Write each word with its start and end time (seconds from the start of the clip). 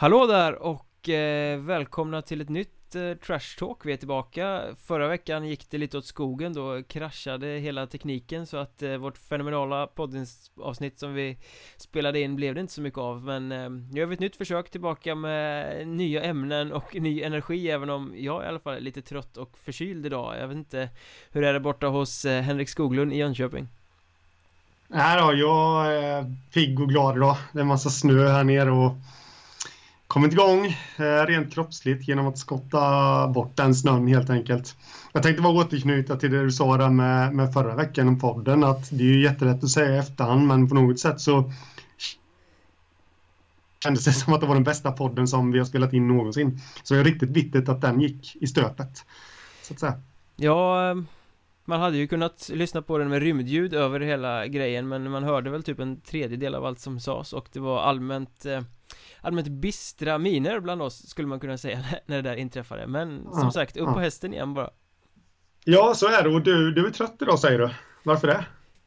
Hallå 0.00 0.26
där 0.26 0.62
och 0.62 1.08
eh, 1.08 1.58
välkomna 1.58 2.22
till 2.22 2.40
ett 2.40 2.48
nytt 2.48 2.94
eh, 2.94 3.12
Trash 3.26 3.58
Talk, 3.58 3.86
vi 3.86 3.92
är 3.92 3.96
tillbaka. 3.96 4.62
Förra 4.86 5.08
veckan 5.08 5.48
gick 5.48 5.70
det 5.70 5.78
lite 5.78 5.98
åt 5.98 6.06
skogen, 6.06 6.52
då 6.52 6.82
kraschade 6.82 7.46
hela 7.46 7.86
tekniken 7.86 8.46
så 8.46 8.56
att 8.56 8.82
eh, 8.82 8.96
vårt 8.96 9.18
fenomenala 9.18 9.86
poddavsnitt 9.86 10.98
som 10.98 11.14
vi 11.14 11.38
spelade 11.76 12.20
in 12.20 12.36
blev 12.36 12.54
det 12.54 12.60
inte 12.60 12.72
så 12.72 12.80
mycket 12.80 12.98
av. 12.98 13.24
Men 13.24 13.52
eh, 13.52 13.70
nu 13.70 14.00
gör 14.00 14.06
vi 14.06 14.14
ett 14.14 14.20
nytt 14.20 14.36
försök 14.36 14.70
tillbaka 14.70 15.14
med 15.14 15.88
nya 15.88 16.22
ämnen 16.22 16.72
och 16.72 16.96
ny 17.00 17.22
energi 17.22 17.70
även 17.70 17.90
om 17.90 18.14
jag 18.16 18.44
i 18.44 18.46
alla 18.46 18.60
fall 18.60 18.76
är 18.76 18.80
lite 18.80 19.02
trött 19.02 19.36
och 19.36 19.58
förkyld 19.64 20.06
idag. 20.06 20.34
Jag 20.38 20.48
vet 20.48 20.56
inte 20.56 20.88
hur 21.30 21.44
är 21.44 21.52
det 21.52 21.60
borta 21.60 21.86
hos 21.86 22.24
eh, 22.24 22.42
Henrik 22.42 22.68
Skoglund 22.68 23.12
i 23.12 23.16
Jönköping? 23.16 23.68
Nej 24.88 25.20
då, 25.20 25.34
jag 25.34 25.94
är 25.94 26.36
pigg 26.52 26.80
och 26.80 26.88
glad 26.88 27.16
idag. 27.16 27.36
Det 27.52 27.58
är 27.58 27.62
en 27.62 27.66
massa 27.66 27.90
snö 27.90 28.28
här 28.28 28.44
nere 28.44 28.70
och 28.70 28.92
kommit 30.10 30.32
igång 30.32 30.66
eh, 30.96 31.26
rent 31.26 31.52
kroppsligt 31.52 32.08
genom 32.08 32.26
att 32.26 32.38
skotta 32.38 33.28
bort 33.28 33.56
den 33.56 33.74
snön 33.74 34.06
helt 34.06 34.30
enkelt. 34.30 34.76
Jag 35.12 35.22
tänkte 35.22 35.42
bara 35.42 35.52
återknyta 35.52 36.16
till 36.16 36.30
det 36.30 36.42
du 36.42 36.50
sa 36.50 36.76
där 36.76 36.90
med, 36.90 37.34
med 37.34 37.52
förra 37.52 37.74
veckan 37.74 38.08
om 38.08 38.18
podden 38.18 38.64
att 38.64 38.90
det 38.90 39.04
är 39.04 39.08
ju 39.08 39.22
jättelätt 39.22 39.64
att 39.64 39.70
säga 39.70 39.94
i 39.94 39.98
efterhand 39.98 40.46
men 40.46 40.68
på 40.68 40.74
något 40.74 40.98
sätt 40.98 41.20
så 41.20 41.52
kändes 43.82 44.04
det 44.04 44.12
som 44.12 44.32
att 44.32 44.40
det 44.40 44.46
var 44.46 44.54
den 44.54 44.64
bästa 44.64 44.92
podden 44.92 45.28
som 45.28 45.52
vi 45.52 45.58
har 45.58 45.66
spelat 45.66 45.92
in 45.92 46.08
någonsin. 46.08 46.60
Så 46.82 46.94
det 46.94 47.00
är 47.00 47.04
riktigt 47.04 47.30
viktigt 47.30 47.68
att 47.68 47.80
den 47.80 48.00
gick 48.00 48.36
i 48.36 48.46
stöpet. 48.46 49.04
Så 49.62 49.74
att 49.74 49.80
säga. 49.80 50.00
Ja, 50.36 50.90
eh, 50.90 50.96
man 51.64 51.80
hade 51.80 51.96
ju 51.96 52.06
kunnat 52.06 52.50
lyssna 52.52 52.82
på 52.82 52.98
den 52.98 53.08
med 53.08 53.22
rymdljud 53.22 53.74
över 53.74 54.00
hela 54.00 54.46
grejen 54.46 54.88
men 54.88 55.10
man 55.10 55.24
hörde 55.24 55.50
väl 55.50 55.62
typ 55.62 55.78
en 55.78 56.00
tredjedel 56.00 56.54
av 56.54 56.64
allt 56.64 56.80
som 56.80 57.00
sades 57.00 57.32
och 57.32 57.48
det 57.52 57.60
var 57.60 57.82
allmänt 57.82 58.46
eh, 58.46 58.60
allmänt 59.22 59.48
bistra 59.48 60.18
miner 60.18 60.60
bland 60.60 60.82
oss 60.82 61.08
skulle 61.08 61.28
man 61.28 61.40
kunna 61.40 61.58
säga 61.58 61.84
när 62.06 62.16
det 62.22 62.30
där 62.30 62.36
inträffade. 62.36 62.86
Men 62.86 63.22
som 63.22 63.42
ja, 63.42 63.50
sagt, 63.50 63.76
upp 63.76 63.92
på 63.94 64.00
hästen 64.00 64.32
igen 64.32 64.54
bara. 64.54 64.70
Ja, 65.64 65.94
så 65.94 66.06
är 66.06 66.22
det. 66.22 66.28
Och 66.28 66.42
du, 66.42 66.72
du 66.72 66.86
är 66.86 66.90
trött 66.90 67.16
idag 67.20 67.38
säger 67.38 67.58
du. 67.58 67.70
Varför 68.02 68.26
det? 68.26 68.44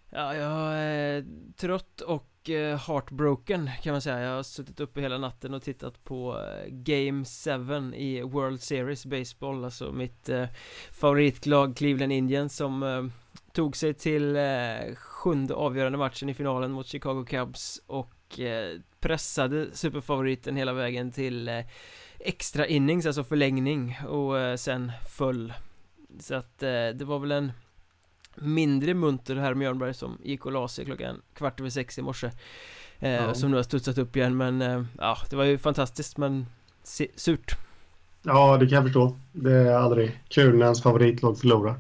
Ja, 0.09 0.36
jag 0.36 0.78
är 0.78 1.26
trött 1.58 2.02
och 2.02 2.50
eh, 2.50 2.80
heartbroken 2.88 3.70
kan 3.81 3.92
man 3.92 4.02
säga. 4.02 4.20
Jag 4.20 4.36
har 4.36 4.44
suttit 4.44 4.80
uppe 4.80 5.02
hela 5.02 5.17
natten 5.17 5.54
och 5.54 5.64
tittat 5.64 6.04
på 6.04 6.39
eh, 6.39 6.67
Game 6.70 7.26
7 7.26 7.95
i 7.95 8.22
World 8.22 8.61
Series 8.61 9.06
Baseball. 9.06 9.64
Alltså 9.64 9.92
mitt 9.92 10.30
eh, 10.30 10.45
favoritlag 10.92 11.76
Cleveland 11.76 12.11
Indians 12.11 12.56
som 12.56 12.84
eh, 12.84 13.04
tog 13.52 13.76
sig 13.76 13.94
till 13.94 14.36
eh, 14.36 14.95
sjunde 14.95 15.54
avgörande 15.54 15.98
matchen 15.98 16.30
i 16.30 16.34
finalen 16.34 16.72
mot 16.72 16.88
Chicago 16.88 17.26
Cubs 17.28 17.81
och 17.88 18.39
eh, 18.39 18.80
pressade 19.03 19.67
superfavoriten 19.73 20.55
hela 20.55 20.73
vägen 20.73 21.11
till 21.11 21.47
eh, 21.47 21.59
extra 22.19 22.67
innings, 22.67 23.05
alltså 23.05 23.23
förlängning 23.23 23.99
och 24.07 24.39
eh, 24.39 24.55
sen 24.55 24.91
föll 25.09 25.53
Så 26.19 26.35
att 26.35 26.63
eh, 26.63 26.69
det 26.69 27.05
var 27.05 27.19
väl 27.19 27.31
en 27.31 27.51
mindre 28.35 28.93
munter 28.93 29.35
herr 29.35 29.53
Mjörnberg 29.53 29.93
som 29.93 30.17
gick 30.23 30.45
och 30.45 30.52
la 30.52 30.67
sig 30.67 30.86
klockan 30.86 31.21
kvart 31.33 31.59
över 31.59 31.69
sex 31.69 31.97
i 31.97 32.02
morse 32.02 32.31
ja. 32.99 33.33
Som 33.33 33.52
nu 33.52 33.55
har 33.55 33.63
studsat 33.63 33.97
upp 33.97 34.15
igen 34.15 34.37
men 34.37 34.87
ja, 34.97 35.17
det 35.30 35.36
var 35.36 35.43
ju 35.43 35.58
fantastiskt 35.58 36.17
men 36.17 36.45
surt 37.15 37.55
Ja, 38.25 38.58
det 38.58 38.67
kan 38.67 38.75
jag 38.75 38.83
förstå. 38.83 39.17
Det 39.31 39.52
är 39.52 39.75
aldrig 39.75 40.19
kul 40.27 40.55
när 40.58 40.65
ens 40.65 40.83
favoritlag 40.83 41.39
förlorar. 41.39 41.75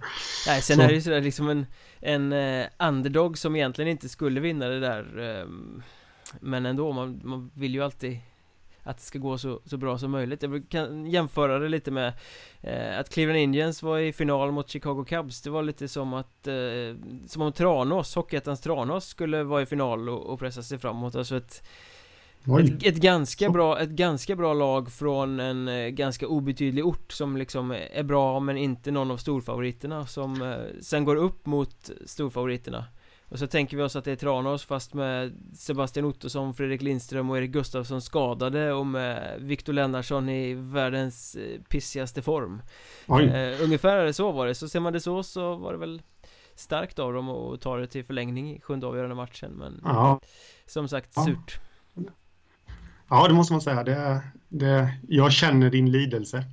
Nej, 0.47 0.61
sen 0.61 0.75
så. 0.75 0.81
är 0.81 0.87
det 0.87 0.93
ju 0.93 1.01
sådär 1.01 1.21
liksom 1.21 1.49
en, 1.49 1.65
en 1.99 2.33
underdog 2.79 3.37
som 3.37 3.55
egentligen 3.55 3.91
inte 3.91 4.09
skulle 4.09 4.39
vinna 4.39 4.67
det 4.67 4.79
där 4.79 5.19
um, 5.19 5.83
men 6.41 6.65
ändå, 6.65 6.91
man, 6.91 7.21
man 7.23 7.51
vill 7.53 7.73
ju 7.73 7.83
alltid 7.83 8.19
att 8.83 8.97
det 8.97 9.03
ska 9.03 9.19
gå 9.19 9.37
så, 9.37 9.59
så 9.65 9.77
bra 9.77 9.97
som 9.97 10.11
möjligt. 10.11 10.43
Jag 10.43 10.63
kan 10.69 11.05
jämföra 11.05 11.59
det 11.59 11.69
lite 11.69 11.91
med 11.91 12.13
eh, 12.61 12.99
Att 12.99 13.09
Cleveland 13.09 13.39
Indians 13.39 13.83
var 13.83 13.99
i 13.99 14.13
final 14.13 14.51
mot 14.51 14.69
Chicago 14.69 15.05
Cubs. 15.07 15.41
Det 15.41 15.49
var 15.49 15.63
lite 15.63 15.87
som 15.87 16.13
att 16.13 16.47
eh, 16.47 16.95
Som 17.27 17.41
om 17.41 17.51
Tranås, 17.51 18.15
Hockeyettans 18.15 18.61
Tranås 18.61 19.07
skulle 19.07 19.43
vara 19.43 19.61
i 19.61 19.65
final 19.65 20.09
och, 20.09 20.25
och 20.25 20.39
pressa 20.39 20.63
sig 20.63 20.77
framåt. 20.77 21.15
Alltså 21.15 21.37
ett 21.37 21.63
ett, 22.59 22.83
ett, 22.83 22.95
ganska 22.95 23.49
bra, 23.49 23.79
ett 23.79 23.89
ganska 23.89 24.35
bra 24.35 24.53
lag 24.53 24.91
från 24.91 25.39
en 25.39 25.67
eh, 25.67 25.87
ganska 25.87 26.27
obetydlig 26.27 26.85
ort 26.85 27.11
som 27.11 27.37
liksom 27.37 27.71
är 27.71 28.03
bra 28.03 28.39
men 28.39 28.57
inte 28.57 28.91
någon 28.91 29.11
av 29.11 29.17
storfavoriterna 29.17 30.07
som 30.07 30.41
eh, 30.41 30.81
sen 30.81 31.05
går 31.05 31.15
upp 31.15 31.45
mot 31.45 31.89
storfavoriterna 32.05 32.85
och 33.33 33.39
så 33.39 33.47
tänker 33.47 33.77
vi 33.77 33.83
oss 33.83 33.95
att 33.95 34.05
det 34.05 34.11
är 34.11 34.15
Tranås 34.15 34.65
fast 34.65 34.93
med 34.93 35.33
Sebastian 35.53 36.05
Ottosson, 36.05 36.53
Fredrik 36.53 36.81
Lindström 36.81 37.29
och 37.29 37.37
Erik 37.37 37.51
Gustafsson 37.51 38.01
skadade 38.01 38.73
och 38.73 38.85
med 38.85 39.41
Viktor 39.41 39.73
Lennartsson 39.73 40.29
i 40.29 40.53
världens 40.53 41.35
eh, 41.35 41.61
pissigaste 41.61 42.21
form 42.21 42.61
uh, 43.09 43.63
Ungefär 43.63 44.11
så 44.11 44.31
var 44.31 44.47
det, 44.47 44.55
så 44.55 44.69
ser 44.69 44.79
man 44.79 44.93
det 44.93 44.99
så 44.99 45.23
så 45.23 45.55
var 45.55 45.71
det 45.73 45.79
väl 45.79 46.01
starkt 46.55 46.99
av 46.99 47.13
dem 47.13 47.29
att 47.29 47.61
ta 47.61 47.77
det 47.77 47.87
till 47.87 48.05
förlängning 48.05 48.55
i 48.55 48.61
sjunde 48.61 48.87
avgörande 48.87 49.15
matchen 49.15 49.51
men 49.51 49.81
ja. 49.83 50.19
Som 50.65 50.87
sagt, 50.87 51.09
ja. 51.15 51.25
surt 51.25 51.59
Ja, 53.09 53.27
det 53.27 53.33
måste 53.33 53.53
man 53.53 53.61
säga. 53.61 53.83
Det, 53.83 54.21
det, 54.49 54.97
jag 55.07 55.31
känner 55.31 55.69
din 55.69 55.91
lidelse. 55.91 56.43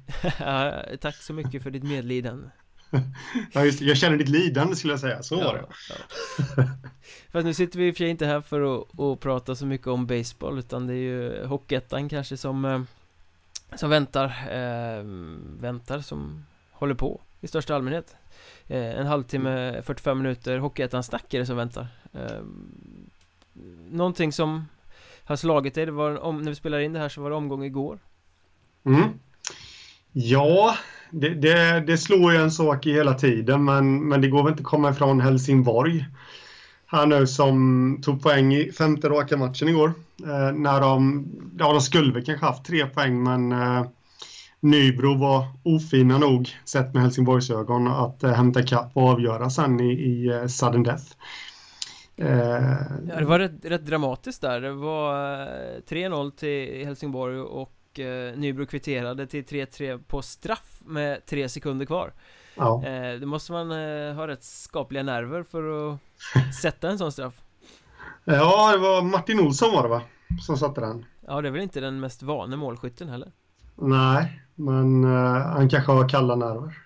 tack 1.01 1.17
så 1.17 1.33
mycket 1.33 1.63
för 1.63 1.71
ditt 1.71 1.85
medlidande. 1.85 2.49
ja, 3.53 3.65
just 3.65 3.79
det. 3.79 3.85
Jag 3.85 3.97
känner 3.97 4.17
ditt 4.17 4.29
lidande 4.29 4.77
skulle 4.77 4.93
jag 4.93 5.01
säga, 5.01 5.23
så 5.23 5.35
ja, 5.35 5.45
var 5.45 5.55
det 5.55 5.65
ja. 6.57 6.65
Fast 7.31 7.45
nu 7.45 7.55
sitter 7.55 7.79
vi 7.79 7.89
i 7.89 7.91
och 7.91 7.95
för 7.95 7.99
sig 7.99 8.09
inte 8.09 8.27
här 8.27 8.41
för 8.41 8.81
att, 8.81 9.01
att 9.01 9.21
prata 9.21 9.55
så 9.55 9.67
mycket 9.67 9.87
om 9.87 10.07
baseball 10.07 10.59
Utan 10.59 10.87
det 10.87 10.95
är 10.95 10.97
ju 10.97 11.45
Hockeyettan 11.45 12.09
kanske 12.09 12.37
som 12.37 12.65
eh, 12.65 12.81
Som 13.77 13.91
väntar 13.91 14.25
eh, 14.51 15.05
Väntar 15.61 16.01
som 16.01 16.47
håller 16.73 16.95
på 16.95 17.21
i 17.41 17.49
största 17.49 17.75
allmänhet 17.75 18.17
eh, 18.67 18.99
En 19.01 19.07
halvtimme, 19.07 19.83
45 19.83 20.19
minuter 20.19 20.59
Hockeyettan-snack 20.59 21.35
är 21.35 21.39
det 21.39 21.47
som 21.47 21.57
väntar 21.57 21.87
eh, 22.13 22.43
Någonting 23.91 24.33
som 24.33 24.67
har 25.25 25.37
slagit 25.37 25.75
dig, 25.75 25.87
det 25.87 25.93
var 25.93 26.19
om, 26.19 26.43
när 26.43 26.51
vi 26.51 26.55
spelar 26.55 26.79
in 26.79 26.93
det 26.93 26.99
här 26.99 27.09
så 27.09 27.23
var 27.23 27.31
det 27.31 27.37
omgång 27.37 27.65
igår 27.65 27.99
mm. 28.85 29.09
Ja, 30.13 30.77
det, 31.11 31.29
det, 31.29 31.81
det, 31.87 31.99
slår 31.99 32.33
ju 32.33 32.39
en 32.39 32.51
sak 32.51 32.87
i 32.87 32.93
hela 32.93 33.15
tiden, 33.15 33.65
men, 33.65 34.09
men 34.09 34.21
det 34.21 34.29
går 34.29 34.43
väl 34.43 34.51
inte 34.51 34.61
att 34.61 34.67
komma 34.67 34.91
ifrån 34.91 35.21
Helsingborg. 35.21 36.05
Här 36.87 37.07
nu 37.07 37.27
som 37.27 37.99
tog 38.03 38.23
poäng 38.23 38.55
i 38.55 38.73
femte 38.73 39.09
raka 39.09 39.37
matchen 39.37 39.69
igår. 39.69 39.93
Eh, 40.23 40.53
när 40.53 40.81
de, 40.81 41.27
ja 41.59 41.73
de 41.73 41.81
skulle 41.81 42.13
väl 42.13 42.25
kanske 42.25 42.47
haft 42.47 42.65
tre 42.65 42.87
poäng, 42.87 43.23
men 43.23 43.53
eh, 43.53 43.87
Nybro 44.61 45.15
var 45.19 45.45
ofina 45.63 46.19
nog, 46.19 46.49
sett 46.65 46.95
med 46.95 47.03
Helsingborgs 47.03 47.51
ögon, 47.51 47.89
att 47.89 48.23
eh, 48.23 48.33
hämta 48.33 48.63
kapp 48.63 48.91
och 48.95 49.09
avgöra 49.09 49.51
sen 49.51 49.81
i, 49.81 49.93
i 49.93 50.29
eh, 50.29 50.47
sudden 50.47 50.83
death. 50.83 51.05
Eh, 52.17 52.29
ja, 53.09 53.19
det 53.19 53.25
var 53.25 53.39
rätt, 53.39 53.65
rätt 53.65 53.87
dramatiskt 53.87 54.41
där. 54.41 54.61
Det 54.61 54.73
var 54.73 55.41
eh, 55.43 55.81
3-0 55.89 56.31
till 56.31 56.87
Helsingborg 56.87 57.41
och 57.41 57.80
och 57.91 58.01
eh, 58.01 58.37
Nybro 58.37 58.67
kvitterade 58.67 59.27
till 59.27 59.45
3-3 59.45 60.03
på 60.07 60.23
straff 60.23 60.81
med 60.87 61.27
tre 61.27 61.49
sekunder 61.49 61.87
kvar. 61.87 62.13
Ja. 62.55 62.85
Eh, 62.85 63.21
Då 63.21 63.27
måste 63.27 63.53
man 63.53 63.71
eh, 63.71 64.15
ha 64.15 64.29
rätt 64.29 64.45
skapliga 64.45 65.03
nerver 65.03 65.43
för 65.43 65.93
att 65.93 65.99
sätta 66.63 66.91
en 66.91 66.99
sån 66.99 67.13
straff. 67.13 67.43
Ja, 68.25 68.73
det 68.73 68.79
var 68.79 69.03
Martin 69.03 69.41
Olsson 69.41 69.73
var 69.75 69.83
det 69.83 69.89
va? 69.89 70.03
Som 70.41 70.57
satte 70.57 70.81
den. 70.81 71.05
Ja, 71.27 71.41
det 71.41 71.49
är 71.49 71.53
väl 71.53 71.63
inte 71.63 71.81
den 71.81 72.01
mest 72.01 72.23
vane 72.23 72.57
målskytten 72.57 73.09
heller? 73.09 73.33
Nej, 73.75 74.43
men 74.55 75.05
uh, 75.05 75.37
han 75.37 75.69
kanske 75.69 75.93
har 75.93 76.09
kalla 76.09 76.37
nerver. 76.37 76.79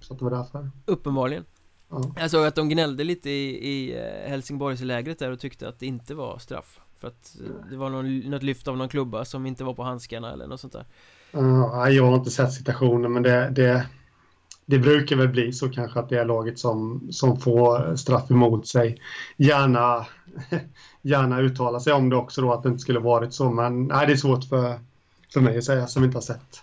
Så 0.00 0.12
att 0.12 0.18
det 0.18 0.24
var 0.24 0.32
därför. 0.32 0.70
Uppenbarligen. 0.86 1.44
Ja. 1.90 2.02
Jag 2.16 2.30
såg 2.30 2.46
att 2.46 2.54
de 2.54 2.68
gnällde 2.68 3.04
lite 3.04 3.30
i, 3.30 3.68
i 3.68 3.96
eh, 3.96 4.30
Helsingborgslägret 4.30 5.18
där 5.18 5.30
och 5.30 5.40
tyckte 5.40 5.68
att 5.68 5.78
det 5.78 5.86
inte 5.86 6.14
var 6.14 6.38
straff 6.38 6.80
för 7.02 7.08
att 7.08 7.36
eh, 7.40 7.70
det 7.70 7.76
var 7.76 7.90
någon, 7.90 8.18
något 8.18 8.42
lyft 8.42 8.68
av 8.68 8.76
någon 8.76 8.88
klubba 8.88 9.24
som 9.24 9.46
inte 9.46 9.64
var 9.64 9.74
på 9.74 9.82
handskarna 9.82 10.32
eller 10.32 10.46
något 10.46 10.60
sånt 10.60 10.72
där. 10.72 10.84
Uh, 11.36 11.88
jag 11.88 12.06
har 12.06 12.14
inte 12.14 12.30
sett 12.30 12.52
situationen 12.52 13.12
men 13.12 13.22
det, 13.22 13.50
det, 13.50 13.86
det 14.66 14.78
brukar 14.78 15.16
väl 15.16 15.28
bli 15.28 15.52
så 15.52 15.68
kanske 15.68 16.00
att 16.00 16.08
det 16.08 16.18
är 16.18 16.24
laget 16.24 16.58
som, 16.58 17.08
som 17.10 17.40
får 17.40 17.96
straff 17.96 18.30
emot 18.30 18.66
sig. 18.66 19.02
Gärna, 19.36 20.06
gärna 21.02 21.40
uttala 21.40 21.80
sig 21.80 21.92
om 21.92 22.08
det 22.08 22.16
också 22.16 22.40
då 22.40 22.52
att 22.52 22.62
det 22.62 22.68
inte 22.68 22.82
skulle 22.82 22.98
varit 22.98 23.34
så 23.34 23.50
men 23.50 23.84
nej, 23.84 24.06
det 24.06 24.12
är 24.12 24.16
svårt 24.16 24.44
för, 24.44 24.80
för 25.32 25.40
mig 25.40 25.58
att 25.58 25.64
säga 25.64 25.86
som 25.86 26.04
inte 26.04 26.16
har 26.16 26.22
sett 26.22 26.62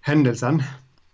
händelsen. 0.00 0.62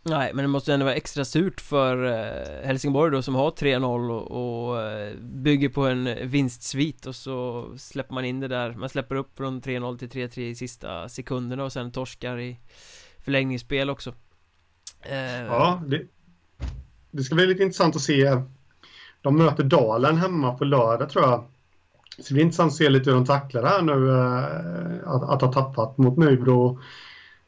Nej, 0.04 0.30
men 0.34 0.42
det 0.42 0.48
måste 0.48 0.74
ändå 0.74 0.84
vara 0.84 0.94
extra 0.94 1.24
surt 1.24 1.60
för 1.60 2.04
eh, 2.04 2.66
Helsingborg 2.66 3.12
då 3.12 3.22
som 3.22 3.34
har 3.34 3.50
3-0 3.50 4.10
och, 4.10 4.70
och 4.70 4.80
eh, 4.82 5.14
bygger 5.20 5.68
på 5.68 5.86
en 5.86 6.28
vinstsvit 6.28 7.06
och 7.06 7.16
så 7.16 7.66
släpper 7.76 8.14
man 8.14 8.24
in 8.24 8.40
det 8.40 8.48
där. 8.48 8.74
Man 8.74 8.88
släpper 8.88 9.14
upp 9.14 9.36
från 9.36 9.62
3-0 9.62 9.98
till 9.98 10.08
3-3 10.08 10.38
i 10.38 10.54
sista 10.54 11.08
sekunderna 11.08 11.64
och 11.64 11.72
sen 11.72 11.92
torskar 11.92 12.38
i 12.40 12.58
förlängningsspel 13.18 13.90
också. 13.90 14.14
Eh, 15.02 15.44
ja, 15.46 15.82
det, 15.86 16.02
det 17.10 17.22
ska 17.22 17.34
bli 17.34 17.46
lite 17.46 17.62
intressant 17.62 17.96
att 17.96 18.02
se. 18.02 18.42
De 19.20 19.36
möter 19.36 19.64
Dalen 19.64 20.16
hemma 20.16 20.54
på 20.54 20.64
lördag 20.64 21.10
tror 21.10 21.24
jag. 21.24 21.44
Så 22.18 22.22
det 22.28 22.34
blir 22.34 22.44
intressant 22.44 22.72
att 22.72 22.76
se 22.76 22.88
lite 22.88 23.10
hur 23.10 23.16
de 23.16 23.26
tacklar 23.26 23.62
det 23.62 23.68
här 23.68 23.82
nu, 23.82 24.12
att, 25.06 25.22
att 25.22 25.42
ha 25.42 25.52
tappat 25.52 25.98
mot 25.98 26.18
Nybro 26.18 26.80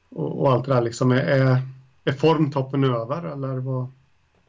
och, 0.08 0.42
och, 0.42 0.52
allt 0.52 0.64
det 0.64 0.74
där 0.74 0.82
liksom. 0.82 1.12
Är, 1.12 1.62
är 2.04 2.12
formtoppen 2.12 2.84
över 2.84 3.32
eller 3.32 3.58
vad? 3.58 3.86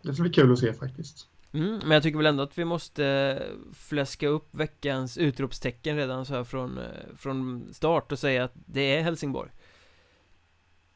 Det 0.01 0.13
ska 0.13 0.21
bli 0.21 0.31
kul 0.31 0.53
att 0.53 0.59
se 0.59 0.73
faktiskt. 0.73 1.27
Mm, 1.53 1.79
men 1.79 1.91
jag 1.91 2.03
tycker 2.03 2.17
väl 2.17 2.25
ändå 2.25 2.43
att 2.43 2.57
vi 2.57 2.65
måste 2.65 3.43
fläska 3.73 4.27
upp 4.27 4.47
veckans 4.51 5.17
utropstecken 5.17 5.95
redan 5.95 6.25
så 6.25 6.33
här 6.33 6.43
från, 6.43 6.77
eh, 6.77 7.15
från 7.17 7.67
start 7.73 8.11
och 8.11 8.19
säga 8.19 8.43
att 8.43 8.53
det 8.55 8.81
är 8.81 9.01
Helsingborg. 9.01 9.49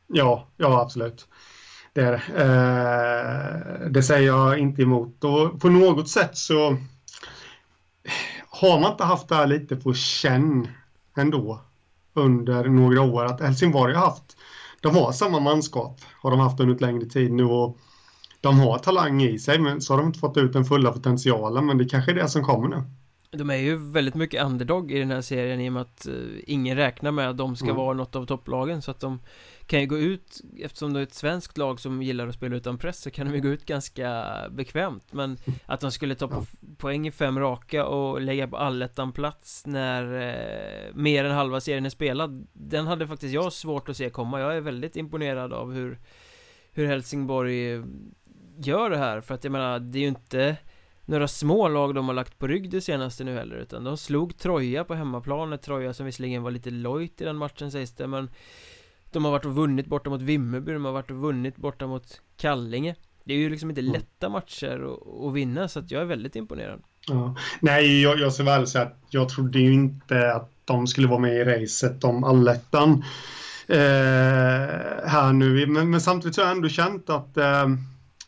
Ja, 0.07 0.47
ja 0.57 0.81
absolut. 0.81 1.27
Det 1.93 2.01
är 2.01 2.13
eh, 2.13 3.89
det. 3.89 4.03
säger 4.03 4.27
jag 4.27 4.59
inte 4.59 4.81
emot. 4.81 5.23
Och 5.23 5.61
på 5.61 5.69
något 5.69 6.09
sätt 6.09 6.37
så 6.37 6.77
har 8.49 8.79
man 8.79 8.91
inte 8.91 9.03
haft 9.03 9.29
det 9.29 9.35
här 9.35 9.47
lite 9.47 9.75
på 9.75 9.93
känn 9.93 10.67
ändå 11.17 11.61
under 12.13 12.63
några 12.63 13.01
år 13.01 13.25
att 13.25 13.41
Helsingborg 13.41 13.93
har 13.93 14.05
haft, 14.05 14.37
de 14.81 14.95
har 14.95 15.11
samma 15.11 15.39
manskap, 15.39 16.01
har 16.21 16.31
de 16.31 16.39
haft 16.39 16.59
under 16.59 16.75
ett 16.75 16.81
längre 16.81 17.05
tid 17.05 17.31
nu 17.31 17.43
och 17.43 17.77
de 18.41 18.59
har 18.59 18.77
talang 18.77 19.23
i 19.23 19.39
sig 19.39 19.59
men 19.59 19.81
så 19.81 19.93
har 19.93 19.97
de 19.97 20.07
inte 20.07 20.19
fått 20.19 20.37
ut 20.37 20.53
den 20.53 20.65
fulla 20.65 20.91
potentialen 20.91 21.65
men 21.65 21.77
det 21.77 21.85
kanske 21.85 22.11
är 22.11 22.15
det 22.15 22.29
som 22.29 22.43
kommer 22.43 22.67
nu. 22.67 22.83
De 23.31 23.49
är 23.49 23.55
ju 23.55 23.91
väldigt 23.91 24.15
mycket 24.15 24.45
underdog 24.45 24.91
i 24.91 24.99
den 24.99 25.11
här 25.11 25.21
serien 25.21 25.61
i 25.61 25.69
och 25.69 25.73
med 25.73 25.81
att 25.81 26.07
uh, 26.09 26.39
ingen 26.47 26.77
räknar 26.77 27.11
med 27.11 27.29
att 27.29 27.37
de 27.37 27.55
ska 27.55 27.65
mm. 27.65 27.77
vara 27.77 27.93
något 27.93 28.15
av 28.15 28.25
topplagen. 28.25 28.81
Så 28.81 28.91
att 28.91 28.99
de 28.99 29.19
kan 29.65 29.79
ju 29.79 29.87
gå 29.87 29.97
ut 29.97 30.41
Eftersom 30.59 30.93
det 30.93 30.99
är 30.99 31.03
ett 31.03 31.13
svenskt 31.13 31.57
lag 31.57 31.79
som 31.79 32.01
gillar 32.01 32.27
att 32.27 32.35
spela 32.35 32.55
utan 32.55 32.77
press 32.77 33.01
så 33.01 33.11
kan 33.11 33.27
de 33.27 33.35
ju 33.35 33.41
gå 33.41 33.47
ut 33.47 33.65
ganska 33.65 34.25
bekvämt. 34.51 35.13
Men 35.13 35.37
att 35.65 35.79
de 35.79 35.91
skulle 35.91 36.15
ta 36.15 36.27
på 36.27 36.45
poäng 36.77 37.07
i 37.07 37.11
fem 37.11 37.39
raka 37.39 37.85
och 37.85 38.21
lägga 38.21 38.47
på 38.47 38.57
allettan 38.57 39.11
plats 39.11 39.65
när 39.65 40.03
eh, 40.29 40.95
mer 40.95 41.25
än 41.25 41.31
halva 41.31 41.61
serien 41.61 41.85
är 41.85 41.89
spelad 41.89 42.47
Den 42.53 42.87
hade 42.87 43.07
faktiskt 43.07 43.33
jag 43.33 43.53
svårt 43.53 43.89
att 43.89 43.97
se 43.97 44.09
komma. 44.09 44.39
Jag 44.39 44.55
är 44.55 44.61
väldigt 44.61 44.95
imponerad 44.95 45.53
av 45.53 45.73
hur 45.73 45.99
Hur 46.71 46.85
Helsingborg 46.85 47.83
gör 48.57 48.89
det 48.89 48.97
här. 48.97 49.21
För 49.21 49.35
att 49.35 49.43
jag 49.43 49.51
menar 49.51 49.79
det 49.79 49.99
är 49.99 50.01
ju 50.01 50.07
inte 50.07 50.57
några 51.09 51.27
små 51.27 51.67
lag 51.67 51.95
de 51.95 52.07
har 52.07 52.15
lagt 52.15 52.39
på 52.39 52.47
rygg 52.47 52.69
det 52.69 52.81
senaste 52.81 53.23
nu 53.23 53.35
heller 53.35 53.55
utan 53.55 53.83
de 53.83 53.97
slog 53.97 54.37
Troja 54.37 54.83
på 54.83 54.95
hemmaplan 54.95 55.57
Troja 55.57 55.93
som 55.93 56.05
visserligen 56.05 56.43
var 56.43 56.51
lite 56.51 56.71
lojt 56.71 57.21
i 57.21 57.23
den 57.23 57.37
matchen 57.37 57.71
sägs 57.71 57.91
det 57.91 58.07
men 58.07 58.29
de 59.11 59.25
har 59.25 59.31
varit 59.31 59.45
och 59.45 59.55
vunnit 59.55 59.85
borta 59.85 60.09
mot 60.09 60.21
Vimmerby, 60.21 60.71
de 60.71 60.85
har 60.85 60.91
varit 60.91 61.11
och 61.11 61.17
vunnit 61.17 61.55
borta 61.55 61.87
mot 61.87 62.21
Kallinge 62.37 62.95
Det 63.23 63.33
är 63.33 63.37
ju 63.37 63.49
liksom 63.49 63.69
inte 63.69 63.81
mm. 63.81 63.93
lätta 63.93 64.29
matcher 64.29 64.93
att, 64.93 65.27
att 65.27 65.33
vinna 65.33 65.67
så 65.67 65.79
att 65.79 65.91
jag 65.91 66.01
är 66.01 66.05
väldigt 66.05 66.35
imponerad 66.35 66.81
ja. 67.07 67.35
Nej, 67.59 68.01
jag, 68.01 68.19
jag 68.19 68.33
ska 68.33 68.43
väl 68.43 68.67
säga 68.67 68.85
att 68.85 68.97
jag 69.09 69.29
trodde 69.29 69.59
ju 69.59 69.73
inte 69.73 70.33
att 70.33 70.51
de 70.65 70.87
skulle 70.87 71.07
vara 71.07 71.19
med 71.19 71.35
i 71.35 71.43
racet 71.43 72.03
om 72.03 72.23
allettan 72.23 73.03
eh, 73.67 73.77
här 75.05 75.33
nu 75.33 75.67
men, 75.67 75.89
men, 75.89 76.01
samtidigt 76.01 76.35
så 76.35 76.41
har 76.41 76.47
jag 76.47 76.55
ändå 76.55 76.69
känt 76.69 77.09
att 77.09 77.37
eh, 77.37 77.67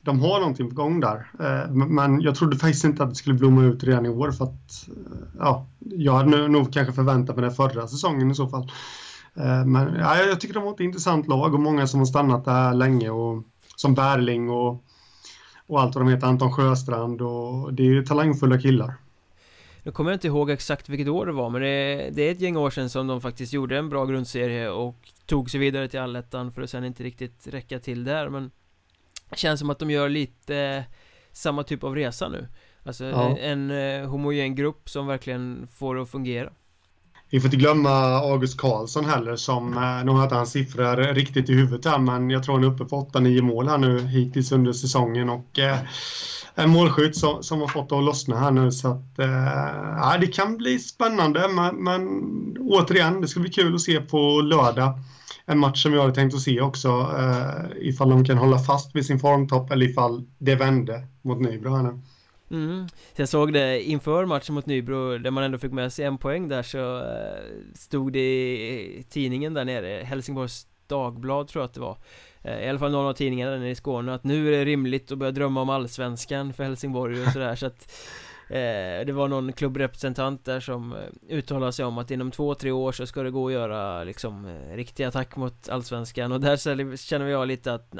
de 0.03 0.19
har 0.19 0.39
någonting 0.39 0.69
på 0.69 0.75
gång 0.75 1.00
där. 1.00 1.31
Eh, 1.39 1.71
men 1.71 2.21
jag 2.21 2.36
trodde 2.36 2.57
faktiskt 2.57 2.83
inte 2.83 3.03
att 3.03 3.09
det 3.09 3.15
skulle 3.15 3.36
blomma 3.36 3.63
ut 3.63 3.83
redan 3.83 4.06
i 4.06 4.09
år 4.09 4.31
för 4.31 4.45
att 4.45 4.88
eh, 4.88 5.27
ja, 5.39 5.68
jag 5.80 6.13
hade 6.13 6.48
nog 6.48 6.74
kanske 6.74 6.94
förväntat 6.94 7.36
mig 7.36 7.45
det 7.45 7.51
förra 7.51 7.88
säsongen 7.88 8.31
i 8.31 8.36
så 8.36 8.48
fall. 8.48 8.71
Eh, 9.36 9.65
men 9.65 9.95
ja, 10.00 10.18
jag 10.18 10.39
tycker 10.39 10.53
de 10.53 10.63
har 10.63 10.74
ett 10.74 10.80
intressant 10.80 11.27
lag 11.27 11.53
och 11.53 11.59
många 11.59 11.88
som 11.88 12.00
har 12.00 12.06
stannat 12.06 12.45
där 12.45 12.74
länge 12.74 13.09
och 13.09 13.44
som 13.75 13.94
Bärling 13.94 14.50
och, 14.50 14.83
och 15.68 15.81
allt 15.81 15.95
vad 15.95 16.06
de 16.06 16.12
heter, 16.12 16.27
Anton 16.27 16.53
Sjöstrand 16.53 17.21
och 17.21 17.74
det 17.74 17.83
är 17.83 17.88
ju 17.88 18.06
talangfulla 18.06 18.57
killar. 18.57 18.94
Nu 19.83 19.92
kommer 19.92 20.12
jag 20.12 20.15
inte 20.15 20.27
ihåg 20.27 20.50
exakt 20.50 20.89
vilket 20.89 21.07
år 21.07 21.25
det 21.25 21.31
var 21.31 21.50
men 21.50 21.62
det 21.62 22.09
det 22.13 22.21
är 22.21 22.31
ett 22.31 22.42
gäng 22.42 22.57
år 22.57 22.69
sedan 22.69 22.89
som 22.89 23.07
de 23.07 23.21
faktiskt 23.21 23.53
gjorde 23.53 23.77
en 23.77 23.89
bra 23.89 24.06
grundserie 24.06 24.69
och 24.69 24.95
tog 25.25 25.50
sig 25.50 25.59
vidare 25.59 25.88
till 25.88 26.00
allettan 26.00 26.51
för 26.51 26.62
att 26.62 26.69
sen 26.69 26.86
inte 26.86 27.03
riktigt 27.03 27.48
räcka 27.48 27.80
till 27.80 28.03
där 28.03 28.30
men 28.30 28.51
Känns 29.36 29.60
som 29.60 29.69
att 29.69 29.80
de 29.80 29.92
gör 29.92 30.10
lite 30.10 30.86
samma 31.31 31.63
typ 31.63 31.83
av 31.83 31.95
resa 31.95 32.30
nu 32.30 32.48
Alltså 32.83 33.06
ja. 33.06 33.38
en, 33.38 33.72
en 33.72 34.01
eh, 34.01 34.10
homogen 34.10 34.56
grupp 34.56 34.89
som 34.89 35.07
verkligen 35.07 35.68
får 35.68 35.95
det 35.95 36.01
att 36.01 36.12
fungera 36.12 36.50
vi 37.31 37.39
får 37.39 37.48
inte 37.48 37.57
glömma 37.57 37.89
August 38.18 38.57
Karlsson 38.57 39.06
heller 39.06 39.36
som, 39.36 39.74
eh, 39.74 40.06
nu 40.06 40.12
har 40.12 40.24
inte 40.24 40.36
hans 40.36 40.51
siffror 40.51 41.13
riktigt 41.13 41.50
i 41.50 41.54
huvudet 41.54 41.86
här, 41.86 41.98
men 42.00 42.30
jag 42.30 42.44
tror 42.44 42.56
han 42.56 42.63
är 42.63 42.68
uppe 42.68 42.86
på 42.86 43.10
8-9 43.13 43.42
mål 43.42 43.68
här 43.68 43.78
nu 43.78 44.00
hittills 44.00 44.51
under 44.51 44.74
säsongen 44.74 45.30
och 45.30 45.60
eh, 45.60 45.77
en 46.56 46.69
målskytt 46.69 47.16
som, 47.16 47.44
som 47.44 47.62
har 47.62 47.68
fått 47.68 47.89
det 47.89 47.98
att 47.98 48.04
lossna 48.04 48.39
här 48.39 48.51
nu 48.51 48.72
så 48.72 48.88
att 48.88 49.19
eh, 49.19 50.19
det 50.19 50.27
kan 50.27 50.57
bli 50.57 50.80
spännande 50.80 51.48
men, 51.48 51.75
men 51.75 52.07
återigen, 52.60 53.22
det 53.22 53.27
ska 53.27 53.39
bli 53.39 53.50
kul 53.50 53.75
att 53.75 53.81
se 53.81 54.01
på 54.01 54.42
lördag. 54.42 55.00
En 55.51 55.59
match 55.59 55.83
som 55.83 55.94
jag 55.94 56.01
hade 56.01 56.13
tänkt 56.13 56.36
att 56.36 56.42
se 56.42 56.62
också 56.62 56.89
eh, 56.89 57.88
ifall 57.88 58.09
de 58.09 58.25
kan 58.25 58.38
hålla 58.38 58.59
fast 58.59 58.95
vid 58.95 59.06
sin 59.06 59.19
formtopp 59.19 59.71
eller 59.71 59.86
ifall 59.86 60.24
det 60.38 60.56
vände 60.56 61.03
mot 61.21 61.39
Nybro 61.39 61.75
här 61.75 61.83
nu. 61.83 62.00
Mm. 62.51 62.88
Så 63.15 63.21
jag 63.21 63.30
såg 63.30 63.53
det 63.53 63.83
inför 63.83 64.25
matchen 64.25 64.56
mot 64.56 64.65
Nybro 64.65 65.18
där 65.18 65.31
man 65.31 65.44
ändå 65.44 65.57
fick 65.57 65.71
med 65.71 65.94
sig 65.94 66.06
en 66.06 66.18
poäng 66.18 66.48
där 66.48 66.63
så 66.63 66.98
eh, 66.98 67.42
stod 67.75 68.13
det 68.13 68.19
i 68.19 69.06
tidningen 69.09 69.53
där 69.53 69.65
nere, 69.65 70.03
Helsingborgs 70.03 70.68
Dagblad 70.88 71.48
tror 71.48 71.62
jag 71.62 71.68
att 71.68 71.74
det 71.74 71.80
var 71.80 71.98
eh, 72.42 72.65
I 72.65 72.69
alla 72.69 72.80
fall 72.80 72.92
någon 72.92 73.07
av 73.07 73.13
tidningarna 73.13 73.51
där 73.51 73.59
nere 73.59 73.69
i 73.69 73.75
Skåne 73.75 74.13
att 74.13 74.24
nu 74.24 74.48
är 74.48 74.57
det 74.57 74.65
rimligt 74.65 75.12
att 75.12 75.18
börja 75.18 75.31
drömma 75.31 75.62
om 75.62 75.69
allsvenskan 75.69 76.53
för 76.53 76.63
Helsingborg 76.63 77.21
och 77.21 77.31
sådär 77.31 77.56
så 77.56 77.65
att 77.65 77.92
eh, 78.51 79.06
Det 79.06 79.12
var 79.12 79.27
någon 79.27 79.53
klubbrepresentant 79.53 80.45
där 80.45 80.59
som 80.59 80.95
uttalade 81.30 81.74
sig 81.74 81.86
om 81.86 81.98
att 81.98 82.12
inom 82.12 82.31
två, 82.31 82.56
tre 82.56 82.71
år 82.71 82.92
så 82.92 83.06
ska 83.06 83.24
det 83.24 83.31
gå 83.31 83.48
att 83.48 83.53
göra 83.53 84.03
liksom 84.03 84.48
riktig 84.71 85.03
attack 85.03 85.36
mot 85.36 85.69
allsvenskan. 85.69 86.31
Och 86.31 86.42
där 86.42 86.57
så 86.57 86.98
känner 86.98 87.27
jag 87.27 87.48
lite 87.48 87.74
att 87.74 87.95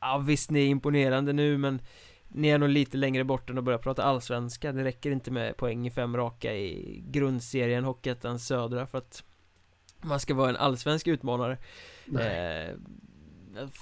Ja 0.00 0.18
visst 0.18 0.50
ni 0.50 0.60
är 0.60 0.66
imponerande 0.68 1.32
nu 1.32 1.58
men 1.58 1.80
ni 2.28 2.48
är 2.48 2.58
nog 2.58 2.68
lite 2.68 2.96
längre 2.96 3.24
bort 3.24 3.50
än 3.50 3.58
att 3.58 3.64
börja 3.64 3.78
prata 3.78 4.02
allsvenska 4.02 4.72
Det 4.72 4.84
räcker 4.84 5.10
inte 5.10 5.30
med 5.30 5.56
poäng 5.56 5.86
i 5.86 5.90
fem 5.90 6.16
raka 6.16 6.54
i 6.54 7.00
grundserien 7.06 7.84
Hockeyettan 7.84 8.38
Södra 8.38 8.86
för 8.86 8.98
att 8.98 9.24
Man 10.02 10.20
ska 10.20 10.34
vara 10.34 10.48
en 10.48 10.56
allsvensk 10.56 11.06
utmanare. 11.06 11.58
Eh, 12.20 12.74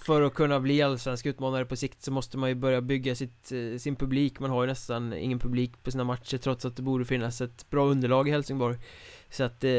För 0.04 0.22
att 0.22 0.34
kunna 0.34 0.60
bli 0.60 0.82
allsvensk 0.82 1.26
utmanare 1.26 1.64
på 1.64 1.76
sikt 1.76 2.02
så 2.02 2.10
måste 2.10 2.38
man 2.38 2.48
ju 2.48 2.54
börja 2.54 2.80
bygga 2.80 3.14
sitt, 3.14 3.52
eh, 3.52 3.78
sin 3.78 3.96
publik. 3.96 4.40
Man 4.40 4.50
har 4.50 4.62
ju 4.62 4.68
nästan 4.68 5.12
ingen 5.12 5.38
publik 5.38 5.82
på 5.82 5.90
sina 5.90 6.04
matcher 6.04 6.38
trots 6.38 6.64
att 6.64 6.76
det 6.76 6.82
borde 6.82 7.04
finnas 7.04 7.40
ett 7.40 7.70
bra 7.70 7.86
underlag 7.86 8.28
i 8.28 8.30
Helsingborg. 8.30 8.76
Så 9.30 9.44
att 9.44 9.64
eh, 9.64 9.70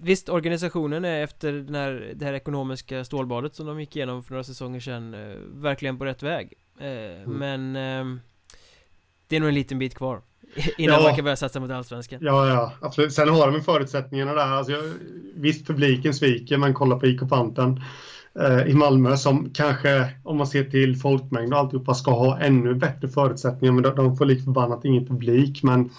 Visst, 0.00 0.28
organisationen 0.28 1.04
är 1.04 1.22
efter 1.22 1.52
den 1.52 1.74
här, 1.74 2.12
det 2.14 2.24
här 2.24 2.32
ekonomiska 2.32 3.04
stålbadet 3.04 3.54
som 3.54 3.66
de 3.66 3.80
gick 3.80 3.96
igenom 3.96 4.22
för 4.22 4.32
några 4.32 4.44
säsonger 4.44 4.80
sedan 4.80 5.14
eh, 5.14 5.36
Verkligen 5.54 5.98
på 5.98 6.04
rätt 6.04 6.22
väg. 6.22 6.52
Eh, 6.80 6.86
mm. 6.86 7.32
Men 7.32 7.76
eh, 7.76 8.20
Det 9.28 9.36
är 9.36 9.40
nog 9.40 9.48
en 9.48 9.54
liten 9.54 9.78
bit 9.78 9.94
kvar 9.94 10.22
Innan 10.78 10.96
ja. 10.96 11.02
man 11.02 11.14
kan 11.14 11.24
börja 11.24 11.36
satsa 11.36 11.60
mot 11.60 11.70
Allsvenskan. 11.70 12.18
Ja, 12.22 12.48
ja, 12.48 12.72
absolut. 12.80 13.12
Sen 13.12 13.28
har 13.28 13.52
de 13.52 13.60
förutsättningarna 13.60 14.34
där. 14.34 14.46
Alltså, 14.46 14.72
jag, 14.72 14.82
Visst, 15.34 15.66
publiken 15.66 16.14
sviker 16.14 16.56
men 16.56 16.74
kolla 16.74 16.96
på 16.96 17.06
IK 17.06 17.20
Panten 17.28 17.80
Eh, 18.40 18.66
i 18.66 18.74
Malmö 18.74 19.16
som 19.16 19.50
kanske, 19.54 20.08
om 20.22 20.36
man 20.36 20.46
ser 20.46 20.64
till 20.64 20.96
folkmängd 20.96 21.52
och 21.52 21.58
alltihopa, 21.58 21.94
ska 21.94 22.10
ha 22.10 22.40
ännu 22.40 22.74
bättre 22.74 23.08
förutsättningar. 23.08 23.72
Men 23.72 23.82
de, 23.82 24.16
får 24.16 24.24
lik 24.24 24.44
förbannat 24.44 24.84
ingen 24.84 25.06
publik. 25.06 25.62
Men 25.62 25.90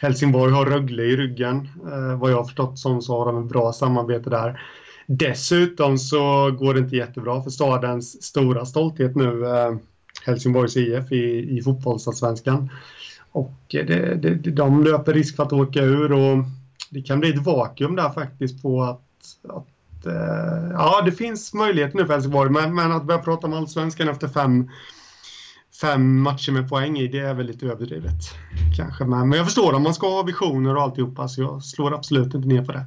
Helsingborg 0.00 0.52
har 0.52 0.66
Rögle 0.66 1.02
i 1.02 1.16
ryggen. 1.16 1.68
Eh, 1.92 2.18
vad 2.18 2.30
jag 2.30 2.36
har 2.36 2.44
förstått 2.44 2.78
som 2.78 3.02
så 3.02 3.18
har 3.18 3.32
de 3.32 3.42
ett 3.42 3.48
bra 3.48 3.72
samarbete 3.72 4.30
där. 4.30 4.60
Dessutom 5.06 5.98
så 5.98 6.50
går 6.50 6.74
det 6.74 6.80
inte 6.80 6.96
jättebra 6.96 7.42
för 7.42 7.50
stadens 7.50 8.22
stora 8.22 8.66
stolthet 8.66 9.16
nu. 9.16 9.46
Eh, 9.46 9.76
Helsingborgs 10.26 10.76
IF 10.76 11.12
i, 11.12 11.56
i 11.58 11.62
fotbollsallsvenskan. 11.62 12.70
Och 13.32 13.54
det, 13.70 14.22
det, 14.22 14.34
de 14.34 14.84
löper 14.84 15.12
risk 15.12 15.36
för 15.36 15.42
att 15.42 15.52
åka 15.52 15.82
ur 15.82 16.12
och 16.12 16.44
det 16.90 17.02
kan 17.02 17.20
bli 17.20 17.30
ett 17.30 17.44
vakuum 17.44 17.96
där 17.96 18.10
faktiskt 18.10 18.62
på 18.62 18.82
att, 18.82 19.02
att 19.48 19.66
eh, 20.06 20.70
ja, 20.72 21.02
det 21.04 21.12
finns 21.12 21.54
möjligheter 21.54 21.96
nu 21.96 22.06
för 22.06 22.12
Helsingborg, 22.12 22.50
men, 22.50 22.74
men 22.74 22.92
att 22.92 23.04
börja 23.04 23.22
prata 23.22 23.46
om 23.46 23.52
allsvenskan 23.52 24.08
efter 24.08 24.28
fem 24.28 24.70
fem 25.80 26.20
matcher 26.20 26.52
med 26.52 26.68
poäng 26.68 26.98
i, 26.98 27.08
det 27.08 27.18
är 27.18 27.34
väl 27.34 27.46
lite 27.46 27.66
överdrivet. 27.66 28.22
Kanske, 28.76 29.04
men, 29.04 29.28
men 29.28 29.36
jag 29.36 29.46
förstår 29.46 29.72
om 29.72 29.82
man 29.82 29.94
ska 29.94 30.08
ha 30.08 30.22
visioner 30.22 30.76
och 30.76 30.82
alltihopa, 30.82 31.28
så 31.28 31.40
jag 31.42 31.62
slår 31.64 31.94
absolut 31.94 32.34
inte 32.34 32.48
ner 32.48 32.64
på 32.64 32.72
det. 32.72 32.84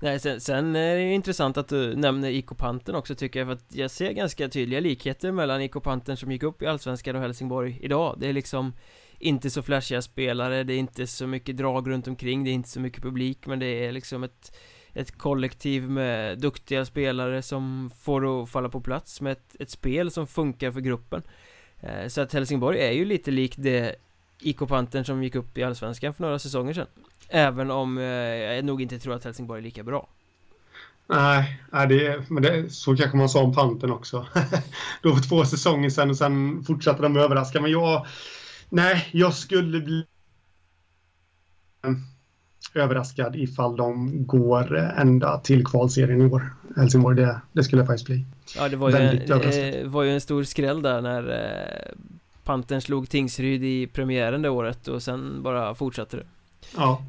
Nej, 0.00 0.20
sen, 0.20 0.40
sen, 0.40 0.76
är 0.76 0.94
det 0.94 1.02
ju 1.02 1.14
intressant 1.14 1.56
att 1.56 1.68
du 1.68 1.96
nämner 1.96 2.30
IK 2.30 2.56
Panten 2.56 2.94
också 2.94 3.14
tycker 3.14 3.40
jag 3.40 3.46
för 3.46 3.52
att 3.52 3.64
jag 3.68 3.90
ser 3.90 4.12
ganska 4.12 4.48
tydliga 4.48 4.80
likheter 4.80 5.32
mellan 5.32 5.62
IK 5.62 5.82
Panten 5.82 6.16
som 6.16 6.32
gick 6.32 6.42
upp 6.42 6.62
i 6.62 6.66
Allsvenskan 6.66 7.16
och 7.16 7.22
Helsingborg 7.22 7.78
idag 7.82 8.16
Det 8.18 8.28
är 8.28 8.32
liksom 8.32 8.72
inte 9.18 9.50
så 9.50 9.62
flashiga 9.62 10.02
spelare, 10.02 10.64
det 10.64 10.72
är 10.72 10.78
inte 10.78 11.06
så 11.06 11.26
mycket 11.26 11.56
drag 11.56 11.90
runt 11.90 12.08
omkring, 12.08 12.44
det 12.44 12.50
är 12.50 12.52
inte 12.52 12.68
så 12.68 12.80
mycket 12.80 13.02
publik 13.02 13.46
men 13.46 13.58
det 13.58 13.86
är 13.86 13.92
liksom 13.92 14.24
ett 14.24 14.56
ett 14.96 15.18
kollektiv 15.18 15.90
med 15.90 16.38
duktiga 16.38 16.84
spelare 16.84 17.42
som 17.42 17.90
får 17.98 18.42
att 18.42 18.50
falla 18.50 18.68
på 18.68 18.80
plats 18.80 19.20
med 19.20 19.32
ett, 19.32 19.56
ett 19.60 19.70
spel 19.70 20.10
som 20.10 20.26
funkar 20.26 20.72
för 20.72 20.80
gruppen 20.80 21.22
eh, 21.80 22.08
Så 22.08 22.20
att 22.20 22.32
Helsingborg 22.32 22.80
är 22.80 22.92
ju 22.92 23.04
lite 23.04 23.30
likt 23.30 23.56
det 23.62 23.96
IK 24.40 24.58
Pantern 24.58 25.04
som 25.04 25.22
gick 25.22 25.34
upp 25.34 25.58
i 25.58 25.62
Allsvenskan 25.62 26.14
för 26.14 26.22
några 26.22 26.38
säsonger 26.38 26.72
sedan 26.72 26.86
Även 27.28 27.70
om 27.70 27.98
eh, 27.98 28.04
jag 28.04 28.64
nog 28.64 28.82
inte 28.82 28.98
tror 28.98 29.14
att 29.14 29.24
Helsingborg 29.24 29.60
är 29.60 29.62
lika 29.62 29.82
bra 29.82 30.08
Nej, 31.08 31.62
nej 31.72 31.86
det, 31.86 32.30
men 32.30 32.42
det, 32.42 32.70
så 32.70 32.96
kanske 32.96 33.16
man 33.16 33.28
sa 33.28 33.42
om 33.42 33.54
Panten 33.54 33.90
också. 33.90 34.26
Då 35.02 35.14
för 35.14 35.28
två 35.28 35.44
säsonger 35.44 35.90
sedan 35.90 36.10
och 36.10 36.16
sen 36.16 36.64
fortsatte 36.64 37.02
de 37.02 37.16
överraska. 37.16 37.60
Men 37.60 37.70
jag, 37.70 38.06
nej, 38.68 39.08
jag 39.12 39.34
skulle 39.34 39.80
bli 39.80 40.06
överraskad 42.74 43.36
ifall 43.36 43.76
de 43.76 44.10
går 44.26 44.76
ända 44.76 45.38
till 45.38 45.66
kvalserien 45.66 46.20
i 46.20 46.24
år. 46.24 46.54
Helsingborg, 46.76 47.16
det, 47.16 47.40
det 47.52 47.64
skulle 47.64 47.80
jag 47.80 47.86
faktiskt 47.86 48.06
bli. 48.06 48.24
Ja, 48.56 48.68
det 48.68 48.76
var 48.76 48.90
ju, 48.90 48.96
en, 48.96 49.32
eh, 49.32 49.86
var 49.86 50.02
ju 50.02 50.10
en 50.10 50.20
stor 50.20 50.44
skräll 50.44 50.82
där 50.82 51.00
när 51.00 51.30
eh, 51.30 51.94
Pantern 52.44 52.80
slog 52.80 53.08
Tingsryd 53.08 53.64
i 53.64 53.86
premiären 53.86 54.42
det 54.42 54.48
året 54.48 54.88
och 54.88 55.02
sen 55.02 55.42
bara 55.42 55.74
fortsatte 55.74 56.16
det. 56.16 56.26
Ja. 56.76 57.02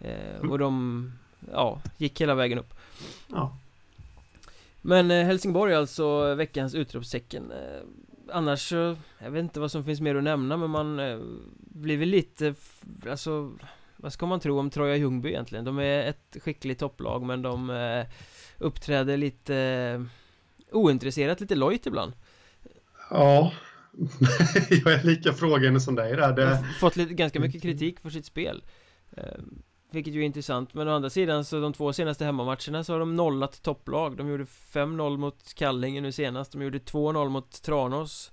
Eh, 0.00 0.50
och 0.50 0.58
de, 0.58 1.12
ja, 1.52 1.78
gick 1.96 2.20
hela 2.20 2.34
vägen 2.34 2.58
upp. 2.58 2.74
Ja. 3.28 3.56
Men 4.82 5.10
eh, 5.10 5.24
Helsingborg 5.24 5.74
alltså 5.74 6.34
veckans 6.34 6.74
utropstecken 6.74 7.50
eh, 7.50 7.82
Annars 8.32 8.68
så, 8.68 8.96
jag 9.18 9.30
vet 9.30 9.42
inte 9.42 9.60
vad 9.60 9.70
som 9.70 9.84
finns 9.84 10.00
mer 10.00 10.14
att 10.14 10.24
nämna 10.24 10.56
men 10.56 10.70
man 10.70 11.00
eh, 11.00 11.18
blir 11.56 11.96
väl 11.96 12.08
lite, 12.08 12.54
alltså 13.10 13.52
Vad 14.02 14.12
ska 14.12 14.26
man 14.26 14.40
tro 14.40 14.58
om 14.58 14.70
Troja 14.70 14.96
Ljungby 14.96 15.28
egentligen? 15.28 15.64
De 15.64 15.78
är 15.78 16.06
ett 16.06 16.36
skickligt 16.42 16.80
topplag 16.80 17.22
men 17.22 17.42
de 17.42 17.70
eh, 17.70 18.06
uppträder 18.58 19.16
lite 19.16 19.56
eh, 19.56 20.02
ointresserat, 20.76 21.40
lite 21.40 21.54
lojt 21.54 21.86
ibland. 21.86 22.12
Ja. 23.10 23.52
Jag 24.70 24.92
är 24.92 25.02
lika 25.02 25.32
frågande 25.32 25.80
som 25.80 25.94
dig 25.94 26.16
där. 26.16 26.32
Det... 26.32 26.64
Fått 26.80 26.96
lite, 26.96 27.14
ganska 27.14 27.40
mycket 27.40 27.62
kritik 27.62 28.00
för 28.00 28.10
sitt 28.10 28.26
spel 28.26 28.62
eh, 29.10 29.24
vilket 29.90 30.14
ju 30.14 30.20
är 30.20 30.26
intressant, 30.26 30.74
men 30.74 30.88
å 30.88 30.94
andra 30.94 31.10
sidan 31.10 31.44
så 31.44 31.60
de 31.60 31.72
två 31.72 31.92
senaste 31.92 32.24
hemmamatcherna 32.24 32.84
så 32.84 32.92
har 32.92 33.00
de 33.00 33.16
nollat 33.16 33.62
topplag. 33.62 34.16
De 34.16 34.28
gjorde 34.28 34.44
5-0 34.44 35.16
mot 35.16 35.54
Kallinge 35.54 36.00
nu 36.00 36.12
senast, 36.12 36.52
de 36.52 36.62
gjorde 36.62 36.78
2-0 36.78 37.28
mot 37.28 37.62
Tranås 37.62 38.32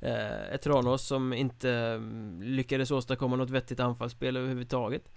eh, 0.00 0.54
Ett 0.54 0.66
som 1.00 1.32
inte 1.32 1.70
mm, 1.70 2.42
lyckades 2.42 2.90
åstadkomma 2.90 3.36
något 3.36 3.50
vettigt 3.50 3.80
anfallsspel 3.80 4.36
överhuvudtaget. 4.36 5.12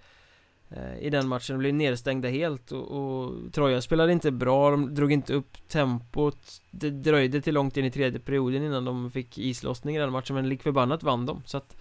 Eh, 0.70 0.98
I 0.98 1.10
den 1.10 1.28
matchen, 1.28 1.54
de 1.54 1.58
blev 1.58 1.74
nedstängda 1.74 2.28
helt 2.28 2.72
och, 2.72 2.90
och 2.90 3.52
Troja 3.52 3.80
spelade 3.80 4.12
inte 4.12 4.30
bra, 4.30 4.70
de 4.70 4.94
drog 4.94 5.12
inte 5.12 5.34
upp 5.34 5.68
tempot. 5.68 6.62
Det 6.70 6.90
dröjde 6.90 7.40
till 7.40 7.54
långt 7.54 7.76
in 7.76 7.84
i 7.84 7.90
tredje 7.90 8.20
perioden 8.20 8.62
innan 8.62 8.84
de 8.84 9.10
fick 9.10 9.38
islossning 9.38 9.96
i 9.96 9.98
den 9.98 10.12
matchen, 10.12 10.34
men 10.34 10.48
lik 10.48 10.62
förbannat 10.62 11.02
vann 11.02 11.26
de, 11.26 11.42
så 11.46 11.56
att 11.56 11.76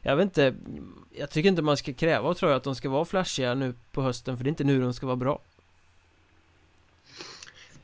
jag 0.00 0.16
vet 0.16 0.24
inte 0.24 0.54
Jag 1.10 1.30
tycker 1.30 1.48
inte 1.48 1.62
man 1.62 1.76
ska 1.76 1.92
kräva 1.92 2.28
av 2.28 2.34
tror 2.34 2.50
jag 2.50 2.56
att 2.56 2.64
de 2.64 2.74
ska 2.74 2.88
vara 2.88 3.04
flashiga 3.04 3.54
nu 3.54 3.74
på 3.92 4.02
hösten 4.02 4.36
för 4.36 4.44
det 4.44 4.48
är 4.48 4.50
inte 4.50 4.64
nu 4.64 4.80
de 4.80 4.94
ska 4.94 5.06
vara 5.06 5.16
bra. 5.16 5.40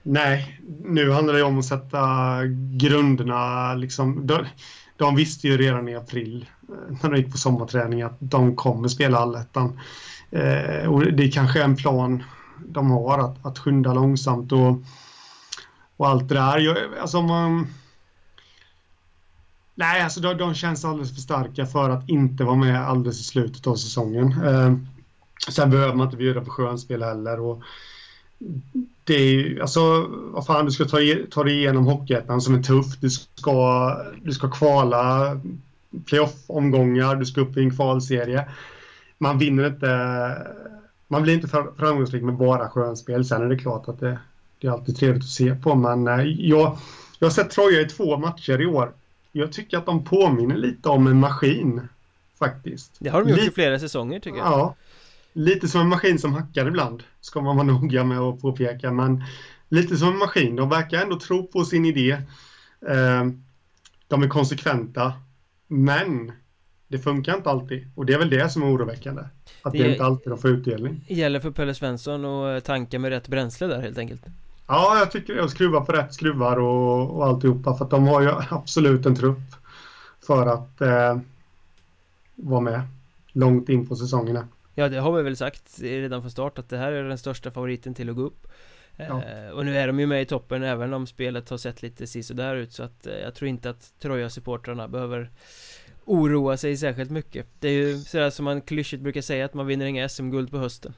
Nej, 0.02 0.60
nu 0.84 1.10
handlar 1.10 1.34
det 1.34 1.42
om 1.42 1.58
att 1.58 1.64
sätta 1.64 2.38
grunderna 2.76 3.74
liksom 3.74 4.26
de, 4.26 4.46
de 4.96 5.16
visste 5.16 5.48
ju 5.48 5.56
redan 5.56 5.88
i 5.88 5.96
april 5.96 6.46
eh, 6.68 6.96
när 7.02 7.10
de 7.10 7.16
gick 7.16 7.32
på 7.32 7.38
sommarträning 7.38 8.02
att 8.02 8.16
de 8.18 8.56
kommer 8.56 8.88
spela 8.88 9.18
allettan 9.18 9.80
eh, 10.30 10.88
och 10.88 11.12
det 11.12 11.24
är 11.24 11.30
kanske 11.30 11.62
en 11.62 11.76
plan 11.76 12.22
de 12.66 12.90
har 12.90 13.18
att, 13.18 13.46
att 13.46 13.58
skynda 13.58 13.94
långsamt 13.94 14.52
och, 14.52 14.82
och 15.96 16.08
allt 16.08 16.28
det 16.28 16.34
där. 16.34 16.58
Jag, 16.58 16.76
alltså 17.00 17.22
man, 17.22 17.66
Nej, 19.80 20.02
alltså 20.02 20.20
de, 20.20 20.36
de 20.36 20.54
känns 20.54 20.84
alldeles 20.84 21.14
för 21.14 21.20
starka 21.20 21.66
för 21.66 21.90
att 21.90 22.08
inte 22.08 22.44
vara 22.44 22.56
med 22.56 22.88
alldeles 22.88 23.20
i 23.20 23.24
slutet 23.24 23.66
av 23.66 23.74
säsongen. 23.74 24.32
Eh, 24.44 24.74
sen 25.48 25.70
behöver 25.70 25.94
man 25.94 26.06
inte 26.06 26.16
bjuda 26.16 26.40
på 26.40 26.50
skönspel 26.50 27.02
heller. 27.02 27.40
Och 27.40 27.62
det 29.04 29.14
är 29.14 29.32
ju, 29.32 29.60
alltså, 29.60 30.06
vad 30.10 30.46
fan, 30.46 30.64
du 30.64 30.70
ska 30.70 30.84
ta, 30.84 30.98
ta 31.30 31.44
dig 31.44 31.54
igenom 31.54 31.86
Hockeyettan 31.86 32.40
som 32.40 32.54
är 32.54 32.62
tuff. 32.62 32.96
Du 33.00 33.10
ska, 33.10 33.96
du 34.22 34.32
ska 34.32 34.50
kvala 34.50 35.40
playoff-omgångar, 36.04 37.14
du 37.14 37.26
ska 37.26 37.40
upp 37.40 37.56
i 37.56 37.60
en 37.60 37.76
kvalserie. 37.76 38.44
Man 39.18 39.38
vinner 39.38 39.66
inte, 39.66 40.36
man 41.08 41.22
blir 41.22 41.34
inte 41.34 41.48
framgångsrik 41.78 42.22
med 42.22 42.34
bara 42.34 42.68
skönspel. 42.68 43.24
Sen 43.24 43.42
är 43.42 43.48
det 43.48 43.58
klart 43.58 43.88
att 43.88 44.00
det, 44.00 44.18
det 44.58 44.66
är 44.66 44.72
alltid 44.72 44.96
trevligt 44.96 45.24
att 45.24 45.30
se 45.30 45.54
på, 45.54 45.74
men 45.74 46.08
eh, 46.08 46.26
jag, 46.26 46.78
jag 47.18 47.26
har 47.26 47.32
sett 47.32 47.50
Troja 47.50 47.80
i 47.80 47.84
två 47.84 48.16
matcher 48.16 48.60
i 48.60 48.66
år 48.66 48.92
jag 49.32 49.52
tycker 49.52 49.78
att 49.78 49.86
de 49.86 50.04
påminner 50.04 50.56
lite 50.56 50.88
om 50.88 51.06
en 51.06 51.20
maskin. 51.20 51.88
Faktiskt. 52.38 52.96
Det 52.98 53.08
har 53.08 53.24
de 53.24 53.30
gjort 53.30 53.40
i 53.40 53.50
flera 53.50 53.78
säsonger 53.78 54.20
tycker 54.20 54.38
jag. 54.38 54.46
Ja. 54.46 54.74
Lite 55.32 55.68
som 55.68 55.80
en 55.80 55.88
maskin 55.88 56.18
som 56.18 56.32
hackar 56.32 56.68
ibland. 56.68 57.02
Ska 57.20 57.40
man 57.40 57.56
vara 57.56 57.66
noga 57.80 58.04
med 58.04 58.18
att 58.18 58.40
påpeka. 58.40 58.92
Men 58.92 59.24
lite 59.68 59.96
som 59.96 60.08
en 60.08 60.18
maskin. 60.18 60.56
De 60.56 60.68
verkar 60.68 61.02
ändå 61.02 61.18
tro 61.18 61.46
på 61.46 61.64
sin 61.64 61.84
idé. 61.84 62.10
Eh, 62.88 63.24
de 64.08 64.22
är 64.22 64.28
konsekventa. 64.28 65.12
Men 65.68 66.32
det 66.88 66.98
funkar 66.98 67.36
inte 67.36 67.50
alltid. 67.50 67.90
Och 67.94 68.06
det 68.06 68.12
är 68.12 68.18
väl 68.18 68.30
det 68.30 68.50
som 68.50 68.62
är 68.62 68.66
oroväckande. 68.66 69.22
Att 69.62 69.72
det, 69.72 69.82
det 69.82 69.92
inte 69.92 70.04
alltid 70.04 70.32
de 70.32 70.38
får 70.38 70.50
utdelning. 70.50 71.04
gäller 71.08 71.40
för 71.40 71.50
Pelle 71.50 71.74
Svensson 71.74 72.24
att 72.24 72.64
tanka 72.64 72.98
med 72.98 73.10
rätt 73.10 73.28
bränsle 73.28 73.66
där 73.66 73.80
helt 73.80 73.98
enkelt. 73.98 74.22
Ja, 74.66 74.98
jag 74.98 75.10
tycker. 75.10 75.36
Att 75.36 75.50
skruva 75.50 75.80
på 75.80 75.92
rätt 75.92 76.14
skruvar 76.14 76.56
och, 76.56 77.16
och 77.16 77.26
alltihopa. 77.26 77.76
För 77.76 77.84
att 77.84 77.90
de 77.90 78.08
har 78.08 78.20
ju 78.20 78.30
absolut 78.50 79.06
en 79.06 79.16
trupp 79.16 79.40
för 80.26 80.46
att 80.46 80.80
eh, 80.80 81.18
vara 82.34 82.60
med 82.60 82.82
långt 83.32 83.68
in 83.68 83.86
på 83.86 83.96
säsongerna. 83.96 84.48
Ja, 84.80 84.88
det 84.88 84.98
har 84.98 85.12
vi 85.12 85.22
väl 85.22 85.36
sagt 85.36 85.80
redan 85.80 86.22
från 86.22 86.30
start 86.30 86.58
att 86.58 86.68
det 86.68 86.76
här 86.78 86.92
är 86.92 87.04
den 87.04 87.18
största 87.18 87.50
favoriten 87.50 87.94
till 87.94 88.10
att 88.10 88.16
gå 88.16 88.22
upp. 88.22 88.46
Ja. 88.96 89.04
Eh, 89.04 89.50
och 89.50 89.64
nu 89.64 89.78
är 89.78 89.86
de 89.86 90.00
ju 90.00 90.06
med 90.06 90.22
i 90.22 90.26
toppen 90.26 90.62
även 90.62 90.92
om 90.92 91.06
spelet 91.06 91.50
har 91.50 91.58
sett 91.58 91.82
lite 91.82 92.04
där 92.34 92.56
ut 92.56 92.72
så 92.72 92.82
att 92.82 93.06
eh, 93.06 93.14
jag 93.14 93.34
tror 93.34 93.48
inte 93.48 93.70
att 93.70 93.92
Troja-supportrarna 94.02 94.88
behöver 94.88 95.30
oroa 96.04 96.56
sig 96.56 96.76
särskilt 96.76 97.10
mycket. 97.10 97.46
Det 97.58 97.68
är 97.68 97.72
ju 97.72 97.98
sådär 97.98 98.30
som 98.30 98.44
man 98.44 98.60
klyschigt 98.60 99.02
brukar 99.02 99.20
säga 99.20 99.44
att 99.44 99.54
man 99.54 99.66
vinner 99.66 99.86
inga 99.86 100.08
SM-guld 100.08 100.50
på 100.50 100.58
hösten. 100.58 100.94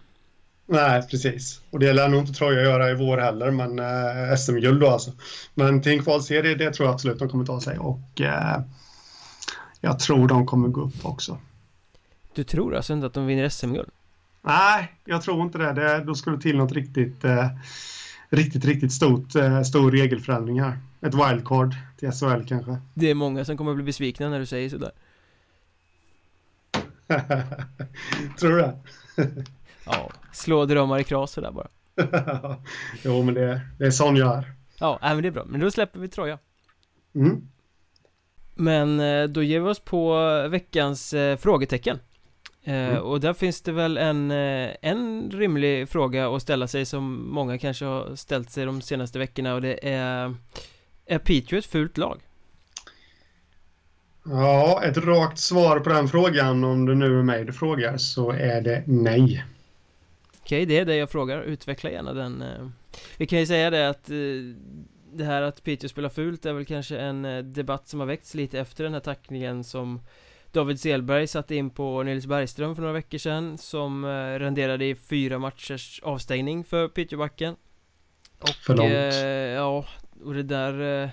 Nej, 0.66 1.02
precis. 1.02 1.60
Och 1.70 1.78
det 1.78 1.92
lär 1.92 2.08
nog 2.08 2.20
inte 2.20 2.32
Troja 2.32 2.62
göra 2.62 2.90
i 2.90 2.94
vår 2.94 3.18
heller, 3.18 3.50
men 3.50 3.78
eh, 3.78 4.36
SM-guld 4.36 4.80
då 4.80 4.88
alltså. 4.88 5.12
Men 5.54 5.82
till 5.82 5.92
en 5.92 6.02
kvalserie, 6.02 6.54
det 6.54 6.70
tror 6.70 6.86
jag 6.86 6.94
absolut 6.94 7.18
de 7.18 7.28
kommer 7.28 7.44
ta 7.44 7.60
sig 7.60 7.78
och 7.78 8.20
eh, 8.20 8.60
jag 9.80 9.98
tror 9.98 10.28
de 10.28 10.46
kommer 10.46 10.68
gå 10.68 10.80
upp 10.80 11.06
också. 11.06 11.38
Du 12.34 12.44
tror 12.44 12.74
alltså 12.76 12.92
inte 12.92 13.06
att 13.06 13.14
de 13.14 13.26
vinner 13.26 13.48
SM-guld? 13.48 13.90
Nej, 14.42 14.92
jag 15.04 15.22
tror 15.22 15.42
inte 15.42 15.58
det. 15.58 15.72
det 15.72 16.04
då 16.04 16.14
skulle 16.14 16.36
det 16.36 16.42
till 16.42 16.56
något 16.56 16.72
riktigt, 16.72 17.24
eh, 17.24 17.46
riktigt, 18.28 18.64
riktigt 18.64 18.92
stort, 18.92 19.34
eh, 19.34 19.62
stor 19.62 19.90
regelförändring 19.90 20.60
här. 20.60 20.78
Ett 21.00 21.14
wildcard 21.14 21.74
till 21.96 22.12
SHL 22.12 22.44
kanske. 22.48 22.76
Det 22.94 23.10
är 23.10 23.14
många 23.14 23.44
som 23.44 23.56
kommer 23.56 23.74
bli 23.74 23.84
besvikna 23.84 24.28
när 24.28 24.38
du 24.38 24.46
säger 24.46 24.68
sådär. 24.68 24.92
tror 28.38 28.50
du 28.50 28.56
det? 28.56 28.74
Ja, 29.84 30.10
slå 30.32 30.66
drömmar 30.66 30.98
i 30.98 31.04
kras 31.04 31.32
sådär 31.32 31.50
bara 31.50 31.68
Jo 33.02 33.22
men 33.22 33.34
det, 33.34 33.60
det 33.78 33.86
är 33.86 33.90
sån 33.90 34.16
jag 34.16 34.38
är 34.38 34.52
Ja, 34.78 34.98
äh, 35.02 35.08
men 35.08 35.22
det 35.22 35.28
är 35.28 35.32
bra, 35.32 35.44
men 35.44 35.60
då 35.60 35.70
släpper 35.70 36.00
vi 36.00 36.08
Troja 36.08 36.38
mm. 37.14 37.48
Men 38.54 39.00
eh, 39.00 39.24
då 39.24 39.42
ger 39.42 39.60
vi 39.60 39.66
oss 39.66 39.80
på 39.80 40.14
veckans 40.48 41.14
eh, 41.14 41.36
frågetecken 41.36 41.98
eh, 42.64 42.88
mm. 42.88 43.02
Och 43.02 43.21
där 43.21 43.33
finns 43.33 43.62
det 43.62 43.73
väl 43.73 43.99
en, 43.99 44.31
en 44.31 45.31
rimlig 45.31 45.88
fråga 45.88 46.28
att 46.28 46.42
ställa 46.42 46.69
sig 46.69 46.85
som 46.85 47.31
många 47.31 47.59
kanske 47.59 47.85
har 47.85 48.16
ställt 48.16 48.50
sig 48.50 48.66
de 48.66 48.81
senaste 48.81 49.19
veckorna 49.19 49.54
och 49.54 49.62
det 49.62 49.88
är 49.88 50.35
Är 51.07 51.19
Piteå 51.19 51.59
ett 51.59 51.66
fult 51.66 51.99
lag? 51.99 52.21
Ja, 54.25 54.83
ett 54.85 54.97
rakt 54.97 55.38
svar 55.38 55.81
på 55.81 55.88
den 55.88 56.09
frågan 56.09 56.64
om 56.64 56.87
det 56.87 56.95
nu 56.95 57.19
är 57.19 57.23
mig 57.23 57.45
du 57.45 57.52
frågar 57.52 57.97
så 57.97 58.31
är 58.31 58.61
det 58.61 58.83
nej 58.87 59.45
Okej, 60.45 60.66
det 60.66 60.78
är 60.78 60.85
det 60.85 60.97
jag 60.97 61.11
frågar. 61.11 61.42
Utveckla 61.42 61.90
gärna 61.90 62.12
den. 62.12 62.42
Eh. 62.42 62.69
Vi 63.16 63.26
kan 63.26 63.38
ju 63.38 63.47
säga 63.47 63.71
det 63.71 63.88
att 63.88 64.11
eh, 64.11 64.16
det 65.12 65.25
här 65.25 65.42
att 65.42 65.64
Piteå 65.64 65.88
spelar 65.88 66.09
fult 66.09 66.47
är 66.47 66.52
väl 66.52 66.64
kanske 66.64 66.99
en 66.99 67.25
eh, 67.25 67.42
debatt 67.42 67.88
som 67.88 68.00
har 68.00 68.07
väckts 68.07 68.35
lite 68.35 68.61
efter 68.61 68.85
den 68.85 68.92
här 68.92 69.00
tackningen 69.00 69.64
som 69.64 70.00
David 70.52 70.80
Selberg 70.80 71.26
satte 71.26 71.54
in 71.54 71.71
på 71.71 72.02
Nils 72.02 72.26
Bergström 72.26 72.75
för 72.75 72.82
några 72.82 72.94
veckor 72.94 73.18
sedan 73.18 73.59
som 73.59 74.06
renderade 74.38 74.85
i 74.85 74.94
fyra 74.94 75.38
matchers 75.38 76.00
avstängning 76.02 76.64
för 76.64 76.88
Piteåbacken. 76.88 77.56
Och, 78.38 78.49
för 78.49 78.76
långt. 78.76 78.92
ja, 79.56 79.87
och 80.25 80.35
det 80.35 80.42
där 80.42 81.12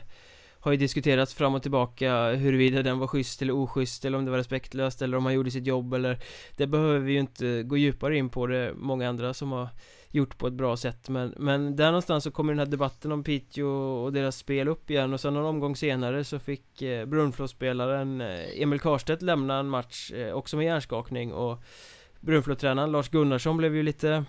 har 0.60 0.72
ju 0.72 0.78
diskuterats 0.78 1.34
fram 1.34 1.56
och 1.56 1.62
tillbaka 1.62 2.32
huruvida 2.32 2.84
den 2.84 3.00
var 3.00 3.08
schysst 3.08 3.42
eller 3.42 3.54
oschysst 3.54 4.06
eller 4.06 4.18
om 4.18 4.26
det 4.26 4.32
var 4.32 4.38
respektlöst 4.38 5.02
eller 5.02 5.18
om 5.18 5.26
han 5.26 5.34
gjorde 5.34 5.52
sitt 5.52 5.68
jobb 5.68 5.94
eller 5.94 6.20
Det 6.56 6.68
behöver 6.68 7.00
vi 7.00 7.14
ju 7.14 7.20
inte 7.20 7.64
gå 7.64 7.78
djupare 7.78 8.18
in 8.18 8.30
på 8.30 8.48
det 8.48 8.74
många 8.76 9.10
andra 9.10 9.34
som 9.34 9.52
har 9.52 9.70
gjort 10.12 10.38
på 10.38 10.48
ett 10.48 10.54
bra 10.54 10.78
sätt 10.78 11.10
men, 11.10 11.34
men 11.38 11.76
där 11.76 11.86
någonstans 11.86 12.24
så 12.24 12.32
kommer 12.32 12.54
den 12.54 12.60
här 12.60 12.66
debatten 12.66 13.12
om 13.12 13.24
Piteå 13.24 13.68
och 14.04 14.14
deras 14.14 14.38
spel 14.38 14.68
upp 14.68 14.90
igen 14.90 15.14
och 15.14 15.20
sen 15.20 15.34
någon 15.34 15.46
omgång 15.46 15.76
senare 15.76 16.24
så 16.24 16.40
fick 16.40 16.82
eh, 16.82 17.06
Brunflo-spelaren 17.06 18.22
eh, 18.22 18.62
Emil 18.62 18.80
Karstedt 18.80 19.22
lämna 19.22 19.60
en 19.60 19.70
match 19.70 20.12
eh, 20.12 20.34
också 20.34 20.58
med 20.58 20.66
hjärnskakning 20.66 21.34
och 21.34 21.64
Brunflo-tränaren 22.20 22.92
Lars 22.92 23.10
Gunnarsson 23.10 23.58
blev 23.58 23.76
ju 23.76 23.84
lite 23.84 24.26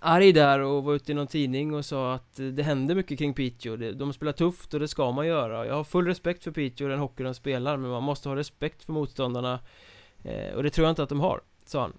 arg 0.00 0.32
där 0.32 0.60
och 0.60 0.84
var 0.84 0.94
ute 0.94 1.12
i 1.12 1.14
någon 1.14 1.26
tidning 1.26 1.74
och 1.74 1.84
sa 1.84 2.14
att 2.14 2.40
det 2.52 2.62
händer 2.62 2.94
mycket 2.94 3.18
kring 3.18 3.34
Piteå 3.34 3.76
De 3.76 4.12
spelar 4.12 4.32
tufft 4.32 4.74
och 4.74 4.80
det 4.80 4.88
ska 4.88 5.12
man 5.12 5.26
göra. 5.26 5.66
Jag 5.66 5.74
har 5.74 5.84
full 5.84 6.06
respekt 6.06 6.44
för 6.44 6.50
Piteå 6.50 6.84
och 6.84 6.90
den 6.90 6.98
hockey 6.98 7.22
de 7.22 7.34
spelar 7.34 7.76
men 7.76 7.90
man 7.90 8.02
måste 8.02 8.28
ha 8.28 8.36
respekt 8.36 8.84
för 8.84 8.92
motståndarna 8.92 9.60
eh, 10.22 10.54
Och 10.54 10.62
det 10.62 10.70
tror 10.70 10.84
jag 10.84 10.92
inte 10.92 11.02
att 11.02 11.08
de 11.08 11.20
har, 11.20 11.40
sa 11.64 11.80
han 11.80 11.92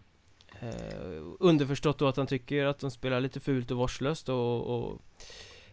eh, 0.59 1.23
Underförstått 1.39 1.97
då 1.97 2.07
att 2.07 2.17
han 2.17 2.27
tycker 2.27 2.65
att 2.65 2.79
de 2.79 2.91
spelar 2.91 3.19
lite 3.19 3.39
fult 3.39 3.71
och 3.71 3.77
vårdslöst 3.77 4.29
och, 4.29 4.61
och 4.61 5.01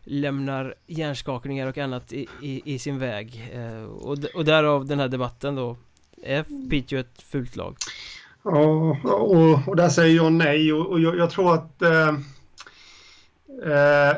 lämnar 0.05 0.75
hjärnskakningar 0.87 1.67
och 1.67 1.79
annat 1.79 2.13
i, 2.13 2.27
i, 2.43 2.75
i 2.75 2.79
sin 2.79 2.99
väg. 2.99 3.51
Eh, 3.53 3.85
och, 3.85 4.19
och 4.35 4.45
därav 4.45 4.87
den 4.87 4.99
här 4.99 5.09
debatten 5.09 5.55
då. 5.55 5.77
Är 6.23 6.71
Piteå 6.71 6.99
ett 6.99 7.23
fult 7.23 7.57
lag? 7.57 7.77
Ja, 8.45 8.99
och, 9.05 9.69
och 9.69 9.77
där 9.77 9.89
säger 9.89 10.17
jag 10.17 10.33
nej. 10.33 10.73
Och, 10.73 10.87
och 10.87 11.01
jag, 11.01 11.19
jag, 11.19 11.31
tror 11.31 11.55
att 11.55 11.83
eh, 11.83 12.09
eh, 13.65 14.17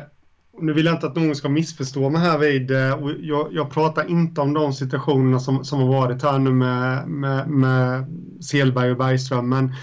nu 0.59 0.73
vill 0.73 0.85
jag 0.85 0.95
inte 0.95 1.07
att 1.07 1.15
någon 1.15 1.35
ska 1.35 1.49
missförstå 1.49 2.09
mig 2.09 2.21
här 2.21 2.37
vid 2.37 2.71
eh, 2.71 2.93
och 2.93 3.11
jag, 3.19 3.47
jag, 3.51 3.71
pratar 3.71 4.09
inte 4.09 4.41
om 4.41 4.53
de 4.53 4.73
situationerna 4.73 5.39
som, 5.39 5.65
som 5.65 5.79
har 5.79 5.87
varit 5.87 6.23
här 6.23 6.39
nu 6.39 6.51
med, 6.51 7.07
med, 7.07 7.49
med 7.49 8.05
Selberg 8.41 8.91
och 8.91 8.97
Bergström 8.97 9.49
men 9.49 9.73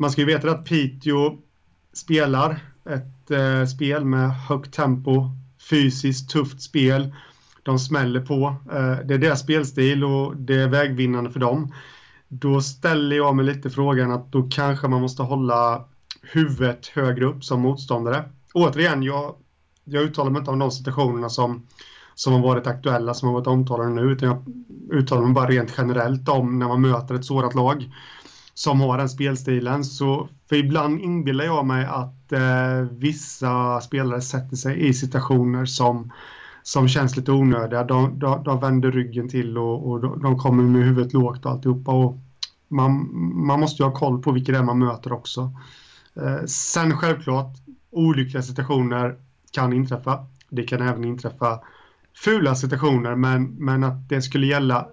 man 0.00 0.10
ska 0.10 0.20
ju 0.20 0.26
veta 0.26 0.50
att 0.50 0.64
Piteå 0.64 1.38
spelar 1.92 2.60
ett 2.84 3.30
eh, 3.30 3.66
spel 3.66 4.04
med 4.04 4.30
högt 4.30 4.74
tempo, 4.74 5.30
fysiskt 5.70 6.30
tufft 6.30 6.62
spel. 6.62 7.14
De 7.62 7.78
smäller 7.78 8.20
på. 8.20 8.54
Eh, 8.72 9.06
det 9.06 9.14
är 9.14 9.18
deras 9.18 9.40
spelstil 9.40 10.04
och 10.04 10.36
det 10.36 10.54
är 10.54 10.68
vägvinnande 10.68 11.30
för 11.30 11.40
dem. 11.40 11.74
Då 12.28 12.60
ställer 12.60 13.16
jag 13.16 13.36
mig 13.36 13.44
lite 13.44 13.70
frågan 13.70 14.12
att 14.12 14.32
då 14.32 14.48
kanske 14.50 14.88
man 14.88 15.00
måste 15.00 15.22
hålla 15.22 15.84
huvudet 16.22 16.86
högre 16.86 17.24
upp 17.24 17.44
som 17.44 17.60
motståndare. 17.60 18.24
Återigen, 18.54 19.02
jag, 19.02 19.34
jag 19.84 20.02
uttalar 20.02 20.30
mig 20.30 20.40
inte 20.40 20.50
om 20.50 20.58
de 20.58 20.70
situationerna 20.70 21.28
som, 21.28 21.66
som 22.14 22.32
har 22.32 22.40
varit 22.40 22.66
aktuella, 22.66 23.14
som 23.14 23.28
har 23.28 23.34
varit 23.34 23.46
omtalade 23.46 23.90
nu, 23.90 24.02
utan 24.02 24.28
jag 24.28 24.44
uttalar 24.98 25.22
mig 25.22 25.32
bara 25.32 25.48
rent 25.48 25.74
generellt 25.78 26.28
om 26.28 26.58
när 26.58 26.68
man 26.68 26.80
möter 26.80 27.14
ett 27.14 27.24
sådant 27.24 27.54
lag 27.54 27.90
som 28.60 28.80
har 28.80 28.98
den 28.98 29.08
spelstilen. 29.08 29.84
Så 29.84 30.28
för 30.48 30.56
ibland 30.56 31.00
inbillar 31.00 31.44
jag 31.44 31.66
mig 31.66 31.84
att 31.84 32.32
eh, 32.32 32.80
vissa 32.90 33.80
spelare 33.80 34.20
sätter 34.20 34.56
sig 34.56 34.88
i 34.88 34.94
situationer 34.94 35.64
som, 35.64 36.12
som 36.62 36.88
känns 36.88 37.16
lite 37.16 37.32
onödiga. 37.32 37.84
De, 37.84 38.18
de, 38.18 38.44
de 38.44 38.60
vänder 38.60 38.92
ryggen 38.92 39.28
till 39.28 39.58
och, 39.58 39.90
och 39.90 40.00
de, 40.00 40.22
de, 40.22 40.38
kommer 40.38 40.62
med 40.62 40.84
huvudet 40.84 41.12
lågt 41.12 41.46
och 41.46 41.52
alltihopa. 41.52 41.92
Och 41.92 42.18
man, 42.68 43.08
man 43.46 43.60
måste 43.60 43.82
ju 43.82 43.88
ha 43.88 43.96
koll 43.96 44.22
på 44.22 44.32
vilka 44.32 44.52
det 44.52 44.58
är 44.58 44.62
man 44.62 44.78
möter 44.78 45.12
också. 45.12 45.52
Eh, 46.16 46.44
sen 46.46 46.96
självklart, 46.96 47.56
olyckliga 47.90 48.42
situationer 48.42 49.16
kan 49.52 49.72
inträffa. 49.72 50.26
Det 50.48 50.62
kan 50.62 50.82
även 50.82 51.04
inträffa 51.04 51.60
fula 52.24 52.54
situationer, 52.54 53.14
men, 53.14 53.44
men 53.44 53.84
att 53.84 54.08
det 54.08 54.22
skulle 54.22 54.46
gälla 54.46 54.88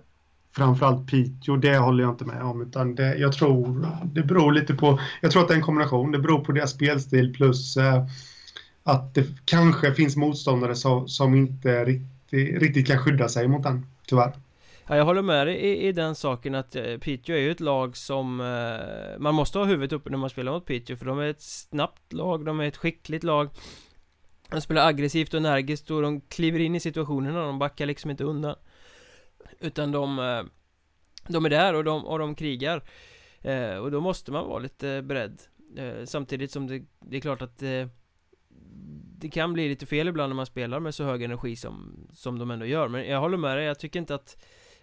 framförallt 0.55 1.07
Piteå, 1.07 1.55
det 1.55 1.77
håller 1.77 2.03
jag 2.03 2.13
inte 2.13 2.25
med 2.25 2.41
om. 2.41 2.61
Utan 2.61 2.95
det, 2.95 3.17
jag 3.17 3.33
tror 3.33 3.87
det 4.03 4.23
beror 4.23 4.51
lite 4.51 4.73
på, 4.73 4.99
jag 5.21 5.31
tror 5.31 5.41
att 5.41 5.47
det 5.47 5.53
är 5.53 5.57
en 5.57 5.63
kombination. 5.63 6.11
Det 6.11 6.19
beror 6.19 6.39
på 6.39 6.51
deras 6.51 6.71
spelstil 6.71 7.33
plus 7.33 7.77
eh, 7.77 8.05
att 8.83 9.13
det 9.13 9.25
kanske 9.45 9.93
finns 9.93 10.15
motståndare 10.15 10.75
som, 10.75 11.07
som 11.07 11.35
inte 11.35 11.85
riktigt, 11.85 12.61
riktigt 12.61 12.87
kan 12.87 12.99
skydda 12.99 13.29
sig 13.29 13.47
mot 13.47 13.63
den, 13.63 13.85
tyvärr. 14.07 14.33
Ja, 14.87 14.95
jag 14.95 15.05
håller 15.05 15.21
med 15.21 15.47
dig 15.47 15.55
i, 15.55 15.87
i 15.87 15.91
den 15.91 16.15
saken 16.15 16.55
att 16.55 16.75
eh, 16.75 16.97
Piteå 16.97 17.35
är 17.35 17.39
ju 17.39 17.51
ett 17.51 17.59
lag 17.59 17.97
som 17.97 18.41
eh, 18.41 19.19
Man 19.19 19.35
måste 19.35 19.57
ha 19.57 19.65
huvudet 19.65 19.93
uppe 19.93 20.09
när 20.09 20.17
man 20.17 20.29
spelar 20.29 20.51
mot 20.51 20.65
Piteå 20.65 20.97
för 20.97 21.05
de 21.05 21.19
är 21.19 21.29
ett 21.29 21.41
snabbt 21.41 22.13
lag, 22.13 22.45
de 22.45 22.59
är 22.59 22.63
ett 22.63 22.77
skickligt 22.77 23.23
lag 23.23 23.49
De 24.49 24.61
spelar 24.61 24.87
aggressivt 24.87 25.33
och 25.33 25.39
energiskt 25.39 25.91
och 25.91 26.01
de 26.01 26.21
kliver 26.21 26.59
in 26.59 26.75
i 26.75 26.79
situationerna, 26.79 27.45
de 27.45 27.59
backar 27.59 27.85
liksom 27.85 28.11
inte 28.11 28.23
undan 28.23 28.55
utan 29.59 29.91
de 29.91 30.19
eh, 30.19 30.43
De 31.27 31.45
är 31.45 31.49
där 31.49 31.73
och 31.73 31.83
de, 31.83 32.05
och 32.05 32.19
de 32.19 32.35
krigar. 32.35 32.83
Eh, 33.41 33.75
Och 33.75 33.91
då 33.91 34.01
måste 34.01 34.31
man 34.31 34.47
vara 34.47 34.59
lite 34.59 35.01
beredd. 35.01 35.41
Eh, 35.77 36.05
Samtidigt 36.05 36.51
som 36.51 36.67
det, 36.67 36.83
det 36.99 37.17
är 37.17 37.21
klart 37.21 37.41
att 37.41 37.57
det, 37.57 37.89
det 39.19 39.29
kan 39.29 39.53
bli 39.53 39.69
lite 39.69 39.85
fel 39.85 40.07
ibland 40.07 40.29
när 40.29 40.35
man 40.35 40.45
spelar 40.45 40.79
med 40.79 40.95
så 40.95 41.03
hög 41.03 41.23
energi 41.23 41.55
som, 41.55 42.07
som 42.13 42.39
de 42.39 42.51
ändå 42.51 42.65
gör. 42.65 42.87
Men 42.87 43.07
jag 43.07 43.19
håller 43.19 43.37
med 43.37 43.57
dig, 43.57 43.65
jag 43.65 43.79
tycker 43.79 43.99
inte 43.99 44.15
att 44.15 44.37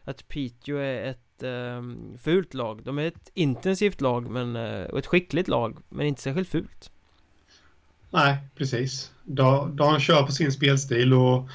Att 0.06 0.28
Piteå 0.28 0.76
är 0.76 1.04
ett 1.10 1.42
eh, 1.42 1.82
fult 2.18 2.54
lag. 2.54 2.82
De 2.84 2.98
är 2.98 3.06
ett 3.06 3.30
intensivt 3.34 4.00
lag 4.00 4.30
men, 4.30 4.56
eh, 4.56 4.84
och 4.84 4.98
ett 4.98 5.06
skickligt 5.06 5.48
lag 5.48 5.78
Men 5.88 6.06
inte 6.06 6.22
särskilt 6.22 6.48
fult. 6.48 6.90
Nej, 8.10 8.36
precis. 8.56 9.12
De, 9.24 9.76
de 9.76 10.00
kör 10.00 10.22
på 10.26 10.32
sin 10.32 10.52
spelstil 10.52 11.12
och 11.14 11.48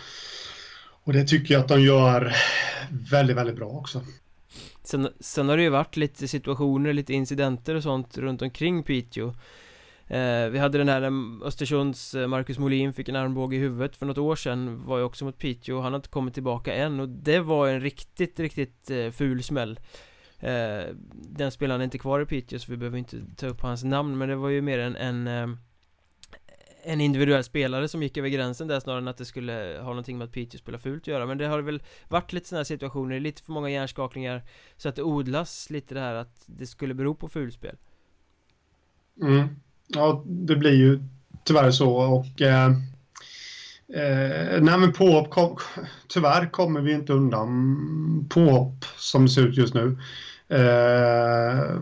och 1.04 1.14
det 1.14 1.24
tycker 1.24 1.54
jag 1.54 1.62
att 1.62 1.68
de 1.68 1.82
gör 1.82 2.34
väldigt, 3.12 3.38
väldigt 3.38 3.56
bra 3.56 3.68
också. 3.68 4.02
Sen, 4.84 5.10
sen 5.20 5.50
har 5.50 5.58
det 5.58 5.64
ju 5.64 5.70
varit 5.70 5.98
lite 5.98 6.28
situationer, 6.28 6.94
lite 6.94 7.14
incidenter 7.14 7.76
och 7.76 7.84
sånt 7.84 8.18
runt 8.18 8.42
omkring 8.42 8.84
Piteå. 8.84 9.28
Eh, 10.08 10.50
Vi 10.50 10.60
hade 10.60 10.78
den 10.78 10.90
här 10.90 11.02
eh, 11.02 11.12
Östersunds 11.48 12.16
eh, 12.16 12.28
Marcus 12.28 12.60
Molin 12.60 12.94
fick 12.94 13.10
en 13.10 13.16
armbåge 13.16 13.56
i 13.56 13.60
huvudet 13.60 13.96
för 13.96 14.06
något 14.06 14.18
år 14.18 14.36
sedan 14.36 14.86
Var 14.86 14.98
ju 14.98 15.04
också 15.04 15.26
mot 15.26 15.38
Piteå 15.38 15.78
och 15.78 15.84
han 15.84 15.92
har 15.94 15.98
inte 15.98 16.10
kommit 16.10 16.34
tillbaka 16.34 16.74
än. 16.74 17.00
Och 17.00 17.10
det 17.10 17.40
var 17.40 17.68
en 17.68 17.82
riktigt, 17.82 18.40
riktigt 18.40 18.90
eh, 18.92 19.12
ful 19.12 19.44
smäll. 19.44 19.80
Eh, 20.40 20.84
Den 21.14 21.52
spelaren 21.52 21.82
är 21.82 21.86
inte 21.86 21.98
kvar 21.98 22.22
i 22.22 22.26
Piteå 22.26 22.60
så 22.60 22.72
vi 22.72 22.78
behöver 22.78 22.98
inte 22.98 23.18
ta 23.36 23.48
upp 23.48 23.62
hans 23.62 23.84
namn 23.84 24.18
men 24.18 24.30
det 24.30 24.36
var 24.36 24.50
ju 24.50 24.62
mer 24.62 24.80
en, 24.80 24.96
en 24.96 25.28
eh, 25.28 25.58
en 26.84 27.02
individuell 27.02 27.44
spelare 27.44 27.88
som 27.88 28.04
gick 28.04 28.18
över 28.18 28.30
gränsen 28.30 28.68
där 28.68 28.80
snarare 28.80 29.02
än 29.02 29.08
att 29.08 29.18
det 29.18 29.26
skulle 29.26 29.80
ha 29.82 29.90
någonting 29.90 30.18
med 30.18 30.26
att 30.26 30.32
Piteå 30.32 30.60
spelar 30.60 30.80
fult 30.80 31.04
att 31.04 31.08
göra. 31.08 31.26
Men 31.26 31.38
det 31.38 31.48
har 31.48 31.60
väl 31.60 31.84
varit 32.08 32.34
lite 32.34 32.48
sådana 32.48 32.60
här 32.60 32.64
situationer, 32.64 33.20
lite 33.20 33.44
för 33.44 33.52
många 33.52 33.70
hjärnskakningar 33.70 34.44
Så 34.78 34.90
att 34.90 34.96
det 34.96 35.04
odlas 35.04 35.70
lite 35.70 35.94
det 35.94 36.00
här 36.00 36.16
att 36.16 36.44
det 36.46 36.68
skulle 36.68 36.94
bero 36.94 37.16
på 37.16 37.28
fulspel 37.28 37.76
mm. 39.22 39.48
Ja, 39.88 40.24
det 40.26 40.56
blir 40.56 40.74
ju 40.74 41.04
tyvärr 41.44 41.72
så 41.72 41.96
och 41.96 42.42
eh, 42.42 42.72
eh, 43.94 44.62
Nej 44.62 44.80
men 44.80 44.94
påhopp, 44.94 45.30
kom, 45.30 45.58
tyvärr 46.08 46.50
kommer 46.50 46.82
vi 46.82 46.94
inte 46.94 47.14
undan 47.14 48.28
påhopp 48.30 48.86
som 48.98 49.26
det 49.26 49.32
ser 49.32 49.48
ut 49.48 49.58
just 49.58 49.74
nu. 49.74 49.98
Eh, 50.50 51.80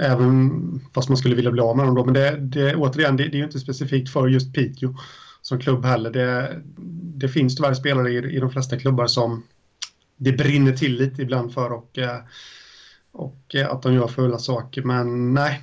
Även 0.00 0.80
fast 0.94 1.08
man 1.08 1.18
skulle 1.18 1.34
vilja 1.34 1.50
bli 1.50 1.62
av 1.62 1.76
med 1.76 1.86
dem 1.86 1.94
då. 1.94 2.04
Men 2.04 2.14
det, 2.14 2.36
det, 2.36 2.74
återigen, 2.74 3.16
det, 3.16 3.24
det 3.24 3.36
är 3.36 3.38
ju 3.38 3.44
inte 3.44 3.60
specifikt 3.60 4.12
för 4.12 4.28
just 4.28 4.54
Piteå 4.54 4.94
som 5.42 5.60
klubb 5.60 5.84
heller. 5.84 6.10
Det, 6.10 6.62
det 7.14 7.28
finns 7.28 7.56
tyvärr 7.56 7.74
spelare 7.74 8.10
i, 8.10 8.36
i 8.36 8.40
de 8.40 8.50
flesta 8.50 8.78
klubbar 8.78 9.06
som 9.06 9.42
det 10.16 10.32
brinner 10.32 10.72
till 10.72 10.96
lite 10.96 11.22
ibland 11.22 11.54
för 11.54 11.72
och, 11.72 11.98
eh, 11.98 12.18
och 13.12 13.54
eh, 13.54 13.70
att 13.70 13.82
de 13.82 13.94
gör 13.94 14.08
fula 14.08 14.38
saker. 14.38 14.82
Men 14.82 15.34
nej, 15.34 15.62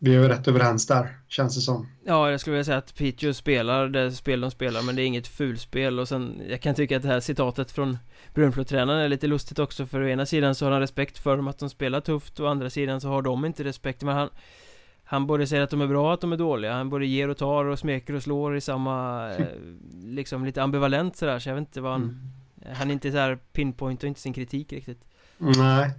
vi 0.00 0.14
är 0.14 0.28
rätt 0.28 0.48
överens 0.48 0.86
där, 0.86 1.16
känns 1.28 1.54
det 1.54 1.60
som. 1.60 1.88
Ja, 2.04 2.30
jag 2.30 2.40
skulle 2.40 2.54
vilja 2.54 2.64
säga 2.64 2.78
att 2.78 2.94
Piteå 2.94 3.34
spelar 3.34 3.88
det 3.88 4.12
spel 4.12 4.40
de 4.40 4.50
spelar 4.50 4.82
Men 4.82 4.96
det 4.96 5.02
är 5.02 5.06
inget 5.06 5.28
fulspel. 5.28 5.98
Och 5.98 6.08
sen 6.08 6.42
Jag 6.48 6.60
kan 6.60 6.74
tycka 6.74 6.96
att 6.96 7.02
det 7.02 7.08
här 7.08 7.20
citatet 7.20 7.70
från 7.70 7.98
Brunflo-tränaren 8.34 9.00
är 9.00 9.08
lite 9.08 9.26
lustigt 9.26 9.58
också 9.58 9.86
För 9.86 10.00
å 10.00 10.08
ena 10.08 10.26
sidan 10.26 10.54
så 10.54 10.64
har 10.64 10.72
han 10.72 10.80
respekt 10.80 11.18
för 11.18 11.36
dem 11.36 11.48
att 11.48 11.58
de 11.58 11.70
spelar 11.70 12.00
tufft 12.00 12.40
Och 12.40 12.46
å 12.46 12.48
andra 12.48 12.70
sidan 12.70 13.00
så 13.00 13.08
har 13.08 13.22
de 13.22 13.44
inte 13.44 13.64
respekt. 13.64 14.02
Men 14.02 14.16
han 14.16 14.28
Han 15.04 15.26
både 15.26 15.46
säger 15.46 15.62
att 15.62 15.70
de 15.70 15.80
är 15.80 15.86
bra 15.86 16.06
och 16.06 16.14
att 16.14 16.20
de 16.20 16.32
är 16.32 16.36
dåliga. 16.36 16.72
Han 16.72 16.90
både 16.90 17.06
ger 17.06 17.28
och 17.28 17.36
tar 17.36 17.64
och 17.64 17.78
smeker 17.78 18.14
och 18.14 18.22
slår 18.22 18.56
i 18.56 18.60
samma 18.60 19.28
eh, 19.38 19.46
Liksom 20.04 20.44
lite 20.44 20.62
ambivalent 20.62 21.16
sådär. 21.16 21.38
Så 21.38 21.48
jag 21.48 21.54
vet 21.54 21.68
inte 21.68 21.80
vad 21.80 21.92
han 21.92 22.02
mm. 22.02 22.74
Han 22.74 22.88
är 22.88 22.92
inte 22.92 23.10
så 23.10 23.18
här 23.18 23.38
och 23.78 23.90
inte 23.90 24.14
sin 24.14 24.32
kritik 24.32 24.72
riktigt. 24.72 25.04
Nej 25.38 25.90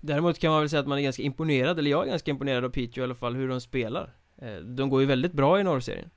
Däremot 0.00 0.38
kan 0.38 0.50
man 0.50 0.60
väl 0.60 0.68
säga 0.68 0.80
att 0.80 0.86
man 0.86 0.98
är 0.98 1.02
ganska 1.02 1.22
imponerad, 1.22 1.78
eller 1.78 1.90
jag 1.90 2.06
är 2.06 2.10
ganska 2.10 2.30
imponerad 2.30 2.64
av 2.64 2.68
Piteå 2.68 3.02
i 3.02 3.04
alla 3.04 3.14
fall, 3.14 3.36
hur 3.36 3.48
de 3.48 3.60
spelar 3.60 4.12
eh, 4.42 4.54
De 4.54 4.90
går 4.90 5.00
ju 5.00 5.06
väldigt 5.06 5.32
bra 5.32 5.60
i 5.60 5.64
norrserien 5.64 6.10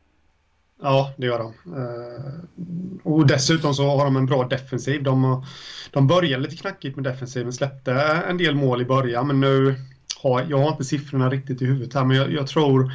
Ja, 0.82 1.14
det 1.18 1.26
gör 1.26 1.40
de. 1.40 1.54
Eh, 1.78 3.04
och 3.04 3.28
dessutom 3.28 3.74
så 3.74 3.98
har 3.98 4.06
de 4.06 4.16
en 4.16 4.26
bra 4.26 4.48
defensiv. 4.48 5.04
De, 5.04 5.46
de 5.92 6.08
började 6.08 6.44
lite 6.44 6.56
knackigt 6.56 6.96
med 6.96 7.04
defensiven, 7.04 7.54
släppte 7.54 7.92
en 8.30 8.38
del 8.38 8.56
mål 8.56 8.82
i 8.82 8.86
början, 8.86 9.28
men 9.28 9.40
nu 9.40 9.76
har 10.22 10.46
jag 10.50 10.58
har 10.58 10.72
inte 10.72 10.84
siffrorna 10.84 11.30
riktigt 11.30 11.62
i 11.62 11.66
huvudet 11.66 11.94
här, 11.94 12.06
men 12.06 12.18
jag, 12.18 12.32
jag 12.32 12.48
tror 12.48 12.92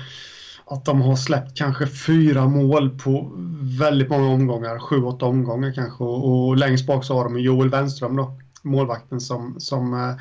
att 0.66 0.84
de 0.84 1.00
har 1.00 1.16
släppt 1.16 1.56
kanske 1.56 1.86
fyra 1.86 2.46
mål 2.46 2.98
på 2.98 3.32
väldigt 3.78 4.08
många 4.08 4.28
omgångar, 4.28 4.78
sju, 4.78 5.02
åtta 5.02 5.26
omgångar 5.26 5.72
kanske. 5.72 6.04
Och, 6.04 6.48
och 6.48 6.56
längst 6.56 6.86
bak 6.86 7.04
så 7.04 7.14
har 7.14 7.24
de 7.24 7.40
Joel 7.40 7.70
Wenström 7.70 8.16
då, 8.16 8.38
målvakten 8.62 9.20
som, 9.20 9.60
som 9.60 9.94
eh, 9.94 10.16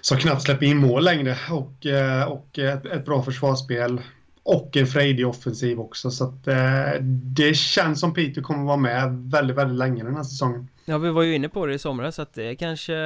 som 0.00 0.18
knappt 0.18 0.42
släpper 0.42 0.66
in 0.66 0.76
mål 0.76 1.04
längre 1.04 1.36
och, 1.50 1.86
eh, 1.86 2.24
och 2.24 2.58
ett, 2.58 2.86
ett 2.86 3.04
bra 3.04 3.22
försvarsspel. 3.22 4.00
och 4.42 4.76
en 4.76 4.86
frejdig 4.86 5.26
offensiv 5.28 5.80
också. 5.80 6.10
Så 6.10 6.24
att, 6.24 6.46
eh, 6.46 7.00
det 7.34 7.56
känns 7.56 8.00
som 8.00 8.14
Peter 8.14 8.42
kommer 8.42 8.64
vara 8.64 8.76
med 8.76 9.30
väldigt, 9.30 9.56
väldigt 9.56 9.78
länge 9.78 10.04
den 10.04 10.16
här 10.16 10.22
säsongen. 10.22 10.68
Ja, 10.84 10.98
vi 10.98 11.10
var 11.10 11.22
ju 11.22 11.34
inne 11.34 11.48
på 11.48 11.66
det 11.66 11.74
i 11.74 11.78
somras 11.78 12.18
att 12.18 12.34
det 12.34 12.44
är 12.44 12.54
kanske 12.54 12.96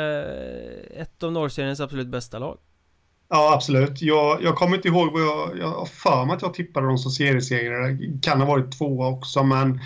ett 0.97 1.23
av 1.23 1.33
norrseriens 1.33 1.81
absolut 1.81 2.09
bästa 2.09 2.39
lag. 2.39 2.59
Ja, 3.29 3.55
absolut. 3.55 4.03
Jag, 4.03 4.43
jag 4.43 4.55
kommer 4.55 4.77
inte 4.77 4.89
ihåg 4.89 5.13
vad 5.13 5.23
jag... 5.23 5.59
Jag 5.59 5.69
har 5.69 5.87
för 5.87 6.25
mig 6.25 6.37
att 6.37 6.43
jag 6.43 6.55
tippade 6.55 6.87
dem 6.87 6.99
som 6.99 7.11
seriesegrare. 7.11 7.99
Kan 8.23 8.41
ha 8.41 8.47
varit 8.47 8.79
tvåa 8.79 9.09
också, 9.09 9.45
men 9.45 9.81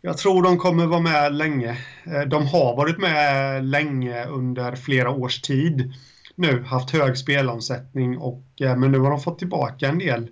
jag 0.00 0.18
tror 0.18 0.42
de 0.42 0.58
kommer 0.58 0.86
vara 0.86 1.00
med 1.00 1.34
länge. 1.34 1.78
Eh, 2.04 2.20
de 2.20 2.46
har 2.46 2.76
varit 2.76 2.98
med 2.98 3.64
länge 3.64 4.26
under 4.26 4.76
flera 4.76 5.10
års 5.10 5.40
tid 5.40 5.94
nu, 6.34 6.62
haft 6.62 6.90
hög 6.90 7.16
spelomsättning 7.18 8.18
och 8.18 8.44
eh, 8.60 8.76
men 8.76 8.92
nu 8.92 8.98
har 8.98 9.10
de 9.10 9.20
fått 9.20 9.38
tillbaka 9.38 9.88
en 9.88 9.98
del 9.98 10.28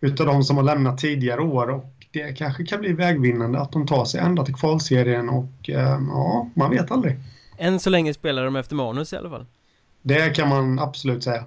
utav 0.00 0.26
de 0.26 0.44
som 0.44 0.56
har 0.56 0.64
lämnat 0.64 0.98
tidigare 0.98 1.40
år 1.40 1.70
och 1.70 1.94
det 2.12 2.32
kanske 2.38 2.64
kan 2.64 2.80
bli 2.80 2.92
vägvinnande 2.92 3.60
att 3.60 3.72
de 3.72 3.86
tar 3.86 4.04
sig 4.04 4.20
ända 4.20 4.44
till 4.44 4.54
kvalserien 4.54 5.28
och 5.28 5.70
eh, 5.70 6.00
ja, 6.08 6.50
man 6.54 6.70
vet 6.70 6.90
aldrig. 6.90 7.16
Än 7.58 7.80
så 7.80 7.90
länge 7.90 8.14
spelar 8.14 8.44
de 8.44 8.56
efter 8.56 8.74
manus 8.74 9.12
i 9.12 9.16
alla 9.16 9.30
fall. 9.30 9.46
Det 10.02 10.30
kan 10.36 10.48
man 10.48 10.78
absolut 10.78 11.24
säga. 11.24 11.44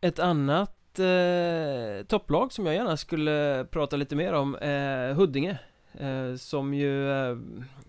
Ett 0.00 0.18
annat 0.18 0.98
eh, 0.98 2.06
topplag 2.06 2.52
som 2.52 2.66
jag 2.66 2.74
gärna 2.74 2.96
skulle 2.96 3.66
prata 3.70 3.96
lite 3.96 4.16
mer 4.16 4.32
om 4.32 4.56
är 4.60 5.14
Huddinge. 5.14 5.58
Eh, 6.00 6.34
som 6.36 6.74
ju 6.74 7.10
eh, 7.10 7.36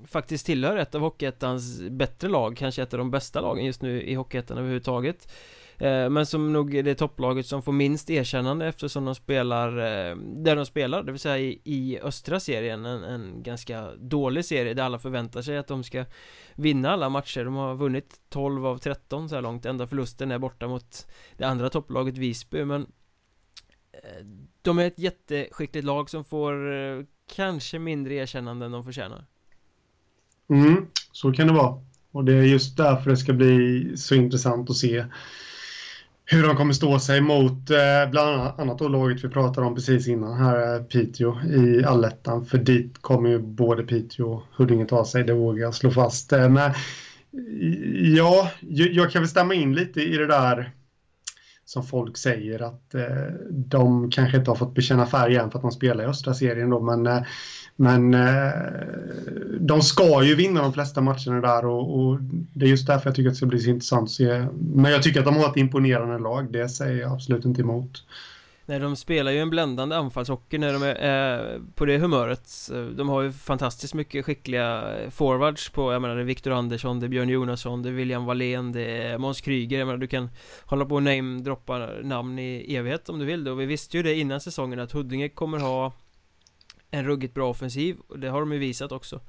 faktiskt 0.06 0.45
tillhör 0.45 0.78
ett 0.78 0.95
av 0.95 1.02
Hockeyettans 1.02 1.82
bättre 1.82 2.28
lag, 2.28 2.58
kanske 2.58 2.84
ett 2.84 2.93
av 2.93 2.98
de 2.98 3.12
bästa 3.12 3.41
lagen 3.41 3.65
just 3.65 3.82
nu 3.82 4.02
i 4.02 4.13
Hockeyettan 4.13 4.58
överhuvudtaget. 4.58 5.32
Eh, 5.78 6.10
men 6.10 6.26
som 6.26 6.54
nog 6.54 6.76
är 6.76 6.84
det 6.84 6.95
topplaget 6.95 7.45
som 7.45 7.62
får 7.62 7.72
minst 7.72 8.10
erkännande 8.10 8.67
eftersom 8.67 9.06
de 9.06 9.15
spelar 9.15 9.78
eh, 9.78 10.15
där 10.15 10.56
de 10.56 10.65
spelar, 10.65 11.04
det 11.04 11.12
vill 11.12 11.19
säga 11.19 11.38
i, 11.38 11.62
i 11.63 12.00
östra 12.00 12.39
serien, 12.39 12.86
en, 12.86 13.04
en, 13.04 13.43
ganska 13.43 13.91
dålig 13.95 14.45
serie 14.45 14.74
där 14.74 14.84
alla 14.84 15.00
förväntar 15.00 15.41
sig 15.41 15.58
att 15.58 15.67
de 15.67 15.84
ska 15.84 16.06
vinna 16.56 16.91
alla 16.91 17.10
matcher. 17.10 17.45
De 17.45 17.56
har 17.56 17.76
vunnit 17.76 18.22
12 18.30 18.65
av 18.65 18.78
13 18.78 19.30
så 19.30 19.36
här 19.36 19.41
långt, 19.41 19.65
enda 19.65 19.88
förlusten 19.88 20.32
är 20.32 20.39
borta 20.39 20.67
mot 20.67 21.08
det 21.38 21.45
andra 21.45 21.69
topplaget 21.69 22.17
Visby, 22.17 22.65
men 22.65 22.82
eh, 23.91 24.26
de 24.62 24.80
är 24.80 24.88
ett 24.88 25.00
jätteskickligt 25.00 25.86
lag 25.86 26.10
som 26.10 26.24
får 26.24 26.74
eh, 26.74 27.04
kanske 27.36 27.80
mindre 27.80 28.13
erkännande 28.13 28.65
än 28.65 28.72
de 28.72 28.84
förtjänar. 28.84 29.26
Mm, 30.50 30.86
så 31.12 31.32
kan 31.32 31.48
det 31.48 31.54
vara. 31.54 31.82
Och 32.12 32.26
det 32.26 32.34
är 32.34 32.43
just 32.43 32.78
därför 32.78 33.10
det 33.10 33.17
ska 33.17 33.34
bli 33.34 33.91
så 33.98 34.15
intressant 34.15 34.69
att 34.69 34.76
se 34.76 35.06
hur 36.26 36.43
de 36.43 36.56
kommer 36.56 36.74
stå 36.74 37.00
sig 37.00 37.22
mot 37.22 37.69
eh, 37.69 38.12
bland 38.12 38.41
annat 38.58 38.80
då 38.80 38.88
laget 38.88 39.24
vi 39.24 39.30
pratade 39.30 39.67
om 39.67 39.76
precis 39.76 40.08
innan 40.08 40.38
här, 40.38 40.84
Piteå 40.84 41.41
i 41.41 41.84
allettan. 41.84 42.45
För 42.45 42.58
dit 42.58 43.02
kommer 43.02 43.30
ju 43.30 43.39
både 43.39 43.84
Piteå 43.84 44.32
och 44.32 44.43
Huddinge 44.56 44.86
ta 44.86 45.06
sig, 45.06 45.24
det 45.24 45.34
vågar 45.34 45.62
jag 45.62 45.76
slå 45.76 45.91
fast. 45.91 46.34
Eh, 46.34 46.50
men 46.50 46.72
ja, 48.15 48.52
jag 48.69 49.12
kan 49.12 49.22
väl 49.22 49.30
stämma 49.30 49.54
in 49.54 49.76
lite 49.76 50.02
i 50.02 50.17
det 50.17 50.28
där 50.28 50.72
som 51.70 51.84
folk 51.84 52.18
säger 52.18 52.62
att 52.62 52.96
eh, 52.96 53.34
de 53.50 54.12
kanske 54.12 54.38
inte 54.38 54.52
har 54.52 54.56
fått 54.56 54.74
bekänna 54.74 55.06
färg 55.06 55.36
än 55.36 55.52
för 55.52 55.58
att 55.58 55.62
de 55.62 55.72
spelar 55.72 56.04
i 56.04 56.08
östra 56.08 56.34
serien 56.34 56.70
då, 56.70 56.80
men, 56.80 57.08
eh, 57.08 57.22
men 57.76 58.14
eh, 58.14 58.52
de 59.60 59.82
ska 59.82 60.24
ju 60.24 60.36
vinna 60.36 60.62
de 60.62 60.74
flesta 60.74 61.02
matcherna 61.02 61.42
där 61.42 61.66
och, 61.66 62.00
och, 62.00 62.18
det 62.54 62.66
är 62.66 62.70
just 62.70 62.88
därför 62.88 63.08
jag 63.08 63.16
tycker 63.16 63.30
att 63.30 63.34
det 63.34 63.38
ska 63.38 63.46
bli 63.46 63.60
så 63.60 63.70
intressant 63.70 64.04
att 64.04 64.12
se. 64.12 64.46
Men 64.60 64.92
jag 64.92 65.04
tycker 65.04 65.20
att 65.20 65.26
de 65.26 65.36
har 65.36 65.50
ett 65.50 65.58
imponerande 65.58 66.20
lag, 66.20 66.52
det 66.52 66.70
säger 66.70 67.02
jag 67.02 67.12
absolut 67.12 67.46
inte 67.46 67.62
emot. 67.62 68.04
Nej, 68.70 68.80
de 68.80 68.96
spelar 68.96 69.32
ju 69.32 69.40
en 69.40 69.50
bländande 69.50 69.96
anfallshockey 69.96 70.58
när 70.58 70.74
de 70.74 70.84
är 70.84 71.54
eh, 71.54 71.62
på 71.76 71.86
det 71.86 71.98
humöret. 71.98 72.70
Eh, 72.74 72.82
de 72.82 73.10
har 73.10 73.22
ju 73.22 73.32
fantastiskt 73.32 73.94
mycket 73.94 74.26
skickliga 74.26 74.98
eh, 74.98 75.10
forwards 75.10 75.70
på, 75.70 75.94
jag 75.94 76.02
menar 76.02 76.16
det 76.16 76.22
är 76.22 76.26
Viktor 76.26 76.52
Andersson, 76.52 77.00
det 77.00 77.06
är 77.06 77.08
Björn 77.08 77.30
Jonasson, 77.30 77.84
det 77.84 77.90
är 77.90 77.94
William 77.94 78.26
Wallén, 78.26 78.72
det 78.72 78.98
är 78.98 79.18
Måns 79.18 79.42
Kryger. 79.42 79.80
Jag 79.80 79.86
menar 79.86 79.98
du 79.98 80.08
kan 80.08 80.30
hålla 80.66 80.86
på 80.86 80.96
och 80.96 81.04
namedroppa 81.04 81.90
namn 82.04 82.40
i 82.40 82.76
evighet 82.76 83.10
om 83.10 83.20
du 83.20 83.26
vill 83.26 83.44
det 83.44 83.52
och 83.52 83.60
vi 83.60 83.66
visste 83.66 83.98
ju 83.98 84.04
det 84.04 84.16
innan 84.16 84.42
säsongen 84.42 84.80
att 84.80 84.92
Huddinge 84.92 85.30
kommer 85.30 85.60
ha 85.60 85.94
en 86.92 87.06
ruggigt 87.06 87.34
bra 87.34 87.50
offensiv 87.50 87.98
och 88.08 88.20
det 88.20 88.30
har 88.30 88.40
de 88.40 88.52
ju 88.52 88.60
visat 88.60 88.92
också. 88.92 89.22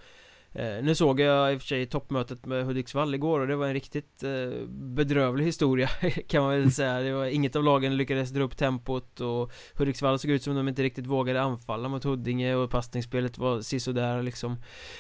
Eh, 0.53 0.83
nu 0.83 0.95
såg 0.95 1.21
jag 1.21 1.53
i 1.53 1.57
och 1.57 1.61
för 1.61 1.69
sig 1.69 1.87
toppmötet 1.87 2.47
med 2.47 2.65
Hudiksvall 2.65 3.15
igår 3.15 3.41
och 3.41 3.47
det 3.47 3.57
var 3.57 3.67
en 3.67 3.75
riktigt 3.75 4.23
eh, 4.23 4.67
bedrövlig 4.69 5.45
historia 5.45 5.89
kan 6.29 6.43
man 6.43 6.61
väl 6.61 6.73
säga. 6.73 7.01
Det 7.01 7.13
var 7.13 7.27
inget 7.27 7.57
av 7.57 7.65
lagen 7.65 7.97
lyckades 7.97 8.31
dra 8.31 8.43
upp 8.43 8.57
tempot 8.57 9.21
och 9.21 9.53
Hudiksvall 9.75 10.19
såg 10.19 10.31
ut 10.31 10.43
som 10.43 10.55
de 10.55 10.69
inte 10.69 10.83
riktigt 10.83 11.07
vågade 11.07 11.43
anfalla 11.43 11.89
mot 11.89 12.05
Huddinge 12.05 12.55
och 12.55 12.71
passningsspelet 12.71 13.39
var 13.39 13.61
sisådär 13.61 14.23
liksom. 14.23 14.57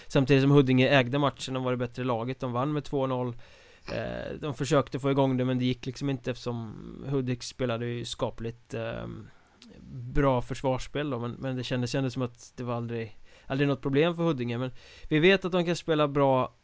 Samtidigt 0.06 0.42
som 0.42 0.50
Huddinge 0.50 0.88
ägde 0.88 1.18
matchen 1.18 1.56
och 1.56 1.62
var 1.62 1.70
det 1.70 1.76
bättre 1.76 2.04
laget, 2.04 2.40
de 2.40 2.52
vann 2.52 2.72
med 2.72 2.82
2-0 2.82 3.34
eh, 3.92 4.34
De 4.40 4.54
försökte 4.54 4.98
få 4.98 5.10
igång 5.10 5.36
det 5.36 5.44
men 5.44 5.58
det 5.58 5.64
gick 5.64 5.86
liksom 5.86 6.10
inte 6.10 6.30
eftersom 6.30 6.74
Hudik 7.08 7.42
spelade 7.42 7.86
ju 7.86 8.04
skapligt 8.04 8.74
eh, 8.74 9.06
bra 9.92 10.42
försvarsspel 10.42 11.10
då. 11.10 11.18
Men, 11.18 11.32
men 11.32 11.56
det 11.56 11.64
kändes 11.64 11.94
ändå 11.94 12.10
som 12.10 12.22
att 12.22 12.52
det 12.56 12.62
var 12.62 12.74
aldrig 12.74 13.19
Alltså, 13.50 13.52
aldrig 13.52 13.68
något 13.68 13.82
problem 13.82 14.16
för 14.16 14.22
Huddinge 14.22 14.58
men 14.58 14.70
Vi 15.08 15.18
vet 15.18 15.44
att 15.44 15.52
de 15.52 15.64
kan 15.64 15.76
spela 15.76 16.08
bra 16.08 16.54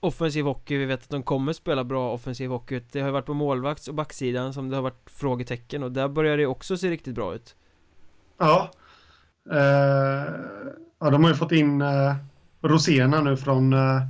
Offensiv 0.00 0.44
hockey, 0.44 0.76
vi 0.76 0.86
vet 0.86 1.02
att 1.02 1.08
de 1.08 1.22
kommer 1.22 1.52
spela 1.52 1.84
bra 1.84 2.12
offensiv 2.12 2.50
hockey 2.50 2.80
Det 2.92 3.00
har 3.00 3.08
ju 3.08 3.12
varit 3.12 3.26
på 3.26 3.34
målvakts 3.34 3.88
och 3.88 3.94
backsidan 3.94 4.52
som 4.52 4.70
det 4.70 4.76
har 4.76 4.82
varit 4.82 5.10
frågetecken 5.10 5.82
och 5.82 5.92
där 5.92 6.08
börjar 6.08 6.36
det 6.36 6.46
också 6.46 6.76
se 6.76 6.90
riktigt 6.90 7.14
bra 7.14 7.34
ut 7.34 7.54
Ja 8.38 8.70
uh, 9.52 10.34
Ja, 11.00 11.10
de 11.10 11.24
har 11.24 11.30
ju 11.30 11.36
fått 11.36 11.52
in 11.52 11.82
uh, 11.82 12.14
Rosena 12.60 13.20
nu 13.20 13.36
från 13.36 13.72
uh, 13.72 14.02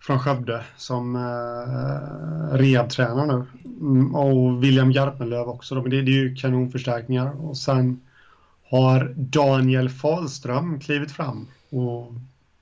från 0.00 0.18
Skövde 0.18 0.64
som 0.76 1.16
eh, 1.16 2.56
rehabtränare 2.56 3.26
nu. 3.26 3.44
Mm, 3.80 4.14
och 4.14 4.64
William 4.64 4.92
Garpenlöv 4.92 5.48
också. 5.48 5.74
då 5.74 5.82
Det, 5.82 6.02
det 6.02 6.10
är 6.10 6.14
ju 6.14 6.34
kanonförstärkningar. 6.34 7.44
Och 7.44 7.56
sen 7.56 8.00
har 8.72 9.14
Daniel 9.16 9.88
Fahlström 9.88 10.80
klivit 10.80 11.12
fram 11.12 11.48
och 11.70 12.12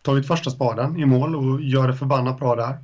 tagit 0.02 0.26
första 0.26 0.50
spaden 0.50 0.96
i 0.96 1.06
mål 1.06 1.36
och 1.36 1.60
gör 1.60 1.88
det 1.88 1.94
förbannat 1.94 2.38
bra 2.38 2.54
där. 2.54 2.78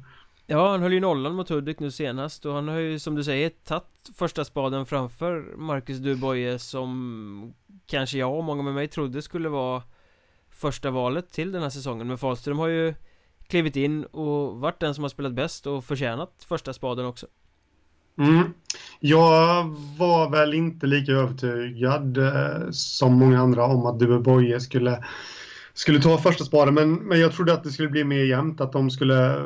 Ja, 0.46 0.70
han 0.70 0.82
höll 0.82 0.92
ju 0.92 1.00
nollan 1.00 1.34
mot 1.34 1.48
Hudik 1.48 1.80
nu 1.80 1.90
senast 1.90 2.46
och 2.46 2.54
han 2.54 2.68
har 2.68 2.78
ju 2.78 2.98
som 2.98 3.14
du 3.14 3.24
säger 3.24 3.50
tagit 3.50 3.84
första 4.14 4.44
spaden 4.44 4.86
framför 4.86 5.56
Marcus 5.56 5.98
Duboye 5.98 6.58
som 6.58 7.54
kanske 7.86 8.18
jag 8.18 8.38
och 8.38 8.44
många 8.44 8.62
med 8.62 8.74
mig 8.74 8.88
trodde 8.88 9.22
skulle 9.22 9.48
vara 9.48 9.82
första 10.50 10.90
valet 10.90 11.30
till 11.30 11.52
den 11.52 11.62
här 11.62 11.70
säsongen 11.70 12.06
men 12.06 12.18
Fahlström 12.18 12.58
har 12.58 12.68
ju 12.68 12.94
klivit 13.46 13.76
in 13.76 14.04
och 14.04 14.56
varit 14.56 14.80
den 14.80 14.94
som 14.94 15.04
har 15.04 15.08
spelat 15.08 15.32
bäst 15.32 15.66
och 15.66 15.84
förtjänat 15.84 16.44
första 16.48 16.72
spaden 16.72 17.06
också. 17.06 17.26
Mm. 18.18 18.52
Jag 19.00 19.64
var 19.98 20.30
väl 20.30 20.54
inte 20.54 20.86
lika 20.86 21.12
övertygad 21.12 22.18
eh, 22.18 22.70
som 22.70 23.12
många 23.14 23.40
andra 23.40 23.64
om 23.64 23.86
att 23.86 23.98
Dube 23.98 24.18
Boye 24.18 24.60
skulle, 24.60 25.04
skulle 25.74 26.02
ta 26.02 26.18
första 26.18 26.44
spaden, 26.44 26.74
men, 26.74 26.94
men 26.94 27.20
jag 27.20 27.32
trodde 27.32 27.52
att 27.52 27.64
det 27.64 27.70
skulle 27.70 27.88
bli 27.88 28.04
mer 28.04 28.24
jämnt, 28.24 28.60
att 28.60 28.72
de 28.72 28.90
skulle 28.90 29.44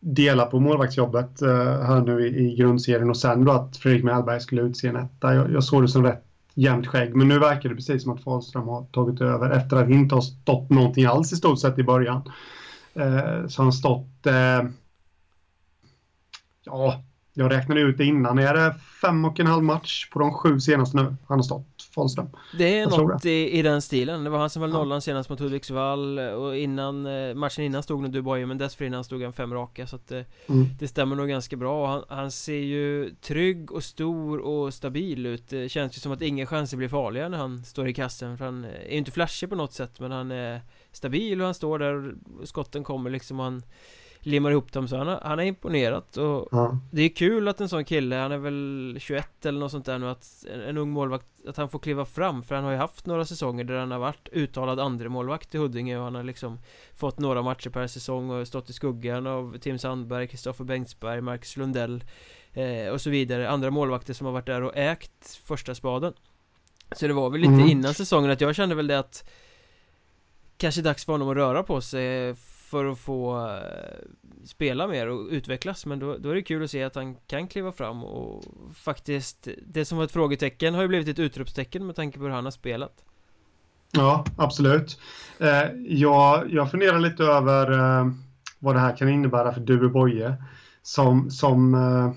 dela 0.00 0.46
på 0.46 0.60
målvaktsjobbet 0.60 1.42
eh, 1.42 1.82
här 1.82 2.00
nu 2.00 2.26
i, 2.26 2.46
i 2.46 2.56
grundserien 2.56 3.10
och 3.10 3.16
sen 3.16 3.44
då 3.44 3.52
att 3.52 3.76
Fredrik 3.76 4.04
Mellberg 4.04 4.40
skulle 4.40 4.62
utse 4.62 4.88
en 4.88 4.96
etta. 4.96 5.34
Jag, 5.34 5.52
jag 5.52 5.64
såg 5.64 5.82
det 5.82 5.88
som 5.88 6.04
rätt 6.04 6.24
jämnt 6.54 6.86
skägg, 6.86 7.16
men 7.16 7.28
nu 7.28 7.38
verkar 7.38 7.68
det 7.68 7.74
precis 7.74 8.02
som 8.02 8.12
att 8.12 8.22
Fahlström 8.22 8.68
har 8.68 8.84
tagit 8.84 9.20
över 9.20 9.50
efter 9.50 9.76
att 9.76 9.90
inte 9.90 10.14
ha 10.14 10.22
stått 10.22 10.70
någonting 10.70 11.04
alls 11.04 11.32
i 11.32 11.36
stort 11.36 11.60
sett 11.60 11.78
i 11.78 11.82
början. 11.82 12.32
Eh, 12.94 13.46
så 13.46 13.62
han 13.62 13.66
har 13.66 13.72
stått 13.72 14.26
eh, 14.26 14.70
ja, 16.64 17.04
jag 17.38 17.52
räknade 17.52 17.80
ut 17.80 17.98
det 17.98 18.04
innan. 18.04 18.38
Är 18.38 18.54
det 18.54 18.74
fem 19.00 19.24
och 19.24 19.40
en 19.40 19.46
halv 19.46 19.64
match 19.64 20.10
på 20.10 20.18
de 20.18 20.32
sju 20.32 20.60
senaste 20.60 20.96
nu 20.96 21.02
han 21.02 21.38
har 21.38 21.42
stått, 21.42 21.88
Fahlström? 21.94 22.26
Det 22.58 22.78
är 22.78 22.80
jag 22.80 22.90
något 22.90 23.24
i, 23.24 23.58
i, 23.58 23.62
den 23.62 23.82
stilen. 23.82 24.24
Det 24.24 24.30
var 24.30 24.38
han 24.38 24.50
som 24.50 24.62
var 24.62 24.68
nollan 24.68 25.02
senast 25.02 25.30
mot 25.30 25.40
Hudiksvall 25.40 26.18
och 26.18 26.56
innan 26.56 27.06
eh, 27.06 27.34
matchen 27.34 27.64
innan 27.64 27.82
stod 27.82 28.02
nog 28.02 28.12
Dubois 28.12 28.46
men 28.46 28.58
dessförinnan 28.58 29.04
stod 29.04 29.22
han 29.22 29.32
fem 29.32 29.54
raka 29.54 29.86
så 29.86 29.96
att 29.96 30.08
det, 30.08 30.18
eh, 30.18 30.24
mm. 30.46 30.66
det 30.78 30.88
stämmer 30.88 31.16
nog 31.16 31.28
ganska 31.28 31.56
bra. 31.56 31.86
Han, 31.86 32.04
han, 32.08 32.30
ser 32.30 32.52
ju 32.52 33.14
trygg 33.20 33.72
och 33.72 33.84
stor 33.84 34.38
och 34.38 34.74
stabil 34.74 35.26
ut. 35.26 35.48
Det 35.48 35.68
känns 35.68 35.96
ju 35.96 36.00
som 36.00 36.12
att 36.12 36.22
inga 36.22 36.46
chanser 36.46 36.76
blir 36.76 36.88
farliga 36.88 37.28
när 37.28 37.38
han 37.38 37.64
står 37.64 37.88
i 37.88 37.94
kassen 37.94 38.38
för 38.38 38.44
han 38.44 38.64
är 38.64 38.90
ju 38.90 38.98
inte 38.98 39.10
flashig 39.10 39.48
på 39.48 39.56
något 39.56 39.72
sätt 39.72 40.00
men 40.00 40.12
han 40.12 40.30
är 40.30 40.60
stabil 40.92 41.40
och 41.40 41.44
han 41.44 41.54
står 41.54 41.78
där 41.78 42.14
och 42.40 42.48
skotten 42.48 42.84
kommer 42.84 43.10
liksom 43.10 43.40
och 43.40 43.44
han 43.44 43.62
limmar 44.28 44.50
ihop 44.50 44.72
dem 44.72 44.88
så 44.88 44.96
han 44.96 45.06
har, 45.06 45.20
han 45.22 45.38
har 45.38 45.44
imponerat 45.44 46.16
och 46.16 46.48
ja. 46.50 46.78
Det 46.90 47.02
är 47.02 47.08
kul 47.08 47.48
att 47.48 47.60
en 47.60 47.68
sån 47.68 47.84
kille, 47.84 48.16
han 48.16 48.32
är 48.32 48.38
väl 48.38 48.96
21 49.00 49.46
eller 49.46 49.60
något 49.60 49.70
sånt 49.70 49.86
där 49.86 49.98
nu 49.98 50.08
att 50.08 50.44
en, 50.54 50.60
en 50.60 50.78
ung 50.78 50.90
målvakt 50.90 51.26
Att 51.46 51.56
han 51.56 51.68
får 51.68 51.78
kliva 51.78 52.04
fram 52.04 52.42
för 52.42 52.54
han 52.54 52.64
har 52.64 52.70
ju 52.70 52.76
haft 52.76 53.06
några 53.06 53.24
säsonger 53.24 53.64
där 53.64 53.78
han 53.78 53.90
har 53.90 53.98
varit 53.98 54.28
uttalad 54.32 54.80
andre 54.80 55.08
målvakt 55.08 55.54
i 55.54 55.58
Huddinge 55.58 55.98
och 55.98 56.04
han 56.04 56.14
har 56.14 56.22
liksom 56.22 56.58
Fått 56.94 57.18
några 57.18 57.42
matcher 57.42 57.70
per 57.70 57.86
säsong 57.86 58.30
och 58.30 58.48
stått 58.48 58.70
i 58.70 58.72
skuggan 58.72 59.26
av 59.26 59.58
Tim 59.58 59.78
Sandberg, 59.78 60.26
Kristoffer 60.26 60.64
Bengtsberg, 60.64 61.20
Marcus 61.20 61.56
Lundell 61.56 62.04
eh, 62.52 62.92
Och 62.92 63.00
så 63.00 63.10
vidare, 63.10 63.50
andra 63.50 63.70
målvakter 63.70 64.14
som 64.14 64.26
har 64.26 64.32
varit 64.32 64.46
där 64.46 64.62
och 64.62 64.76
ägt 64.76 65.40
första 65.44 65.74
spaden 65.74 66.12
Så 66.92 67.06
det 67.06 67.12
var 67.12 67.30
väl 67.30 67.40
lite 67.40 67.52
mm. 67.52 67.68
innan 67.68 67.94
säsongen 67.94 68.30
att 68.30 68.40
jag 68.40 68.56
kände 68.56 68.74
väl 68.74 68.86
det 68.86 68.98
att 68.98 69.30
Kanske 70.56 70.82
dags 70.82 71.04
för 71.04 71.12
honom 71.12 71.28
att 71.28 71.36
röra 71.36 71.62
på 71.62 71.80
sig 71.80 72.34
för 72.68 72.84
att 72.84 72.98
få 72.98 73.46
eh, 73.46 74.44
spela 74.44 74.86
mer 74.86 75.08
och 75.08 75.28
utvecklas 75.30 75.86
men 75.86 75.98
då, 75.98 76.16
då 76.16 76.30
är 76.30 76.34
det 76.34 76.42
kul 76.42 76.64
att 76.64 76.70
se 76.70 76.82
att 76.82 76.94
han 76.94 77.16
kan 77.26 77.48
kliva 77.48 77.72
fram 77.72 78.04
och 78.04 78.44
faktiskt 78.74 79.48
Det 79.66 79.84
som 79.84 79.98
var 79.98 80.04
ett 80.04 80.12
frågetecken 80.12 80.74
har 80.74 80.82
ju 80.82 80.88
blivit 80.88 81.08
ett 81.08 81.18
utropstecken 81.18 81.86
med 81.86 81.96
tanke 81.96 82.18
på 82.18 82.24
hur 82.24 82.30
han 82.30 82.44
har 82.44 82.50
spelat. 82.50 83.04
Ja, 83.92 84.24
absolut. 84.36 85.00
Eh, 85.38 85.70
jag, 85.86 86.52
jag 86.52 86.70
funderar 86.70 86.98
lite 86.98 87.24
över 87.24 87.72
eh, 87.72 88.06
vad 88.58 88.74
det 88.74 88.80
här 88.80 88.96
kan 88.96 89.08
innebära 89.08 89.52
för 89.52 89.60
Dube 89.60 89.88
Boye 89.88 90.34
som, 90.82 91.30
som, 91.30 91.74
eh, 91.74 92.12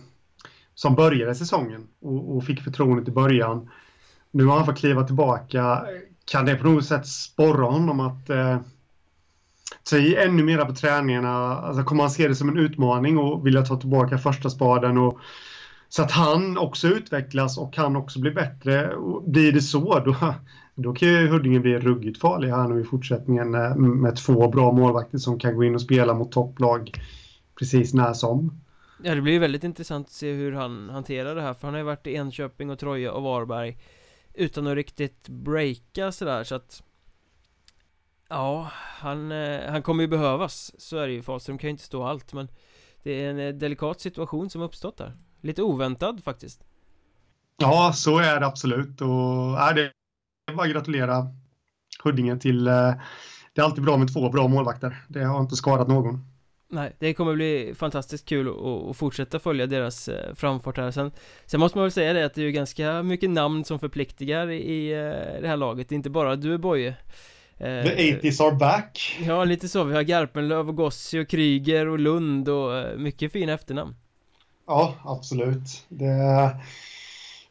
som 0.74 0.96
började 0.96 1.36
säsongen 1.36 1.88
och, 2.02 2.38
och 2.38 2.44
fick 2.44 2.62
förtroendet 2.62 3.08
i 3.08 3.12
början. 3.12 3.70
Nu 4.32 4.46
har 4.46 4.56
han 4.56 4.66
fått 4.66 4.78
kliva 4.78 5.04
tillbaka. 5.04 5.86
Kan 6.26 6.46
det 6.46 6.56
på 6.56 6.68
något 6.68 6.86
sätt 6.86 7.08
sporra 7.08 7.66
honom 7.66 8.00
att 8.00 8.30
eh, 8.30 8.60
ta 9.84 9.98
i 9.98 10.16
ännu 10.16 10.44
mera 10.44 10.66
på 10.66 10.76
träningarna? 10.76 11.30
Alltså 11.30 11.84
kommer 11.84 12.04
han 12.04 12.12
se 12.12 12.28
det 12.28 12.36
som 12.36 12.50
en 12.50 12.58
utmaning 12.58 13.18
och 13.18 13.48
vilja 13.48 13.62
ta 13.62 13.80
tillbaka 13.80 14.18
första 14.18 14.50
spaden 14.50 14.98
och 14.98 15.20
så 15.90 16.04
att 16.04 16.12
han 16.12 16.58
också 16.58 16.88
utvecklas 16.88 17.58
och 17.58 17.74
kan 17.74 17.96
också 17.96 18.20
bli 18.20 18.32
bättre. 18.32 18.94
blir 19.26 19.52
det 19.52 19.62
så, 19.62 20.00
då, 20.00 20.16
då 20.76 20.94
kan 20.94 21.10
ju 21.10 21.28
Huddinge 21.28 21.60
bli 21.60 21.80
ruggigt 21.80 22.20
farlig 22.20 22.50
här 22.50 22.68
nu 22.68 22.82
i 22.82 22.84
fortsättningen 22.84 23.52
med 24.02 24.16
två 24.16 24.48
bra 24.48 24.72
målvakter 24.72 25.18
som 25.18 25.40
kan 25.40 25.56
gå 25.56 25.64
in 25.64 25.76
och 25.76 25.82
spela 25.82 26.14
mot 26.14 26.32
topplag 26.32 26.92
precis 27.60 27.94
när 27.94 28.14
som. 28.14 28.62
Ja, 29.04 29.16
det 29.16 29.22
blir 29.22 29.34
ju 29.34 29.40
väldigt 29.40 29.64
intressant 29.64 30.08
att 30.08 30.14
se 30.14 30.34
hur 30.34 30.52
han 30.52 30.90
hanterar 30.90 31.36
det 31.36 31.42
här, 31.42 31.54
för 31.54 31.68
han 31.68 31.74
har 31.74 31.80
ju 31.80 31.86
varit 31.86 32.08
i 32.08 32.16
Enköping 32.16 32.70
och 32.70 32.80
Troja 32.80 33.12
och 33.12 33.24
Varberg 33.24 33.78
utan 34.34 34.68
att 34.68 34.76
riktigt 34.76 35.30
breaka 35.30 36.12
sådär 36.12 36.44
så 36.44 36.56
att 36.56 36.84
Ja, 38.32 38.72
han, 38.74 39.32
eh, 39.32 39.72
han 39.72 39.82
kommer 39.82 40.04
ju 40.04 40.08
behövas 40.08 40.72
Så 40.78 40.98
är 40.98 41.08
det 41.08 41.14
ju, 41.14 41.22
Fahlström 41.22 41.58
kan 41.58 41.68
ju 41.68 41.72
inte 41.72 41.84
stå 41.84 42.04
allt 42.04 42.34
men 42.34 42.48
Det 43.04 43.12
är 43.12 43.30
en 43.30 43.40
eh, 43.40 43.54
delikat 43.54 44.02
situation 44.02 44.50
som 44.50 44.62
uppstått 44.62 44.98
där. 44.98 45.14
Lite 45.42 45.64
oväntad 45.64 46.24
faktiskt. 46.24 46.64
Ja, 47.58 47.92
så 47.96 48.20
är 48.20 48.40
det 48.40 48.46
absolut. 48.46 49.02
Och 49.02 49.62
är 49.62 49.74
det 49.74 49.92
är 50.52 50.56
bara 50.56 50.68
gratulera 50.68 51.28
Huddinge 52.04 52.38
till 52.38 52.68
eh, 52.68 52.94
Det 53.54 53.62
är 53.62 53.66
alltid 53.66 53.84
bra 53.84 53.98
med 53.98 54.14
två 54.14 54.30
bra 54.30 54.48
målvakter. 54.48 55.06
Det 55.08 55.24
har 55.24 55.42
inte 55.42 55.56
skadat 55.56 55.88
någon. 55.88 56.26
Nej, 56.70 56.96
det 57.00 57.14
kommer 57.14 57.34
bli 57.34 57.74
fantastiskt 57.76 58.26
kul 58.26 58.48
att, 58.48 58.90
att 58.90 58.98
fortsätta 58.98 59.40
följa 59.40 59.68
deras 59.68 60.10
framfart 60.36 60.78
här. 60.78 60.92
Sen 60.92 61.12
Sen 61.46 61.60
måste 61.60 61.78
man 61.78 61.86
väl 61.86 61.92
säga 61.92 62.14
det 62.14 62.26
att 62.26 62.34
det 62.34 62.42
är 62.42 62.46
ju 62.46 62.52
ganska 62.52 63.04
mycket 63.04 63.30
namn 63.30 63.66
som 63.66 63.80
förpliktigar 63.80 64.50
i 64.52 64.90
det 65.42 65.48
här 65.48 65.58
laget, 65.58 65.90
det 65.90 65.94
är 65.94 65.98
inte 65.98 66.10
bara 66.10 66.36
du 66.36 66.58
Boje 66.58 66.98
The 67.62 68.20
80s 68.22 68.44
are 68.44 68.56
back. 68.56 69.20
Ja, 69.26 69.44
lite 69.44 69.70
så, 69.70 69.84
vi 69.84 69.96
har 69.96 70.02
Garpenlöv 70.02 70.70
och 70.70 70.76
Gossi 70.76 71.20
och 71.20 71.30
Kryger 71.30 71.88
och 71.88 72.00
Lund 72.00 72.50
och 72.50 73.00
mycket 73.00 73.32
fina 73.32 73.54
efternamn. 73.54 73.96
Ja, 74.68 74.96
absolut. 75.04 75.86
Det 75.90 76.56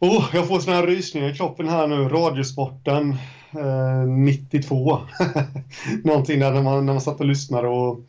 Oh, 0.00 0.24
jag 0.32 0.48
får 0.48 0.60
såna 0.60 0.76
här 0.76 0.86
rysningar 0.86 1.30
i 1.30 1.34
kroppen 1.34 1.68
här 1.68 1.86
nu, 1.86 2.08
Radiosporten 2.08 3.16
eh, 3.52 4.08
92 4.08 4.98
Någonting 6.04 6.40
där 6.40 6.52
när 6.52 6.62
man, 6.62 6.86
när 6.86 6.92
man 6.92 7.00
satt 7.00 7.20
och 7.20 7.26
lyssnade 7.26 7.68
och 7.68 8.00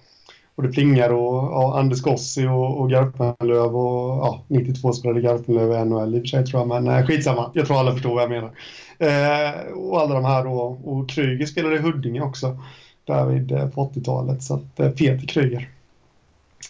och 0.56 0.64
det 0.64 0.70
plingar 0.70 1.10
och 1.10 1.36
ja, 1.36 1.80
Anders 1.80 2.02
Gossi 2.02 2.48
och, 2.48 2.80
och 2.80 2.90
Garpenlöv 2.90 3.76
och 3.76 4.26
ja, 4.26 4.44
92 4.48 4.94
spelade 4.94 5.22
Garpenlöv 5.22 5.72
i 5.72 5.86
NHL 5.86 6.16
i 6.16 6.18
och 6.18 6.22
för 6.22 6.28
sig 6.28 6.46
tror 6.46 6.62
jag, 6.62 6.68
men 6.68 6.88
eh, 6.88 7.06
skitsamma. 7.06 7.52
Jag 7.54 7.68
tror 7.68 7.80
alla 7.80 7.94
förstår 7.94 8.14
vad 8.14 8.24
jag 8.24 8.30
menar. 8.30 8.52
Eh, 9.00 9.74
och 9.74 10.02
alla 10.02 10.14
de 10.14 10.26
här 10.26 10.44
då, 10.44 10.80
och 10.84 11.10
Kryger 11.10 11.46
spelade 11.46 11.76
i 11.76 11.80
Huddinge 11.80 12.22
också, 12.22 12.58
där 13.06 13.26
vid 13.26 13.52
eh, 13.52 13.70
på 13.70 13.90
80-talet, 13.90 14.44
så 14.44 14.54
att 14.54 14.80
eh, 14.80 14.90
Peter 14.90 15.28
Kryger. 15.28 15.70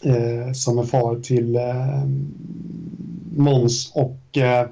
Eh, 0.03 0.51
som 0.53 0.79
är 0.79 0.83
far 0.83 1.15
till 1.15 1.55
eh, 1.55 2.05
Måns 3.35 3.91
och 3.95 4.37
eh, 4.37 4.67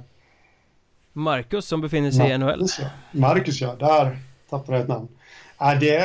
Marcus 1.13 1.65
som 1.65 1.81
befinner 1.81 2.11
sig 2.11 2.39
Marcus, 2.39 2.79
i 2.79 2.83
NHL. 2.83 2.89
Ja. 3.11 3.19
Marcus 3.19 3.61
ja, 3.61 3.75
där 3.79 4.17
tappade 4.49 4.77
jag 4.77 4.81
ett 4.83 4.89
namn. 4.89 5.07
Ja, 5.59 5.75
det, 5.75 5.97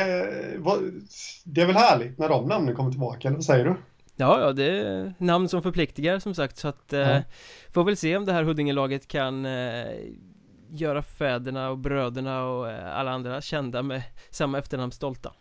det 1.43 1.61
är 1.61 1.65
väl 1.65 1.75
härligt 1.75 2.17
när 2.17 2.29
de 2.29 2.47
namnen 2.47 2.75
kommer 2.75 2.91
tillbaka, 2.91 3.27
eller 3.27 3.37
vad 3.37 3.45
säger 3.45 3.65
du? 3.65 3.75
Ja, 4.15 4.41
ja, 4.41 4.53
det 4.53 4.65
är 4.65 5.13
namn 5.17 5.49
som 5.49 5.61
förpliktigar 5.61 6.19
som 6.19 6.35
sagt 6.35 6.57
så 6.57 6.67
att 6.67 6.93
eh, 6.93 7.19
Får 7.71 7.83
väl 7.83 7.97
se 7.97 8.17
om 8.17 8.25
det 8.25 8.33
här 8.33 8.43
Huddingelaget 8.43 9.07
kan 9.07 9.45
eh, 9.45 9.85
Göra 10.69 11.01
fäderna 11.01 11.69
och 11.69 11.77
bröderna 11.77 12.45
och 12.45 12.71
eh, 12.71 12.97
alla 12.97 13.11
andra 13.11 13.41
kända 13.41 13.83
med 13.83 14.03
samma 14.29 14.57
efternamn 14.57 14.91
stolta. 14.91 15.33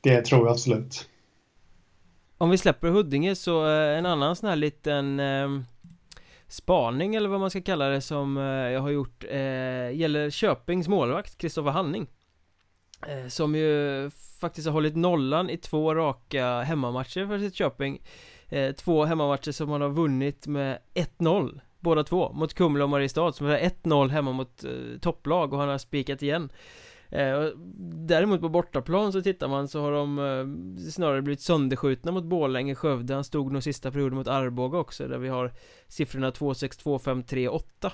Det 0.00 0.22
tror 0.24 0.40
jag 0.40 0.52
absolut. 0.52 1.08
Om 2.38 2.50
vi 2.50 2.58
släpper 2.58 2.88
Huddinge 2.88 3.34
så 3.34 3.64
en 3.66 4.06
annan 4.06 4.36
sån 4.36 4.48
här 4.48 4.56
liten 4.56 5.20
Spaning 6.48 7.14
eller 7.14 7.28
vad 7.28 7.40
man 7.40 7.50
ska 7.50 7.62
kalla 7.62 7.88
det 7.88 8.00
som 8.00 8.36
jag 8.72 8.80
har 8.80 8.90
gjort 8.90 9.24
Gäller 9.92 10.30
Köpings 10.30 10.88
målvakt 10.88 11.38
Kristoffer 11.38 11.70
Hanning 11.70 12.06
Eh, 13.06 13.28
som 13.28 13.54
ju 13.54 14.10
faktiskt 14.40 14.66
har 14.66 14.72
hållit 14.72 14.96
nollan 14.96 15.50
i 15.50 15.56
två 15.56 15.94
raka 15.94 16.60
hemmamatcher 16.60 17.26
för 17.26 17.38
sitt 17.38 17.54
Köping 17.54 18.02
eh, 18.48 18.72
Två 18.72 19.04
hemmamatcher 19.04 19.52
som 19.52 19.68
man 19.68 19.80
har 19.80 19.88
vunnit 19.88 20.46
med 20.46 20.78
1-0 20.94 21.60
Båda 21.80 22.04
två, 22.04 22.32
mot 22.32 22.54
Kumla 22.54 22.84
och 22.84 22.90
Mariestad 22.90 23.32
som 23.32 23.46
är 23.46 23.58
1-0 23.58 24.08
hemma 24.08 24.32
mot 24.32 24.64
eh, 24.64 24.98
topplag 25.00 25.52
och 25.52 25.58
han 25.58 25.68
har 25.68 25.78
spikat 25.78 26.22
igen. 26.22 26.50
Eh, 27.08 27.44
däremot 28.06 28.40
på 28.40 28.48
bortaplan 28.48 29.12
så 29.12 29.22
tittar 29.22 29.48
man 29.48 29.68
så 29.68 29.80
har 29.80 29.92
de 29.92 30.18
eh, 30.18 30.90
snarare 30.90 31.22
blivit 31.22 31.40
sönderskjutna 31.40 32.12
mot 32.12 32.24
Borlänge, 32.24 32.74
Skövde. 32.74 33.14
Han 33.14 33.24
stod 33.24 33.52
nog 33.52 33.62
sista 33.62 33.90
perioden 33.90 34.18
mot 34.18 34.28
Arboga 34.28 34.78
också 34.78 35.08
där 35.08 35.18
vi 35.18 35.28
har 35.28 35.52
siffrorna 35.88 36.30
2-6, 36.30 36.82
2-5, 36.82 37.60
3-8 37.82 37.92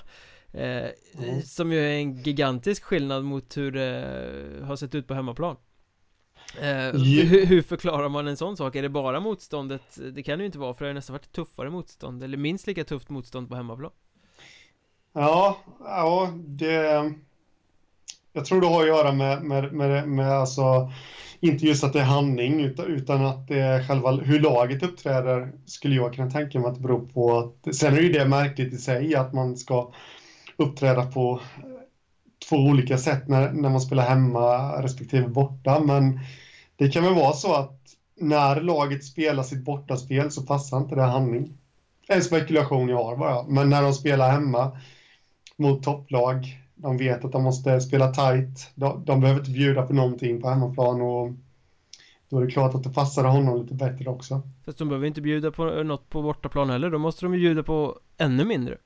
Eh, 0.53 0.89
mm. 1.19 1.41
Som 1.41 1.71
ju 1.71 1.79
är 1.79 1.97
en 1.97 2.13
gigantisk 2.13 2.83
skillnad 2.83 3.23
mot 3.23 3.57
hur 3.57 3.71
det 3.71 4.65
har 4.65 4.75
sett 4.75 4.95
ut 4.95 5.07
på 5.07 5.13
hemmaplan 5.13 5.55
eh, 6.61 6.99
hur, 6.99 7.45
hur, 7.45 7.61
förklarar 7.61 8.09
man 8.09 8.27
en 8.27 8.37
sån 8.37 8.57
sak? 8.57 8.75
Är 8.75 8.81
det 8.81 8.89
bara 8.89 9.19
motståndet? 9.19 9.99
Det 10.13 10.23
kan 10.23 10.37
det 10.37 10.41
ju 10.41 10.45
inte 10.45 10.59
vara 10.59 10.73
för 10.73 10.85
det 10.85 10.89
har 10.89 10.93
nästan 10.93 11.13
varit 11.13 11.31
tuffare 11.31 11.69
motstånd 11.69 12.23
Eller 12.23 12.37
minst 12.37 12.67
lika 12.67 12.83
tufft 12.83 13.09
motstånd 13.09 13.49
på 13.49 13.55
hemmaplan 13.55 13.91
Ja, 15.13 15.57
ja 15.79 16.33
det 16.35 17.13
Jag 18.33 18.45
tror 18.45 18.61
det 18.61 18.67
har 18.67 18.81
att 18.81 18.87
göra 18.87 19.11
med, 19.11 19.43
med, 19.43 19.73
med, 19.73 20.07
med 20.07 20.31
alltså 20.31 20.91
Inte 21.39 21.65
just 21.65 21.83
att 21.83 21.93
det 21.93 21.99
är 21.99 22.03
handling 22.03 22.61
utan, 22.61 22.85
utan 22.85 23.25
att 23.25 23.47
det 23.47 23.59
är 23.59 23.87
själva 23.87 24.11
hur 24.11 24.39
laget 24.39 24.83
uppträder 24.83 25.51
Skulle 25.65 25.95
jag 25.95 26.13
kunna 26.13 26.31
tänka 26.31 26.59
mig 26.59 26.67
att 26.69 26.75
det 26.75 26.81
beror 26.81 27.07
på 27.07 27.37
att 27.37 27.75
Sen 27.75 27.93
är 27.93 28.01
ju 28.01 28.11
det 28.11 28.25
märkligt 28.25 28.73
i 28.73 28.77
sig 28.77 29.15
att 29.15 29.33
man 29.33 29.57
ska 29.57 29.91
uppträda 30.63 31.05
på 31.05 31.39
eh, 31.57 31.63
två 32.49 32.55
olika 32.55 32.97
sätt 32.97 33.27
när, 33.27 33.51
när 33.51 33.69
man 33.69 33.81
spelar 33.81 34.03
hemma 34.03 34.71
respektive 34.81 35.27
borta. 35.27 35.79
Men 35.79 36.19
det 36.75 36.89
kan 36.89 37.03
väl 37.03 37.15
vara 37.15 37.33
så 37.33 37.53
att 37.53 37.79
när 38.15 38.61
laget 38.61 39.03
spelar 39.03 39.43
sitt 39.43 39.65
bortaspel 39.65 40.31
så 40.31 40.41
passar 40.41 40.77
inte 40.77 40.95
det 40.95 41.01
handling. 41.01 41.57
En 42.07 42.23
spekulation 42.23 42.89
jag 42.89 43.03
har 43.03 43.17
bara. 43.17 43.43
Men 43.47 43.69
när 43.69 43.81
de 43.81 43.93
spelar 43.93 44.31
hemma 44.31 44.77
mot 45.57 45.83
topplag, 45.83 46.59
de 46.75 46.97
vet 46.97 47.25
att 47.25 47.31
de 47.31 47.43
måste 47.43 47.81
spela 47.81 48.11
tight. 48.11 48.71
De, 48.75 49.05
de 49.05 49.21
behöver 49.21 49.39
inte 49.39 49.51
bjuda 49.51 49.81
på 49.81 49.93
någonting 49.93 50.41
på 50.41 50.49
hemmaplan 50.49 51.01
och 51.01 51.31
då 52.29 52.39
är 52.39 52.45
det 52.45 52.51
klart 52.51 52.75
att 52.75 52.83
det 52.83 52.93
passar 52.93 53.23
honom 53.23 53.61
lite 53.61 53.73
bättre 53.73 54.09
också. 54.09 54.41
Fast 54.65 54.77
de 54.77 54.89
behöver 54.89 55.07
inte 55.07 55.21
bjuda 55.21 55.51
på 55.51 55.77
eh, 55.77 55.83
något 55.83 56.09
på 56.09 56.21
bortaplan 56.21 56.69
heller, 56.69 56.89
då 56.89 56.97
måste 56.97 57.25
de 57.25 57.33
ju 57.33 57.39
bjuda 57.39 57.63
på 57.63 57.99
ännu 58.17 58.45
mindre. 58.45 58.77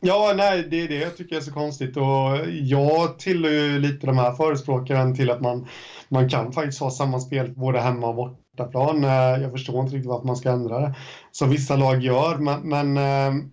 Ja, 0.00 0.32
nej, 0.36 0.66
det 0.70 0.84
är 0.84 0.88
det 0.88 0.94
jag 0.94 1.16
tycker 1.16 1.36
är 1.36 1.40
så 1.40 1.52
konstigt 1.52 1.96
och 1.96 2.50
jag 2.62 3.18
tillhör 3.18 3.50
ju 3.50 3.78
lite 3.78 4.06
de 4.06 4.18
här 4.18 4.32
förespråkaren 4.32 5.14
till 5.14 5.30
att 5.30 5.40
man, 5.40 5.66
man 6.08 6.28
kan 6.28 6.52
faktiskt 6.52 6.80
ha 6.80 6.90
samma 6.90 7.20
spel 7.20 7.54
både 7.56 7.80
hemma 7.80 8.06
och 8.06 8.14
bortaplan. 8.14 9.04
Eh, 9.04 9.42
jag 9.42 9.52
förstår 9.52 9.80
inte 9.80 9.96
riktigt 9.96 10.08
varför 10.10 10.26
man 10.26 10.36
ska 10.36 10.50
ändra 10.50 10.80
det. 10.80 10.94
Som 11.32 11.50
vissa 11.50 11.76
lag 11.76 12.00
gör, 12.00 12.38
men, 12.38 12.68
men, 12.68 12.96
eh, 12.96 13.44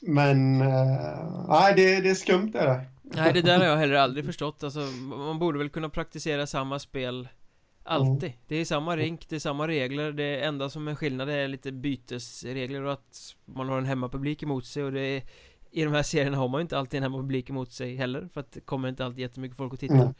men 0.00 0.60
eh, 0.60 1.46
nej, 1.48 1.72
det, 1.76 2.00
det 2.00 2.10
är 2.10 2.14
skumt 2.14 2.52
är 2.54 2.66
det. 2.66 2.84
Nej, 3.02 3.32
det 3.32 3.42
där 3.42 3.58
har 3.58 3.66
jag 3.66 3.76
heller 3.78 3.94
aldrig 3.94 4.24
förstått. 4.24 4.64
Alltså, 4.64 4.80
man 5.16 5.38
borde 5.38 5.58
väl 5.58 5.68
kunna 5.68 5.88
praktisera 5.88 6.46
samma 6.46 6.78
spel 6.78 7.28
Alltid. 7.86 8.30
Mm. 8.30 8.38
Det 8.48 8.56
är 8.56 8.64
samma 8.64 8.96
rink, 8.96 9.28
det 9.28 9.36
är 9.36 9.40
samma 9.40 9.68
regler. 9.68 10.12
Det 10.12 10.40
enda 10.44 10.70
som 10.70 10.88
är 10.88 10.94
skillnad 10.94 11.30
är 11.30 11.48
lite 11.48 11.72
bytesregler 11.72 12.82
och 12.82 12.92
att 12.92 13.34
man 13.44 13.68
har 13.68 13.78
en 13.78 13.84
hemmapublik 13.84 14.42
emot 14.42 14.66
sig 14.66 14.82
och 14.84 14.92
det 14.92 15.00
är 15.00 15.22
i 15.74 15.84
de 15.84 15.92
här 15.92 16.02
serierna 16.02 16.36
har 16.36 16.48
man 16.48 16.58
ju 16.58 16.62
inte 16.62 16.78
alltid 16.78 16.98
en 16.98 17.02
hemmapublik 17.02 17.50
emot 17.50 17.72
sig 17.72 17.96
heller 17.96 18.28
För 18.34 18.40
att 18.40 18.52
det 18.52 18.60
kommer 18.60 18.88
inte 18.88 19.04
alltid 19.04 19.20
jättemycket 19.20 19.56
folk 19.56 19.74
att 19.74 19.80
titta 19.80 19.94
mm. 19.94 20.14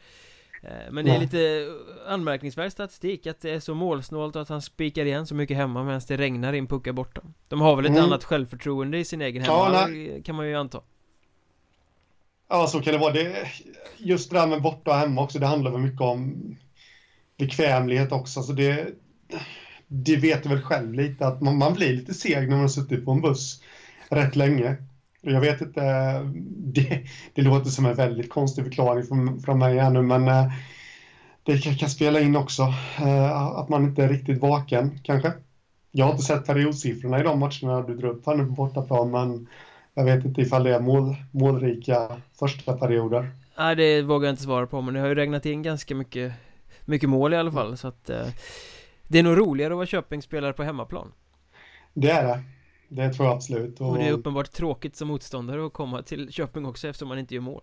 Men 0.90 1.05
det 1.05 1.11
är 1.11 1.21
lite 1.21 1.69
anmärkningsvärd 2.07 2.73
statistik 2.73 3.27
att 3.27 3.40
det 3.40 3.51
är 3.51 3.61
så 3.61 3.75
målsnålt 3.75 4.37
och 4.37 4.43
att 4.43 4.49
han 4.49 4.62
spikar 4.62 5.05
igen 5.05 5.27
så 5.27 5.35
mycket 5.35 5.57
hemma 5.57 5.85
medan 5.85 6.01
det 6.09 6.17
regnar 6.17 6.53
in 6.53 6.67
puckar 6.67 6.93
borta 6.93 7.21
De 7.49 7.61
har 7.61 7.77
väl 7.77 7.85
ett 7.85 7.90
mm. 7.90 8.05
annat 8.05 8.25
självförtroende 8.25 8.99
i 8.99 9.05
sin 9.05 9.23
egen 9.23 9.43
hemma, 9.43 9.88
ja, 9.90 10.23
kan 10.25 10.35
man 10.35 10.49
ju 10.49 10.55
anta 10.55 10.81
Ja, 12.49 12.67
så 12.67 12.81
kan 12.81 12.93
det 12.93 12.99
vara. 12.99 13.12
Det, 13.12 13.47
just 13.99 14.31
det 14.31 14.38
där 14.38 14.47
med 14.47 14.62
borta 14.62 14.90
och 14.90 14.97
hemma 14.97 15.23
också, 15.23 15.38
det 15.38 15.47
handlar 15.47 15.71
väl 15.71 15.81
mycket 15.81 16.01
om 16.01 16.57
bekvämlighet 17.38 18.12
också. 18.12 18.43
Så 18.43 18.53
det, 18.53 18.88
det 19.87 20.17
vet 20.17 20.43
du 20.43 20.49
väl 20.49 20.62
själv 20.62 20.95
lite, 20.95 21.27
att 21.27 21.40
man, 21.40 21.59
man 21.59 21.75
blir 21.75 21.93
lite 21.93 22.14
seg 22.14 22.43
när 22.43 22.51
man 22.51 22.61
har 22.61 22.69
suttit 22.69 23.05
på 23.05 23.11
en 23.11 23.21
buss 23.21 23.62
rätt 24.09 24.37
länge. 24.37 24.77
Jag 25.25 25.41
vet 25.41 25.61
inte, 25.61 25.81
det, 26.47 27.05
det 27.35 27.43
låter 27.43 27.71
som 27.71 27.87
en 27.87 27.95
väldigt 27.95 28.31
konstig 28.31 28.65
förklaring 28.65 29.05
från, 29.05 29.41
från 29.41 29.59
mig 29.59 29.79
ännu, 29.79 30.03
men 30.03 30.29
eh, 30.29 30.53
det 31.43 31.59
kan, 31.59 31.75
kan 31.75 31.91
spela 31.91 32.21
in 32.21 32.37
också. 32.37 32.63
Eh, 32.99 33.37
att 33.37 33.69
man 33.69 33.85
inte 33.85 34.05
är 34.05 34.09
riktigt 34.09 34.41
vaken, 34.41 35.01
kanske. 35.03 35.33
Jag 35.91 36.05
har 36.05 36.13
inte 36.13 36.25
sett 36.25 36.47
periodsiffrorna 36.47 37.21
i 37.21 37.23
de 37.23 37.41
matcherna 37.41 37.83
du 37.83 37.95
drar 37.97 38.09
upp 38.09 38.27
här 38.27 38.35
nu 38.35 38.45
på 38.45 38.51
bortaplan, 38.51 39.11
men 39.11 39.49
jag 39.95 40.05
vet 40.05 40.25
inte 40.25 40.41
ifall 40.41 40.65
det 40.65 40.75
är 40.75 40.81
mål, 40.81 41.17
målrika 41.31 42.09
första 42.39 42.77
perioder. 42.77 43.31
Nej, 43.59 43.77
det 43.77 44.03
vågar 44.03 44.27
jag 44.27 44.33
inte 44.33 44.43
svara 44.43 44.67
på, 44.67 44.81
men 44.81 44.95
det 44.95 45.01
har 45.01 45.09
ju 45.09 45.15
regnat 45.15 45.47
in 45.47 45.63
ganska 45.63 45.95
mycket, 45.95 46.33
mycket 46.85 47.09
mål 47.09 47.35
i 47.35 47.37
alla 47.37 47.53
fall, 47.53 47.77
så 47.77 47.89
att 47.89 48.11
eh, 48.11 48.27
det 49.09 49.19
är 49.19 49.23
nog 49.23 49.39
roligare 49.39 49.73
att 49.73 49.77
vara 49.77 49.87
Köpingspelare 49.87 50.53
på 50.53 50.63
hemmaplan. 50.63 51.13
Det 51.95 52.11
är 52.11 52.25
det. 52.25 52.43
Det 52.88 53.12
tror 53.12 53.27
jag 53.27 53.37
absolut. 53.37 53.81
Och, 53.81 53.88
och 53.88 53.99
det 53.99 54.05
är 54.05 54.12
uppenbart 54.12 54.53
tråkigt 54.53 54.97
som 54.97 55.09
motståndare 55.09 55.66
att 55.66 55.73
komma 55.73 56.03
till 56.03 56.33
Köping 56.33 56.66
också 56.66 56.88
eftersom 56.88 57.09
man 57.09 57.18
inte 57.18 57.35
gör 57.35 57.42
mål. 57.42 57.62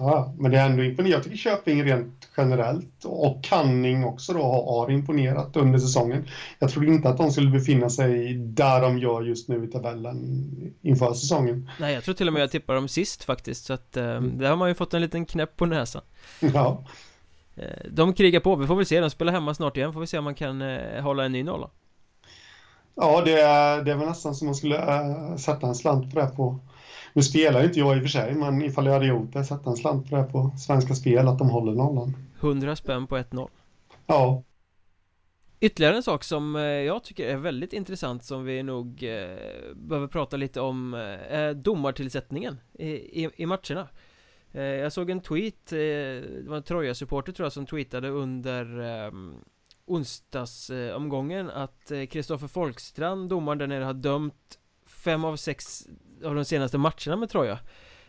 Ja, 0.00 0.34
men 0.38 0.50
det 0.50 0.58
är 0.58 0.66
ändå 0.66 0.84
imponerande. 0.84 1.16
Jag 1.16 1.24
tycker 1.24 1.36
Köping 1.36 1.84
rent 1.84 2.28
generellt 2.36 3.04
och 3.04 3.44
Canning 3.44 4.04
också 4.04 4.32
då 4.32 4.42
har 4.42 4.90
imponerat 4.90 5.56
under 5.56 5.78
säsongen. 5.78 6.28
Jag 6.58 6.70
tror 6.70 6.86
inte 6.86 7.08
att 7.08 7.16
de 7.16 7.30
skulle 7.30 7.50
befinna 7.50 7.90
sig 7.90 8.34
där 8.34 8.80
de 8.80 8.98
gör 8.98 9.22
just 9.22 9.48
nu 9.48 9.64
i 9.64 9.66
tabellen 9.66 10.50
inför 10.82 11.14
säsongen. 11.14 11.70
Nej, 11.80 11.94
jag 11.94 12.04
tror 12.04 12.14
till 12.14 12.26
och 12.26 12.32
med 12.32 12.42
jag 12.42 12.50
tippar 12.50 12.74
dem 12.74 12.88
sist 12.88 13.24
faktiskt, 13.24 13.64
så 13.64 13.72
att 13.72 13.96
eh, 13.96 14.04
mm. 14.04 14.38
där 14.38 14.50
har 14.50 14.56
man 14.56 14.68
ju 14.68 14.74
fått 14.74 14.94
en 14.94 15.02
liten 15.02 15.26
knäpp 15.26 15.56
på 15.56 15.66
näsan. 15.66 16.02
Ja. 16.40 16.84
Eh, 17.56 17.90
de 17.90 18.14
krigar 18.14 18.40
på, 18.40 18.56
vi 18.56 18.66
får 18.66 18.76
väl 18.76 18.86
se, 18.86 19.00
de 19.00 19.10
spelar 19.10 19.32
hemma 19.32 19.54
snart 19.54 19.76
igen, 19.76 19.92
får 19.92 20.00
vi 20.00 20.06
se 20.06 20.18
om 20.18 20.24
man 20.24 20.34
kan 20.34 20.62
eh, 20.62 21.02
hålla 21.02 21.24
en 21.24 21.32
ny 21.32 21.42
nolla. 21.42 21.70
Ja, 22.94 23.22
det 23.24 23.32
det 23.84 23.92
är 23.92 23.96
väl 23.96 24.08
nästan 24.08 24.34
som 24.34 24.46
man 24.46 24.54
skulle 24.54 24.78
äh, 24.78 25.36
sätta 25.36 25.66
en 25.66 25.74
slant 25.74 26.14
på 26.14 26.20
det 26.20 26.26
på 26.26 26.58
nu 27.12 27.22
spelar 27.22 27.64
inte 27.64 27.78
jag 27.78 27.96
i 27.96 27.98
och 27.98 28.02
för 28.02 28.08
sig, 28.08 28.34
men 28.34 28.62
ifall 28.62 28.86
jag 28.86 28.92
hade 28.92 29.06
gjort 29.06 29.32
det, 29.32 29.44
sätta 29.44 29.70
en 29.70 29.76
slant 29.76 30.10
på 30.10 30.16
det 30.16 30.22
på 30.22 30.50
Svenska 30.58 30.94
Spel, 30.94 31.28
att 31.28 31.38
de 31.38 31.50
håller 31.50 31.72
nollan. 31.72 32.16
100 32.40 32.76
spänn 32.76 33.06
på 33.06 33.16
1-0. 33.18 33.48
Ja. 34.06 34.42
Ytterligare 35.60 35.96
en 35.96 36.02
sak 36.02 36.24
som 36.24 36.56
eh, 36.56 36.62
jag 36.62 37.04
tycker 37.04 37.28
är 37.28 37.36
väldigt 37.36 37.72
intressant 37.72 38.24
som 38.24 38.44
vi 38.44 38.62
nog 38.62 39.02
eh, 39.02 39.74
behöver 39.74 40.06
prata 40.06 40.36
lite 40.36 40.60
om 40.60 40.94
är 40.94 41.54
domartillsättningen 41.54 42.60
i, 42.72 42.90
i, 43.24 43.30
i 43.36 43.46
matcherna. 43.46 43.88
Jag 44.52 44.92
såg 44.92 45.10
en 45.10 45.20
tweet, 45.20 45.66
det 45.66 46.44
var 46.46 46.56
en 46.56 46.62
Troja-supporter 46.62 47.32
tror 47.32 47.44
jag 47.44 47.52
som 47.52 47.66
tweetade 47.66 48.08
under 48.08 48.64
onsdagsomgången 49.90 51.50
att 51.50 51.90
eh, 51.90 52.06
Kristoffer 52.06 52.48
Folkstrand, 52.48 53.28
domaren 53.28 53.58
där 53.58 53.66
nere, 53.66 53.84
har 53.84 53.94
dömt 53.94 54.58
fem 54.86 55.24
av 55.24 55.36
sex 55.36 55.86
av 56.24 56.34
de 56.34 56.44
senaste 56.44 56.78
matcherna 56.78 57.16
med 57.16 57.30
Troja. 57.30 57.58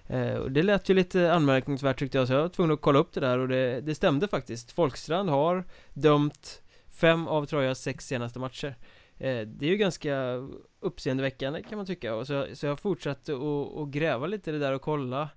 Eh, 0.08 0.34
och 0.34 0.52
Det 0.52 0.64
lät 0.64 0.90
ju 0.90 0.94
lite 0.94 1.34
anmärkningsvärt 1.34 2.00
tyckte 2.00 2.18
jag 2.18 2.28
så 2.28 2.34
jag 2.34 2.42
var 2.42 2.50
tvungen 2.50 2.74
att 2.74 2.82
kolla 2.82 3.00
upp 3.00 3.14
det 3.14 3.20
där 3.20 3.40
och 3.40 3.48
det, 3.48 3.82
det 3.82 3.96
stämde 3.96 4.28
faktiskt. 4.28 4.72
Folkstrand 4.72 5.30
har 5.30 5.64
dömt 5.94 6.62
fem 6.90 7.28
av 7.28 7.46
Trojas 7.46 7.82
sex 7.82 8.08
senaste 8.08 8.40
matcher. 8.40 8.76
Eh, 9.18 9.42
det 9.48 9.66
är 9.66 9.70
ju 9.70 9.78
ganska 9.78 10.16
uppseendeväckande 10.80 11.64
kan 11.64 11.78
man 11.78 11.86
tycka. 11.86 12.16
Och 12.16 12.28
så, 12.28 12.48
så 12.54 12.66
jag 12.66 12.80
fortsatte 12.80 13.34
att 13.82 13.88
gräva 13.88 14.28
lite 14.28 14.50
i 14.50 14.54
det 14.54 14.60
där 14.60 14.74
och 14.74 14.82
kolla 14.82 15.30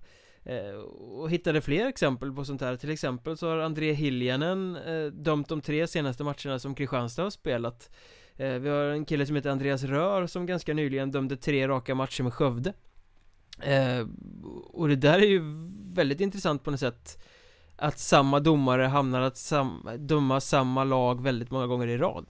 eh, 0.45 0.75
och 1.21 1.31
hittade 1.31 1.61
fler 1.61 1.87
exempel 1.87 2.33
på 2.33 2.45
sånt 2.45 2.61
här. 2.61 2.77
Till 2.77 2.91
exempel 2.91 3.37
så 3.37 3.49
har 3.49 3.59
André 3.59 3.93
Hiljanen 3.93 4.77
eh, 4.77 5.07
dömt 5.07 5.49
de 5.49 5.61
tre 5.61 5.87
senaste 5.87 6.25
matcherna 6.25 6.59
som 6.59 6.75
Kristianstad 6.75 7.23
har 7.23 7.31
spelat. 7.31 7.91
Eh, 8.37 8.53
vi 8.53 8.69
har 8.69 8.85
en 8.85 9.05
kille 9.05 9.27
som 9.27 9.37
heter 9.37 9.51
Andreas 9.51 9.83
Rör 9.83 10.27
som 10.27 10.47
ganska 10.47 10.75
nyligen 10.75 11.11
dömde 11.11 11.37
tre 11.37 11.69
raka 11.69 11.95
matcher 11.95 12.23
med 12.23 12.35
Skövde. 12.35 12.73
Eh, 13.61 14.07
Och 14.73 14.89
det 14.89 14.97
där 14.97 15.19
är 15.19 15.27
ju 15.27 15.43
väldigt 15.95 16.21
intressant 16.21 16.65
på 16.65 16.71
något 16.71 16.81
sätt 16.81 17.23
Att 17.77 17.99
samma 17.99 18.41
domare 18.41 18.83
hamnar 18.83 19.21
att 19.21 19.37
sam 19.37 19.89
döma 19.99 20.41
samma 20.41 20.85
lag 20.85 21.23
väldigt 21.23 21.51
många 21.51 21.67
gånger 21.67 21.87
i 21.87 21.97
rad. 21.99 22.27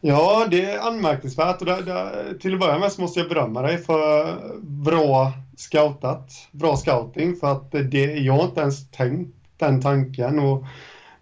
Ja, 0.00 0.46
det 0.50 0.64
är 0.64 0.78
anmärkningsvärt. 0.78 1.60
Och 1.60 1.66
där, 1.66 1.82
där, 1.82 2.34
till 2.38 2.54
att 2.54 2.60
börja 2.60 2.78
med 2.78 2.92
så 2.92 3.00
måste 3.00 3.20
jag 3.20 3.28
berömma 3.28 3.62
dig 3.62 3.78
för 3.78 4.36
bra 4.62 5.32
scoutat, 5.56 6.48
bra 6.52 6.76
scouting. 6.76 7.36
För 7.36 7.52
att 7.52 7.72
det, 7.72 8.14
jag 8.14 8.32
har 8.32 8.44
inte 8.44 8.60
ens 8.60 8.90
tänkt 8.90 9.36
den 9.56 9.82
tanken. 9.82 10.38
Och 10.38 10.64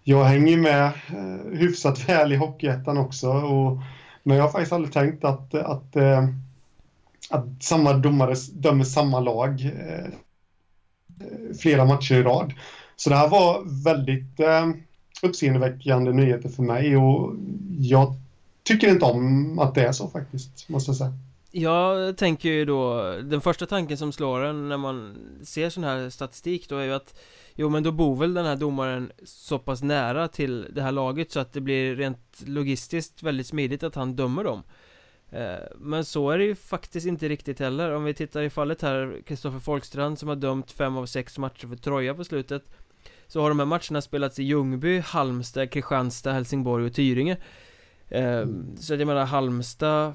jag 0.03 0.23
hänger 0.23 0.57
med 0.57 0.85
eh, 0.85 1.57
hyfsat 1.59 2.09
väl 2.09 2.33
i 2.33 2.35
Hockeyettan 2.35 2.97
också. 2.97 3.29
Och 3.29 3.77
men 4.23 4.37
jag 4.37 4.43
har 4.43 4.51
faktiskt 4.51 4.73
aldrig 4.73 4.93
tänkt 4.93 5.23
att, 5.23 5.53
att, 5.53 5.95
att, 5.95 5.95
att 7.29 7.63
samma 7.63 7.93
domare 7.93 8.35
dömer 8.53 8.83
samma 8.83 9.19
lag 9.19 9.65
eh, 9.65 10.11
flera 11.61 11.85
matcher 11.85 12.15
i 12.15 12.23
rad. 12.23 12.53
Så 12.95 13.09
det 13.09 13.15
här 13.15 13.27
var 13.27 13.83
väldigt 13.83 14.39
eh, 14.39 14.69
uppseendeväckande 15.21 16.11
nyheter 16.11 16.49
för 16.49 16.63
mig. 16.63 16.97
Och 16.97 17.35
jag 17.79 18.15
tycker 18.67 18.87
inte 18.87 19.05
om 19.05 19.59
att 19.59 19.75
det 19.75 19.81
är 19.81 19.91
så 19.91 20.07
faktiskt, 20.07 20.69
måste 20.69 20.89
jag 20.89 20.97
säga. 20.97 21.13
Jag 21.51 22.17
tänker 22.17 22.49
ju 22.49 22.65
då, 22.65 23.01
den 23.23 23.41
första 23.41 23.65
tanken 23.65 23.97
som 23.97 24.11
slår 24.11 24.41
en 24.41 24.69
när 24.69 24.77
man 24.77 25.17
ser 25.43 25.69
sån 25.69 25.83
här 25.83 26.09
statistik 26.09 26.69
då 26.69 26.77
är 26.77 26.85
ju 26.85 26.93
att 26.93 27.19
Jo 27.59 27.69
men 27.69 27.83
då 27.83 27.91
bor 27.91 28.15
väl 28.15 28.33
den 28.33 28.45
här 28.45 28.55
domaren 28.55 29.11
så 29.23 29.59
pass 29.59 29.81
nära 29.81 30.27
till 30.27 30.67
det 30.73 30.81
här 30.81 30.91
laget 30.91 31.31
så 31.31 31.39
att 31.39 31.53
det 31.53 31.61
blir 31.61 31.95
rent 31.95 32.43
logistiskt 32.45 33.23
väldigt 33.23 33.47
smidigt 33.47 33.83
att 33.83 33.95
han 33.95 34.15
dömer 34.15 34.43
dem. 34.43 34.63
Eh, 35.31 35.55
men 35.77 36.05
så 36.05 36.29
är 36.29 36.37
det 36.37 36.43
ju 36.43 36.55
faktiskt 36.55 37.07
inte 37.07 37.29
riktigt 37.29 37.59
heller. 37.59 37.91
Om 37.91 38.03
vi 38.03 38.13
tittar 38.13 38.41
i 38.41 38.49
fallet 38.49 38.81
här 38.81 39.21
Kristoffer 39.25 39.59
Folkstrand 39.59 40.19
som 40.19 40.29
har 40.29 40.35
dömt 40.35 40.71
fem 40.71 40.97
av 40.97 41.05
sex 41.05 41.37
matcher 41.37 41.67
för 41.67 41.75
Troja 41.75 42.13
på 42.13 42.23
slutet 42.23 42.63
Så 43.27 43.41
har 43.41 43.49
de 43.49 43.59
här 43.59 43.65
matcherna 43.65 44.01
spelats 44.01 44.39
i 44.39 44.43
Ljungby, 44.43 44.99
Halmstad, 44.99 45.71
Kristianstad, 45.71 46.33
Helsingborg 46.33 46.85
och 46.85 46.93
Tyringe 46.93 47.37
eh, 48.09 48.47
Så 48.79 48.93
att 48.93 48.99
jag 48.99 49.07
menar 49.07 49.25
Halmstad 49.25 50.13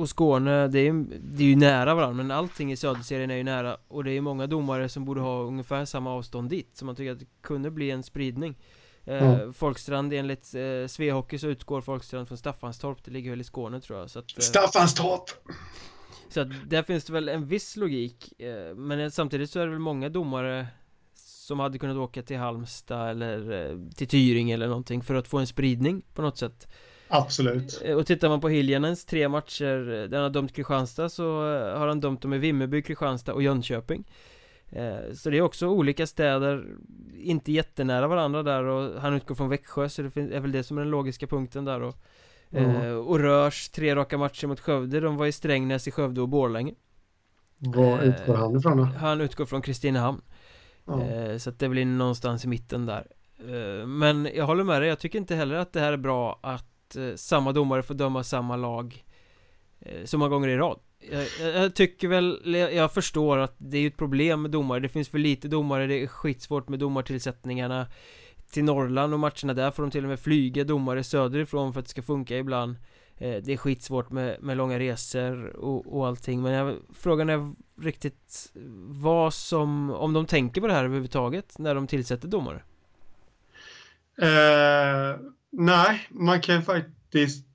och 0.00 0.08
Skåne, 0.08 0.68
det 0.68 0.78
är, 0.78 0.92
det 1.20 1.42
är 1.44 1.48
ju 1.48 1.56
nära 1.56 1.94
varandra 1.94 2.14
men 2.14 2.30
allting 2.30 2.72
i 2.72 2.76
Söderserien 2.76 3.30
är 3.30 3.36
ju 3.36 3.42
nära 3.42 3.76
Och 3.88 4.04
det 4.04 4.10
är 4.10 4.20
många 4.20 4.46
domare 4.46 4.88
som 4.88 5.04
borde 5.04 5.20
ha 5.20 5.42
ungefär 5.42 5.84
samma 5.84 6.10
avstånd 6.10 6.50
dit 6.50 6.70
Så 6.72 6.84
man 6.84 6.96
tycker 6.96 7.12
att 7.12 7.18
det 7.18 7.26
kunde 7.40 7.70
bli 7.70 7.90
en 7.90 8.02
spridning 8.02 8.58
mm. 9.04 9.52
Folkstrand 9.52 10.12
enligt 10.12 10.54
eh, 10.54 10.86
Svehockey 10.86 11.38
så 11.38 11.46
utgår 11.46 11.80
Folkstrand 11.80 12.28
från 12.28 12.38
Staffanstorp 12.38 13.04
Det 13.04 13.10
ligger 13.10 13.30
väl 13.30 13.40
i 13.40 13.44
Skåne 13.44 13.80
tror 13.80 13.98
jag 13.98 14.10
så 14.10 14.18
att, 14.18 14.38
eh, 14.38 14.40
Staffanstorp! 14.40 15.30
Så 16.28 16.40
att 16.40 16.48
där 16.70 16.82
finns 16.82 17.04
det 17.04 17.12
väl 17.12 17.28
en 17.28 17.46
viss 17.46 17.76
logik 17.76 18.40
eh, 18.40 18.74
Men 18.74 19.10
samtidigt 19.10 19.50
så 19.50 19.60
är 19.60 19.64
det 19.64 19.70
väl 19.70 19.80
många 19.80 20.08
domare 20.08 20.66
Som 21.14 21.60
hade 21.60 21.78
kunnat 21.78 21.96
åka 21.96 22.22
till 22.22 22.38
Halmstad 22.38 23.10
eller 23.10 23.70
eh, 23.70 23.78
till 23.96 24.08
Tyring 24.08 24.50
eller 24.50 24.68
någonting 24.68 25.02
för 25.02 25.14
att 25.14 25.28
få 25.28 25.38
en 25.38 25.46
spridning 25.46 26.02
på 26.14 26.22
något 26.22 26.38
sätt 26.38 26.68
Absolut 27.10 27.82
eh, 27.84 27.96
Och 27.96 28.06
tittar 28.06 28.28
man 28.28 28.40
på 28.40 28.48
Hiljanens 28.48 29.04
tre 29.04 29.28
matcher 29.28 30.08
Där 30.08 30.16
han 30.16 30.22
har 30.22 30.30
dömt 30.30 30.52
Kristianstad 30.52 31.08
så 31.08 31.54
eh, 31.54 31.78
har 31.78 31.88
han 31.88 32.00
dömt 32.00 32.22
dem 32.22 32.34
i 32.34 32.38
Vimmerby, 32.38 32.82
Kristianstad 32.82 33.34
och 33.34 33.42
Jönköping 33.42 34.04
eh, 34.68 35.12
Så 35.14 35.30
det 35.30 35.38
är 35.38 35.42
också 35.42 35.68
olika 35.68 36.06
städer 36.06 36.64
Inte 37.16 37.52
jättenära 37.52 38.08
varandra 38.08 38.42
där 38.42 38.64
och 38.64 39.00
han 39.00 39.14
utgår 39.14 39.34
från 39.34 39.48
Växjö 39.48 39.88
så 39.88 40.02
det 40.02 40.16
är 40.16 40.40
väl 40.40 40.52
det 40.52 40.62
som 40.62 40.78
är 40.78 40.82
den 40.82 40.90
logiska 40.90 41.26
punkten 41.26 41.64
där 41.64 41.82
och 41.82 41.96
mm. 42.50 42.98
Och 42.98 43.18
Rörs 43.18 43.68
tre 43.68 43.94
raka 43.94 44.18
matcher 44.18 44.46
mot 44.46 44.60
Skövde 44.60 45.00
De 45.00 45.16
var 45.16 45.26
i 45.26 45.32
Strängnäs, 45.32 45.88
i 45.88 45.90
Skövde 45.90 46.20
och 46.20 46.28
Borlänge 46.28 46.74
Var 47.58 48.02
utgår 48.02 48.34
han 48.34 48.56
ifrån 48.56 48.76
då? 48.76 48.84
Han 48.84 49.20
utgår 49.20 49.46
från 49.46 49.62
Kristinehamn 49.62 50.20
mm. 50.88 51.38
Så 51.38 51.50
att 51.50 51.58
det 51.58 51.68
blir 51.68 51.84
någonstans 51.84 52.44
i 52.44 52.48
mitten 52.48 52.86
där 52.86 53.06
Men 53.86 54.28
jag 54.34 54.46
håller 54.46 54.64
med 54.64 54.82
dig, 54.82 54.88
jag 54.88 54.98
tycker 54.98 55.18
inte 55.18 55.34
heller 55.34 55.56
att 55.56 55.72
det 55.72 55.80
här 55.80 55.92
är 55.92 55.96
bra 55.96 56.40
att 56.42 56.69
eh, 56.96 57.14
samma 57.14 57.52
domare 57.52 57.82
får 57.82 57.94
döma 57.94 58.24
samma 58.24 58.56
lag 58.56 59.04
eh, 59.80 60.04
så 60.04 60.18
många 60.18 60.28
gånger 60.28 60.48
i 60.48 60.56
rad. 60.56 60.80
Jag, 61.10 61.26
jag, 61.54 61.74
tycker 61.74 62.08
väl, 62.08 62.40
jag, 62.44 62.74
jag 62.74 62.92
förstår 62.92 63.38
att 63.38 63.54
det 63.58 63.78
är 63.78 63.86
ett 63.86 63.96
problem 63.96 64.42
med 64.42 64.50
domare. 64.50 64.80
Det 64.80 64.88
finns 64.88 65.08
för 65.08 65.18
lite 65.18 65.48
domare, 65.48 65.86
det 65.86 66.02
är 66.02 66.06
skitsvårt 66.06 66.68
med 66.68 66.78
domartillsättningarna. 66.78 67.86
Till 68.50 68.64
Norrland 68.64 69.14
och 69.14 69.20
matcherna 69.20 69.54
där 69.54 69.70
får 69.70 69.82
de 69.82 69.90
till 69.90 70.04
och 70.04 70.08
med 70.08 70.20
flyga 70.20 70.64
domare 70.64 71.04
söderifrån 71.04 71.72
för 71.72 71.80
att 71.80 71.86
det 71.86 71.90
ska 71.90 72.02
funka 72.02 72.38
ibland. 72.38 72.76
Eh, 73.16 73.36
Det 73.42 73.52
är 73.52 73.56
skitsvårt 73.56 74.10
med, 74.10 74.42
med 74.42 74.56
långa 74.56 74.78
resor 74.78 75.56
och, 75.56 75.96
och 75.96 76.06
allting. 76.06 76.42
Men 76.42 76.52
jag, 76.52 76.76
frågan 76.94 77.30
är 77.30 77.52
riktigt 77.82 78.52
vad 78.88 79.34
som, 79.34 79.90
om 79.90 80.12
de 80.12 80.26
tänker 80.26 80.60
på 80.60 80.66
det 80.66 80.72
här 80.72 80.84
överhuvudtaget 80.84 81.58
när 81.58 81.74
de 81.74 81.86
tillsätter 81.86 82.28
domare? 82.28 82.62
Uh 84.22 85.30
Nej, 85.52 86.08
man 86.10 86.40
kan 86.40 86.62
faktiskt 86.62 87.46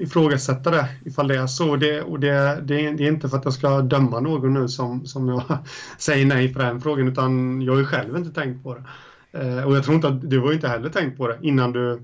ifrågasätta 0.00 0.70
det 0.70 0.88
ifall 1.04 1.28
det 1.28 1.36
är 1.36 1.46
så. 1.46 1.76
Det, 1.76 2.02
och 2.02 2.20
det, 2.20 2.60
det, 2.62 2.90
det, 2.90 3.04
är 3.04 3.08
inte 3.08 3.28
för 3.28 3.36
att 3.36 3.44
jag 3.44 3.54
ska 3.54 3.80
döma 3.80 4.20
någon 4.20 4.54
nu 4.54 4.68
som, 4.68 5.06
som 5.06 5.28
jag 5.28 5.42
säger 5.98 6.26
nej 6.26 6.54
på 6.54 6.58
den 6.58 6.80
frågan 6.80 7.08
utan 7.08 7.62
jag 7.62 7.72
har 7.72 7.80
ju 7.80 7.86
själv 7.86 8.16
inte 8.16 8.40
tänkt 8.40 8.62
på 8.62 8.74
det. 8.74 8.84
Eh, 9.40 9.64
och 9.64 9.76
jag 9.76 9.84
tror 9.84 9.94
inte 9.94 10.08
att 10.08 10.30
du 10.30 10.40
har 10.40 10.52
inte 10.52 10.68
heller 10.68 10.88
tänkt 10.88 11.16
på 11.16 11.28
det 11.28 11.38
innan 11.42 11.72
du 11.72 12.02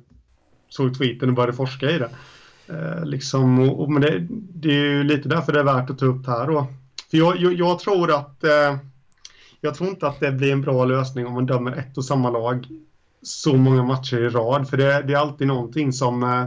såg 0.69 0.99
tweeten 0.99 1.29
och 1.29 1.35
började 1.35 1.53
forska 1.53 1.91
i 1.91 1.99
det. 1.99 2.11
Eh, 2.69 3.05
liksom, 3.05 3.59
och, 3.59 3.83
och, 3.83 3.93
men 3.93 4.03
det, 4.03 4.27
det, 4.31 4.71
är 4.71 4.85
ju 4.85 5.03
lite 5.03 5.29
därför 5.29 5.53
det 5.53 5.61
är 5.61 5.65
värt 5.65 5.91
att 5.91 5.99
ta 5.99 6.07
upp 6.07 6.27
här 6.27 6.47
då. 6.47 6.67
För 7.11 7.19
jag, 7.19 7.37
jag, 7.37 7.53
jag 7.53 7.79
tror 7.79 8.15
att 8.15 8.45
eh, 8.45 8.77
jag 9.61 9.75
tror 9.75 9.89
inte 9.89 10.09
att 10.09 10.21
det 10.21 10.33
blir 10.33 10.53
en 10.53 10.63
bra 10.63 10.85
lösning 10.85 11.27
om 11.27 11.33
man 11.33 11.47
dömer 11.47 11.73
ett 11.73 11.97
och 11.97 12.05
samma 12.05 12.31
lag 12.31 12.67
så 13.23 13.57
många 13.57 13.83
matcher 13.83 14.17
i 14.17 14.29
rad. 14.29 14.69
För 14.69 14.77
det, 14.77 15.03
det 15.03 15.13
är 15.13 15.19
alltid 15.19 15.47
någonting 15.47 15.93
som, 15.93 16.23
eh, 16.23 16.45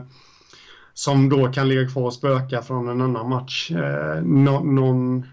som 0.93 1.30
då 1.30 1.47
kan 1.47 1.67
ligga 1.67 1.89
kvar 1.89 2.03
och 2.03 2.13
spöka 2.13 2.61
från 2.61 2.88
en 2.88 3.01
annan 3.01 3.30
match. 3.30 3.71
Eh, 3.71 4.24
no, 4.24 4.63
någon 4.63 5.26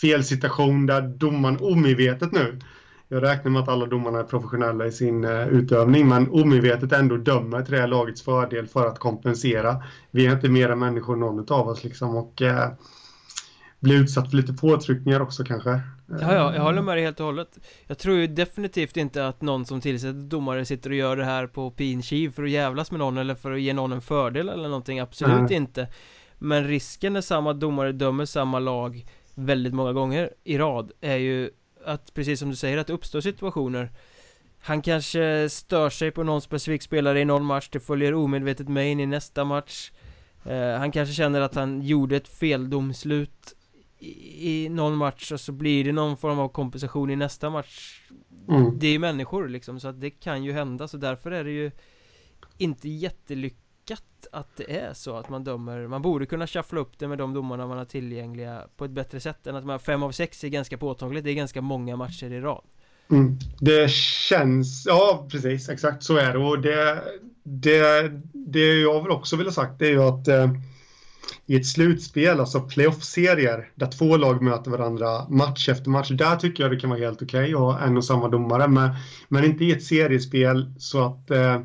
felsituation 0.00 0.86
där 0.86 1.02
domaren 1.02 1.58
omedvetet 1.60 2.32
nu 2.32 2.58
jag 3.08 3.22
räknar 3.22 3.50
med 3.50 3.62
att 3.62 3.68
alla 3.68 3.86
domarna 3.86 4.18
är 4.18 4.24
professionella 4.24 4.86
i 4.86 4.92
sin 4.92 5.24
eh, 5.24 5.48
utövning, 5.48 6.08
men 6.08 6.30
omedvetet 6.30 6.92
ändå 6.92 7.16
dömer 7.16 7.62
till 7.62 7.74
det 7.74 7.80
här 7.80 7.86
lagets 7.86 8.22
fördel 8.22 8.66
för 8.66 8.86
att 8.86 8.98
kompensera. 8.98 9.82
Vi 10.10 10.26
är 10.26 10.32
inte 10.32 10.48
mera 10.48 10.76
människor 10.76 11.16
någon 11.16 11.52
av 11.52 11.68
oss 11.68 11.84
liksom 11.84 12.16
och 12.16 12.42
eh, 12.42 12.68
blir 13.80 13.94
utsatt 13.94 14.30
för 14.30 14.36
lite 14.36 14.52
påtryckningar 14.52 15.20
också 15.20 15.44
kanske. 15.44 15.80
Ja, 16.06 16.34
ja, 16.34 16.54
jag 16.54 16.62
håller 16.62 16.82
med 16.82 16.96
dig 16.96 17.04
helt 17.04 17.20
och 17.20 17.26
hållet. 17.26 17.58
Jag 17.86 17.98
tror 17.98 18.16
ju 18.16 18.26
definitivt 18.26 18.96
inte 18.96 19.26
att 19.26 19.42
någon 19.42 19.66
som 19.66 19.80
tillsätter 19.80 20.28
domare 20.28 20.64
sitter 20.64 20.90
och 20.90 20.96
gör 20.96 21.16
det 21.16 21.24
här 21.24 21.46
på 21.46 21.70
pin 21.70 22.02
kiv 22.02 22.30
för 22.30 22.42
att 22.42 22.50
jävlas 22.50 22.90
med 22.90 22.98
någon 22.98 23.18
eller 23.18 23.34
för 23.34 23.52
att 23.52 23.60
ge 23.60 23.72
någon 23.72 23.92
en 23.92 24.00
fördel 24.00 24.48
eller 24.48 24.68
någonting, 24.68 24.98
absolut 24.98 25.36
mm. 25.36 25.52
inte. 25.52 25.88
Men 26.38 26.64
risken 26.64 27.12
när 27.12 27.20
samma 27.20 27.52
domare 27.52 27.92
dömer 27.92 28.24
samma 28.24 28.58
lag 28.58 29.06
väldigt 29.34 29.74
många 29.74 29.92
gånger 29.92 30.30
i 30.44 30.58
rad 30.58 30.92
är 31.00 31.16
ju 31.16 31.50
att, 31.84 32.14
precis 32.14 32.38
som 32.40 32.50
du 32.50 32.56
säger, 32.56 32.78
att 32.78 32.86
det 32.86 32.92
uppstår 32.92 33.20
situationer 33.20 33.92
Han 34.60 34.82
kanske 34.82 35.48
stör 35.48 35.90
sig 35.90 36.10
på 36.10 36.22
någon 36.22 36.40
specifik 36.40 36.82
spelare 36.82 37.20
i 37.20 37.24
någon 37.24 37.44
match, 37.44 37.68
det 37.72 37.80
följer 37.80 38.14
omedvetet 38.14 38.68
med 38.68 38.90
in 38.90 39.00
i 39.00 39.06
nästa 39.06 39.44
match 39.44 39.90
eh, 40.44 40.78
Han 40.78 40.92
kanske 40.92 41.14
känner 41.14 41.40
att 41.40 41.54
han 41.54 41.82
gjorde 41.82 42.16
ett 42.16 42.28
feldomslut 42.28 43.55
i, 43.98 44.64
i 44.64 44.68
någon 44.68 44.96
match 44.96 45.32
och 45.32 45.40
så 45.40 45.52
blir 45.52 45.84
det 45.84 45.92
någon 45.92 46.16
form 46.16 46.38
av 46.38 46.48
kompensation 46.48 47.10
i 47.10 47.16
nästa 47.16 47.50
match. 47.50 48.00
Mm. 48.48 48.78
Det 48.78 48.86
är 48.86 48.92
ju 48.92 48.98
människor 48.98 49.48
liksom, 49.48 49.80
så 49.80 49.88
att 49.88 50.00
det 50.00 50.10
kan 50.10 50.44
ju 50.44 50.52
hända, 50.52 50.88
så 50.88 50.96
därför 50.96 51.30
är 51.30 51.44
det 51.44 51.50
ju 51.50 51.70
inte 52.58 52.88
jättelyckat 52.88 54.02
att 54.32 54.56
det 54.56 54.76
är 54.78 54.92
så 54.94 55.16
att 55.16 55.28
man 55.28 55.44
dömer. 55.44 55.86
Man 55.86 56.02
borde 56.02 56.26
kunna 56.26 56.46
shuffla 56.46 56.80
upp 56.80 56.98
det 56.98 57.08
med 57.08 57.18
de 57.18 57.34
domarna 57.34 57.66
man 57.66 57.78
har 57.78 57.84
tillgängliga 57.84 58.62
på 58.76 58.84
ett 58.84 58.90
bättre 58.90 59.20
sätt 59.20 59.46
än 59.46 59.56
att 59.56 59.64
man 59.64 59.80
fem 59.80 60.02
av 60.02 60.12
sex 60.12 60.44
är 60.44 60.48
ganska 60.48 60.78
påtagligt. 60.78 61.24
Det 61.24 61.30
är 61.30 61.34
ganska 61.34 61.62
många 61.62 61.96
matcher 61.96 62.32
i 62.32 62.40
rad. 62.40 62.64
Mm. 63.10 63.38
Det 63.60 63.90
känns, 63.90 64.86
ja 64.86 65.26
precis. 65.30 65.68
Exakt 65.68 66.02
så 66.02 66.16
är 66.16 66.32
det. 66.32 66.38
Och 66.38 66.60
det 66.60 67.02
Det, 67.42 68.12
det 68.32 68.80
jag 68.80 69.02
vill 69.02 69.10
också 69.10 69.36
vilja 69.36 69.52
sagt 69.52 69.78
det 69.78 69.86
är 69.86 69.90
ju 69.90 70.02
att 70.02 70.28
eh, 70.28 70.50
i 71.46 71.56
ett 71.56 71.66
slutspel, 71.66 72.40
alltså 72.40 72.60
playoff-serier, 72.60 73.68
där 73.74 73.86
två 73.86 74.16
lag 74.16 74.42
möter 74.42 74.70
varandra 74.70 75.28
match 75.28 75.68
efter 75.68 75.90
match, 75.90 76.10
där 76.10 76.36
tycker 76.36 76.62
jag 76.62 76.72
det 76.72 76.80
kan 76.80 76.90
vara 76.90 77.00
helt 77.00 77.22
okej 77.22 77.40
okay 77.40 77.54
att 77.54 77.60
ha 77.60 77.80
en 77.80 77.96
och 77.96 78.04
samma 78.04 78.28
domare, 78.28 78.68
men, 78.68 78.90
men 79.28 79.44
inte 79.44 79.64
i 79.64 79.72
ett 79.72 79.84
seriespel 79.84 80.72
så 80.78 81.04
att 81.04 81.30
eh, 81.30 81.60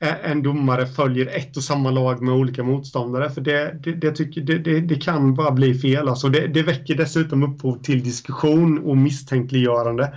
en 0.00 0.42
domare 0.42 0.86
följer 0.86 1.26
ett 1.26 1.56
och 1.56 1.62
samma 1.62 1.90
lag 1.90 2.22
med 2.22 2.34
olika 2.34 2.62
motståndare. 2.62 3.30
För 3.30 3.40
det, 3.40 3.76
det, 3.82 3.92
det 3.92 4.12
tycker, 4.12 4.40
det, 4.40 4.80
det, 4.80 4.94
kan 4.94 5.34
bara 5.34 5.50
bli 5.50 5.74
fel. 5.74 6.08
Alltså 6.08 6.28
det, 6.28 6.46
det 6.46 6.62
väcker 6.62 6.94
dessutom 6.94 7.42
upphov 7.42 7.82
till 7.82 8.04
diskussion 8.04 8.78
och 8.78 8.96
misstänkliggörande. 8.96 10.14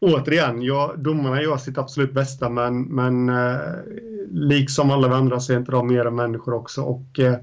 Återigen, 0.00 0.62
ja, 0.62 0.94
domarna 0.98 1.42
gör 1.42 1.56
sitt 1.56 1.78
absolut 1.78 2.12
bästa 2.12 2.48
men, 2.48 2.82
men 2.82 3.28
eh, 3.28 3.56
liksom 4.30 4.90
alla 4.90 5.16
andra 5.16 5.40
så 5.40 5.52
är 5.52 5.56
inte 5.56 5.72
de 5.72 5.86
mer 5.88 6.04
än 6.04 6.16
människor 6.16 6.54
också. 6.54 6.82
Och, 6.82 7.20
eh, 7.20 7.36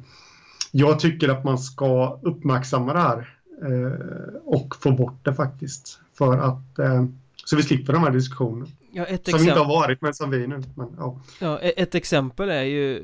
jag 0.72 1.00
tycker 1.00 1.30
att 1.30 1.44
man 1.44 1.60
ska 1.60 2.20
uppmärksamma 2.22 2.94
det 2.94 3.00
här 3.00 3.38
eh, 3.62 4.36
och 4.46 4.76
få 4.76 4.92
bort 4.92 5.26
det 5.26 5.34
faktiskt. 5.34 6.00
För 6.18 6.38
att 6.38 6.80
eh, 6.80 7.06
så 7.46 7.56
vi 7.56 7.64
slipper 7.64 7.94
de 7.94 8.04
här 8.04 8.12
diskussionerna. 8.12 8.66
Ja, 8.92 9.06
som 9.24 9.40
inte 9.40 9.60
har 9.60 9.68
varit, 9.68 10.02
men 10.02 10.14
som 10.14 10.30
vi 10.30 10.48
nu. 10.48 10.64
Men, 10.76 10.88
ja. 10.98 11.20
ja, 11.42 11.60
e- 11.60 11.74
ett 11.78 11.96
exempel 11.96 12.50
är 12.50 12.64
ju 12.64 13.04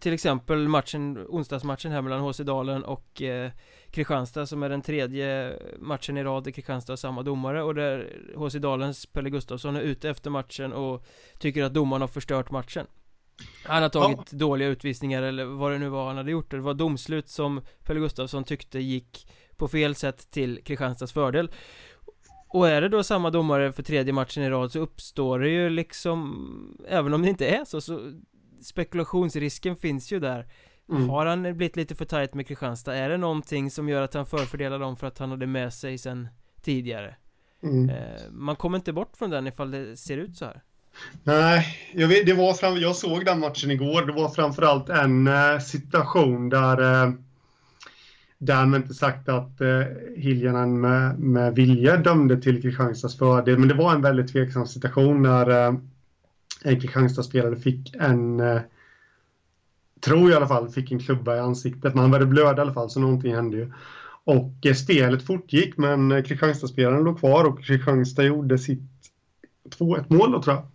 till 0.00 0.12
exempel 0.12 0.68
matchen, 0.68 1.18
onsdagsmatchen 1.28 1.92
här 1.92 2.02
mellan 2.02 2.20
HC 2.20 2.38
Dalen 2.38 2.84
och 2.84 3.22
eh, 3.22 3.50
Kristianstad 3.90 4.46
som 4.46 4.62
är 4.62 4.68
den 4.68 4.82
tredje 4.82 5.52
matchen 5.78 6.16
i 6.16 6.24
rad 6.24 6.48
i 6.48 6.52
Kristianstad 6.52 6.92
har 6.92 6.96
samma 6.96 7.22
domare 7.22 7.62
och 7.62 7.74
där 7.74 8.16
HC 8.36 8.54
Dalens 8.54 9.06
Pelle 9.06 9.30
Gustafsson 9.30 9.76
är 9.76 9.80
ute 9.80 10.10
efter 10.10 10.30
matchen 10.30 10.72
och 10.72 11.06
tycker 11.38 11.64
att 11.64 11.74
domaren 11.74 12.00
har 12.00 12.08
förstört 12.08 12.50
matchen. 12.50 12.86
Han 13.64 13.82
har 13.82 13.88
tagit 13.88 14.18
ja. 14.18 14.38
dåliga 14.38 14.68
utvisningar 14.68 15.22
eller 15.22 15.44
vad 15.44 15.72
det 15.72 15.78
nu 15.78 15.88
var 15.88 16.06
han 16.06 16.16
hade 16.16 16.30
gjort. 16.30 16.50
Det 16.50 16.60
var 16.60 16.74
domslut 16.74 17.28
som 17.28 17.60
Pelle 17.84 18.00
Gustafsson 18.00 18.44
tyckte 18.44 18.78
gick 18.78 19.28
på 19.56 19.68
fel 19.68 19.94
sätt 19.94 20.30
till 20.30 20.60
Kristianstads 20.64 21.12
fördel. 21.12 21.50
Och 22.48 22.68
är 22.68 22.80
det 22.80 22.88
då 22.88 23.02
samma 23.02 23.30
domare 23.30 23.72
för 23.72 23.82
tredje 23.82 24.12
matchen 24.12 24.42
i 24.42 24.50
rad 24.50 24.72
så 24.72 24.78
uppstår 24.78 25.38
det 25.38 25.48
ju 25.48 25.70
liksom 25.70 26.78
Även 26.88 27.14
om 27.14 27.22
det 27.22 27.28
inte 27.28 27.46
är 27.46 27.64
så, 27.64 27.80
så 27.80 28.12
Spekulationsrisken 28.62 29.76
finns 29.76 30.12
ju 30.12 30.20
där 30.20 30.46
mm. 30.88 31.08
Har 31.08 31.26
han 31.26 31.42
blivit 31.42 31.76
lite 31.76 31.94
för 31.94 32.04
tajt 32.04 32.34
med 32.34 32.46
Kristianstad? 32.46 32.94
Är 32.94 33.08
det 33.08 33.16
någonting 33.16 33.70
som 33.70 33.88
gör 33.88 34.02
att 34.02 34.14
han 34.14 34.26
förfördelar 34.26 34.78
dem 34.78 34.96
för 34.96 35.06
att 35.06 35.18
han 35.18 35.30
hade 35.30 35.46
med 35.46 35.72
sig 35.74 35.98
sen 35.98 36.28
tidigare? 36.62 37.16
Mm. 37.62 37.90
Eh, 37.90 38.30
man 38.30 38.56
kommer 38.56 38.78
inte 38.78 38.92
bort 38.92 39.16
från 39.16 39.30
den 39.30 39.46
ifall 39.46 39.70
det 39.70 39.96
ser 39.96 40.16
ut 40.16 40.36
så 40.36 40.44
här 40.44 40.62
Nej, 41.24 41.66
jag, 41.94 42.08
vet, 42.08 42.26
det 42.26 42.32
var 42.32 42.54
fram, 42.54 42.76
jag 42.76 42.96
såg 42.96 43.24
den 43.24 43.40
matchen 43.40 43.70
igår. 43.70 44.06
Det 44.06 44.12
var 44.12 44.28
framförallt 44.28 44.88
en 44.88 45.26
eh, 45.26 45.58
situation 45.58 46.48
där 46.48 47.04
eh, 47.04 47.12
Därmed 48.40 48.80
inte 48.80 48.94
sagt 48.94 49.28
att 49.28 49.60
eh, 49.60 49.82
Hiljanen 50.16 50.80
med, 50.80 51.18
med 51.18 51.54
vilja 51.54 51.96
dömde 51.96 52.40
till 52.40 52.62
Kristianstads 52.62 53.18
fördel, 53.18 53.58
men 53.58 53.68
det 53.68 53.74
var 53.74 53.94
en 53.94 54.02
väldigt 54.02 54.32
tveksam 54.32 54.66
situation 54.66 55.22
när 55.22 55.50
eh, 55.50 55.74
en 56.62 56.80
Kristianstadsspelare 56.80 57.56
fick 57.56 57.94
en, 57.94 58.40
eh, 58.40 58.60
tror 60.00 60.20
jag 60.20 60.30
i 60.30 60.34
alla 60.34 60.48
fall, 60.48 60.68
fick 60.68 60.92
en 60.92 60.98
klubba 60.98 61.36
i 61.36 61.40
ansiktet. 61.40 61.94
Men 61.94 61.98
han 61.98 62.10
började 62.10 62.30
blöda 62.30 62.56
i 62.56 62.60
alla 62.60 62.74
fall, 62.74 62.90
så 62.90 63.00
någonting 63.00 63.34
hände 63.34 63.56
ju. 63.56 63.72
Och 64.24 64.66
eh, 64.66 64.74
spelet 64.74 65.26
fortgick, 65.26 65.76
men 65.76 66.12
eh, 66.12 66.22
Kristianstadsspelaren 66.22 67.04
låg 67.04 67.18
kvar 67.18 67.44
och 67.44 67.64
Kristianstad 67.64 68.22
gjorde 68.22 68.58
sitt 68.58 68.82
2-1 69.78 70.04
mål 70.08 70.32
då, 70.32 70.42
tror 70.42 70.56
jag. 70.56 70.66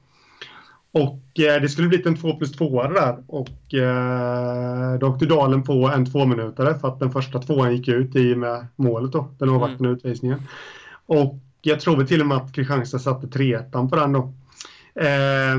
Och 0.93 1.39
eh, 1.39 1.61
det 1.61 1.69
skulle 1.69 1.87
blivit 1.87 2.05
en 2.05 2.17
2 2.17 2.35
plus 2.35 2.51
2 2.51 2.83
där 2.83 3.23
och 3.27 3.73
eh, 3.73 4.99
då 4.99 5.07
åkte 5.07 5.25
Dalen 5.25 5.63
på 5.63 5.91
en 5.95 6.05
tvåminutare 6.05 6.79
för 6.79 6.87
att 6.87 6.99
den 6.99 7.11
första 7.11 7.39
tvåan 7.39 7.75
gick 7.75 7.87
ut 7.87 8.15
i 8.15 8.33
och 8.33 8.37
med 8.37 8.67
målet 8.75 9.11
då, 9.11 9.33
den 9.37 9.49
avvaktande 9.49 9.89
mm. 9.89 9.95
utvisningen. 9.95 10.41
Och 11.05 11.39
jag 11.61 11.79
tror 11.79 12.05
till 12.05 12.21
och 12.21 12.27
med 12.27 12.37
att 12.37 12.53
Kristianstad 12.53 12.99
satte 12.99 13.27
3 13.27 13.59
på 13.59 13.95
den 13.95 14.11
då. 14.11 14.33
Eh, 14.95 15.57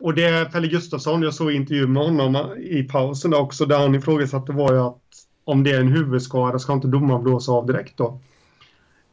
och 0.00 0.14
det 0.14 0.52
Pelle 0.52 0.68
Gustafsson, 0.68 1.22
jag 1.22 1.34
såg 1.34 1.52
intervju 1.52 1.86
med 1.86 2.02
honom 2.02 2.56
i 2.58 2.82
pausen 2.82 3.34
också, 3.34 3.66
där 3.66 3.78
han 3.78 3.94
ifrågasatte 3.94 4.52
var 4.52 4.72
ju 4.72 4.78
att 4.78 5.02
om 5.44 5.64
det 5.64 5.70
är 5.70 5.80
en 5.80 5.92
huvudskada 5.92 6.58
ska 6.58 6.72
inte 6.72 6.88
domaren 6.88 7.22
blåsa 7.22 7.52
av 7.52 7.66
direkt 7.66 7.96
då. 7.96 8.20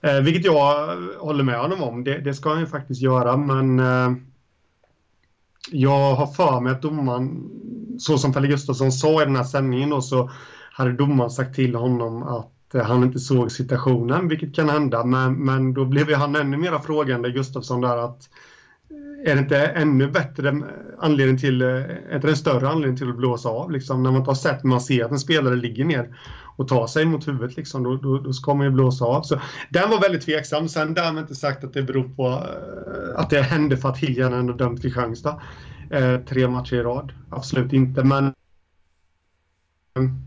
Eh, 0.02 0.20
vilket 0.20 0.46
jag 0.46 0.98
håller 1.20 1.44
med 1.44 1.60
honom 1.60 1.84
om, 1.84 2.04
det, 2.04 2.18
det 2.18 2.34
ska 2.34 2.50
han 2.50 2.60
ju 2.60 2.68
faktiskt 2.68 3.02
göra, 3.02 3.38
men 3.38 3.80
eh, 3.80 4.18
jag 5.72 6.16
har 6.16 6.28
för 6.28 6.60
mig 6.60 6.72
att 6.72 6.82
domaren, 6.82 7.50
så 8.00 8.18
som 8.18 8.34
Pelle 8.34 8.48
Gustafsson 8.48 8.92
sa 8.92 9.22
i 9.22 9.26
den 9.26 9.36
här 9.36 9.44
sändningen 9.44 9.90
då, 9.90 10.02
så 10.02 10.30
hade 10.72 10.92
domaren 10.92 11.30
sagt 11.30 11.56
till 11.56 11.76
honom 11.76 12.24
att 12.24 12.76
eh, 12.76 12.84
han 12.84 13.04
inte 13.04 13.20
såg 13.20 13.52
situationen, 13.52 14.28
vilket 14.28 14.56
kan 14.56 14.70
hända, 14.70 15.06
men, 15.06 15.34
men 15.34 15.74
då 15.74 15.86
blev 15.86 16.14
han 16.14 16.36
ännu 16.36 16.58
mer 16.58 16.80
frågande, 16.80 17.32
Gustafsson, 17.32 17.82
där 17.82 17.98
att 17.98 18.30
eh, 19.26 19.32
är 19.32 19.36
det 19.36 19.42
inte 19.42 19.66
ännu 19.66 20.08
bättre 20.08 20.50
eh, 20.50 20.56
anledning 21.00 21.38
till, 21.38 21.62
är 21.62 22.20
det 22.20 22.30
en 22.30 22.38
större 22.38 22.70
anledning 22.70 22.98
till 22.98 23.10
att 23.10 23.18
blåsa 23.18 23.50
av 23.50 23.72
liksom? 23.72 24.04
När 24.04 24.12
man 24.12 24.26
tar 24.26 24.34
sett, 24.34 24.64
man 24.64 24.82
ser 24.82 25.06
att 25.06 25.12
en 25.12 25.20
spelare 25.20 25.56
ligger 25.56 25.86
ner 25.86 26.16
och 26.56 26.68
tar 26.68 26.88
sig 26.88 27.06
mot 27.06 27.28
huvudet 27.28 27.58
liksom, 27.58 27.84
då, 27.84 27.96
då, 27.96 28.20
då 28.20 28.34
ska 28.34 28.54
man 28.54 28.66
ju 28.66 28.72
blåsa 28.72 29.06
av. 29.06 29.22
Så 29.22 29.40
den 29.70 29.90
var 29.90 30.02
väldigt 30.02 30.22
tveksam. 30.22 30.70
Sen 30.70 30.94
därmed 30.94 31.22
inte 31.22 31.36
sagt 31.36 31.64
att 31.64 31.74
det 31.74 31.84
beror 31.84 32.10
på 32.16 32.28
uh, 32.28 33.20
att 33.20 33.30
det 33.30 33.42
hände 33.42 33.78
för 33.78 33.90
att 33.90 33.98
Hiljanen 33.98 34.50
har 34.50 34.58
dömt 34.58 34.82
Kristianstad 34.82 35.42
uh, 35.94 36.18
tre 36.26 36.48
matcher 36.48 36.76
i 36.76 36.84
rad. 36.84 37.12
Absolut 37.30 37.74
inte, 37.74 38.04
men 38.04 38.34
mm, 39.98 40.22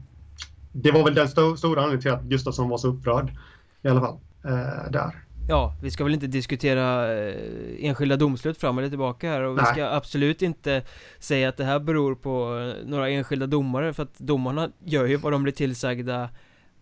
det 0.73 0.91
var 0.91 1.05
väl 1.05 1.15
den 1.15 1.27
st 1.27 1.57
stora 1.57 1.83
anledningen 1.83 2.01
till 2.01 2.11
att 2.11 2.23
Gustafsson 2.23 2.69
var 2.69 2.79
så 2.79 2.89
upprörd 2.89 3.33
i 3.83 3.89
alla 3.89 4.01
fall. 4.01 4.19
Eh, 4.45 4.91
där. 4.91 5.25
Ja, 5.49 5.75
vi 5.83 5.91
ska 5.91 6.05
väl 6.05 6.15
inte 6.15 6.27
diskutera 6.27 7.19
eh, 7.19 7.35
enskilda 7.79 8.17
domslut 8.17 8.59
fram 8.59 8.79
eller 8.79 8.89
tillbaka 8.89 9.31
här 9.31 9.43
och 9.43 9.57
Nej. 9.57 9.65
vi 9.67 9.73
ska 9.73 9.89
absolut 9.89 10.43
inte 10.43 10.83
säga 11.19 11.49
att 11.49 11.57
det 11.57 11.65
här 11.65 11.79
beror 11.79 12.15
på 12.15 12.59
eh, 12.59 12.89
några 12.89 13.11
enskilda 13.11 13.47
domare 13.47 13.93
för 13.93 14.03
att 14.03 14.19
domarna 14.19 14.71
gör 14.85 15.05
ju 15.05 15.17
vad 15.17 15.33
de 15.33 15.43
blir 15.43 15.53
tillsagda 15.53 16.29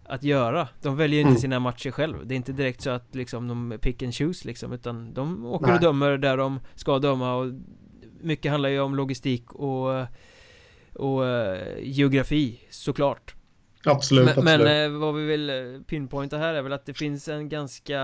att 0.04 0.22
göra 0.22 0.68
De 0.82 0.96
väljer 0.96 1.20
inte 1.20 1.28
mm. 1.28 1.40
sina 1.40 1.60
matcher 1.60 1.90
själv 1.90 2.26
Det 2.26 2.34
är 2.34 2.36
inte 2.36 2.52
direkt 2.52 2.80
så 2.80 2.90
att 2.90 3.14
liksom 3.14 3.48
de 3.48 3.78
pick 3.80 4.02
and 4.02 4.14
choose 4.14 4.48
liksom 4.48 4.72
Utan 4.72 5.14
de 5.14 5.46
åker 5.46 5.66
Nej. 5.66 5.74
och 5.74 5.80
dömer 5.80 6.18
där 6.18 6.36
de 6.36 6.60
ska 6.74 6.98
döma 6.98 7.34
och 7.34 7.52
Mycket 8.20 8.50
handlar 8.50 8.68
ju 8.68 8.80
om 8.80 8.94
logistik 8.94 9.52
och 9.52 10.06
Och 10.94 11.22
uh, 11.22 11.58
geografi 11.82 12.60
såklart 12.70 13.35
Absolut, 13.86 14.24
men, 14.24 14.38
absolut. 14.38 14.66
men 14.66 14.92
eh, 14.92 14.98
vad 14.98 15.14
vi 15.14 15.24
vill 15.24 15.50
eh, 15.50 15.80
pinpointa 15.86 16.38
här 16.38 16.54
är 16.54 16.62
väl 16.62 16.72
att 16.72 16.86
det 16.86 16.94
finns 16.94 17.28
en 17.28 17.48
ganska 17.48 18.00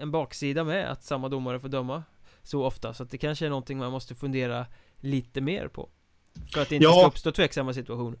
En 0.00 0.10
baksida 0.10 0.64
med 0.64 0.90
att 0.90 1.04
samma 1.04 1.28
domare 1.28 1.60
får 1.60 1.68
döma 1.68 2.02
Så 2.42 2.64
ofta, 2.64 2.94
så 2.94 3.02
att 3.02 3.10
det 3.10 3.18
kanske 3.18 3.46
är 3.46 3.50
någonting 3.50 3.78
man 3.78 3.92
måste 3.92 4.14
fundera 4.14 4.66
lite 5.00 5.40
mer 5.40 5.68
på 5.68 5.88
För 6.52 6.62
att 6.62 6.68
det 6.68 6.74
inte 6.74 6.84
ja. 6.84 6.92
ska 6.92 7.06
uppstå 7.06 7.32
tveksamma 7.32 7.74
situationer 7.74 8.18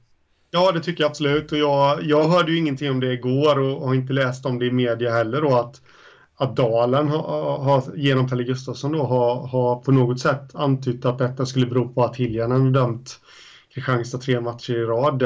Ja, 0.50 0.72
det 0.72 0.80
tycker 0.80 1.02
jag 1.02 1.10
absolut. 1.10 1.52
Och 1.52 1.58
jag, 1.58 2.02
jag 2.02 2.28
hörde 2.28 2.52
ju 2.52 2.58
ingenting 2.58 2.90
om 2.90 3.00
det 3.00 3.12
igår 3.12 3.58
och 3.58 3.88
har 3.88 3.94
inte 3.94 4.12
läst 4.12 4.46
om 4.46 4.58
det 4.58 4.66
i 4.66 4.72
media 4.72 5.12
heller 5.12 5.40
då 5.40 5.54
att, 5.54 5.80
att 6.36 6.56
Dalen 6.56 7.08
har, 7.08 7.58
har, 7.58 7.96
genom 7.96 8.28
Pelle 8.28 8.44
Gustafsson 8.44 8.92
då 8.92 9.02
har, 9.02 9.46
har 9.46 9.76
på 9.76 9.92
något 9.92 10.20
sätt 10.20 10.54
antytt 10.54 11.04
att 11.04 11.18
detta 11.18 11.46
skulle 11.46 11.66
bero 11.66 11.88
på 11.88 12.04
att 12.04 12.16
Hiljanen 12.16 12.72
dömt 12.72 13.20
Kristianstad 13.74 14.18
tre 14.18 14.40
matcher 14.40 14.72
i 14.72 14.84
rad. 14.84 15.22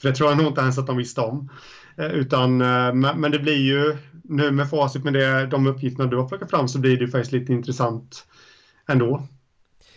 För 0.00 0.08
det 0.08 0.14
tror 0.14 0.30
jag 0.30 0.38
nog 0.38 0.46
inte 0.46 0.60
ens 0.60 0.78
att 0.78 0.86
de 0.86 0.96
visste 0.96 1.20
om. 1.20 1.50
Eh, 1.96 2.06
utan, 2.06 2.60
eh, 2.60 2.94
men 2.94 3.30
det 3.30 3.38
blir 3.38 3.58
ju 3.58 3.96
nu 4.24 4.50
med 4.50 4.70
facit 4.70 5.04
med 5.04 5.12
det, 5.12 5.46
de 5.46 5.66
uppgifterna 5.66 6.10
du 6.10 6.16
har 6.16 6.28
plockat 6.28 6.50
fram 6.50 6.68
så 6.68 6.78
blir 6.78 6.96
det 6.96 7.04
ju 7.04 7.10
faktiskt 7.10 7.32
lite 7.32 7.52
intressant 7.52 8.26
ändå. 8.88 9.22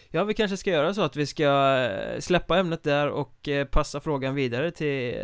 Ja, 0.09 0.23
vi 0.23 0.33
kanske 0.33 0.57
ska 0.57 0.69
göra 0.69 0.93
så 0.93 1.01
att 1.01 1.15
vi 1.15 1.25
ska 1.25 1.77
eh, 1.77 2.19
släppa 2.19 2.57
ämnet 2.57 2.83
där 2.83 3.09
och 3.09 3.49
passa 3.71 3.99
frågan 3.99 4.35
vidare 4.35 4.71
till 4.71 5.15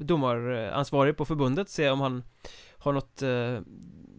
domaransvarig 0.00 1.16
på 1.16 1.24
förbundet, 1.24 1.68
se 1.68 1.90
om 1.90 2.00
han 2.00 2.22
har 2.78 2.92
något 2.92 3.22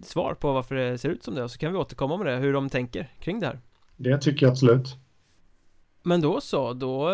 svar 0.05 0.33
på 0.33 0.53
varför 0.53 0.75
det 0.75 0.97
ser 0.97 1.09
ut 1.09 1.23
som 1.23 1.35
det 1.35 1.43
och 1.43 1.51
så 1.51 1.57
kan 1.57 1.71
vi 1.71 1.77
återkomma 1.77 2.17
med 2.17 2.25
det, 2.25 2.35
hur 2.35 2.53
de 2.53 2.69
tänker 2.69 3.09
kring 3.19 3.39
det 3.39 3.45
här. 3.45 3.59
Det 3.97 4.17
tycker 4.17 4.45
jag 4.45 4.51
absolut. 4.51 4.97
Men 6.03 6.21
då 6.21 6.41
så, 6.41 6.73
då 6.73 7.09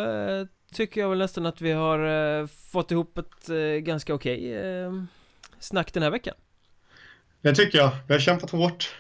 tycker 0.75 1.01
jag 1.01 1.09
väl 1.09 1.17
nästan 1.17 1.45
att 1.45 1.61
vi 1.61 1.71
har 1.71 1.99
eh, 2.39 2.47
fått 2.47 2.91
ihop 2.91 3.17
ett 3.17 3.49
eh, 3.49 3.57
ganska 3.57 4.13
okej 4.13 4.53
eh, 4.53 4.91
snack 5.59 5.93
den 5.93 6.03
här 6.03 6.09
veckan. 6.09 6.35
Det 7.41 7.55
tycker 7.55 7.77
jag. 7.77 7.91
Vi 8.07 8.13
har 8.13 8.19
kämpat 8.19 8.51
hårt. 8.51 8.95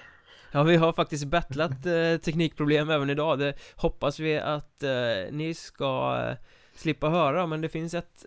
Ja, 0.51 0.63
vi 0.63 0.75
har 0.75 0.93
faktiskt 0.93 1.25
battlat 1.25 1.85
eh, 1.85 2.17
teknikproblem 2.17 2.89
även 2.89 3.09
idag. 3.09 3.39
Det 3.39 3.53
hoppas 3.75 4.19
vi 4.19 4.37
att 4.37 4.83
eh, 4.83 4.89
ni 5.31 5.53
ska 5.53 6.17
eh, 6.29 6.37
slippa 6.75 7.09
höra, 7.09 7.47
men 7.47 7.61
det 7.61 7.69
finns 7.69 7.93
ett, 7.93 8.25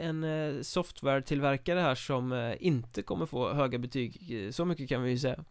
en 0.00 0.24
software-tillverkare 0.64 1.80
här 1.80 1.94
som 1.94 2.54
inte 2.60 3.02
kommer 3.02 3.26
få 3.26 3.52
höga 3.52 3.78
betyg. 3.78 4.48
Så 4.54 4.64
mycket 4.64 4.88
kan 4.88 5.02
vi 5.02 5.10
ju 5.10 5.18
säga. 5.18 5.44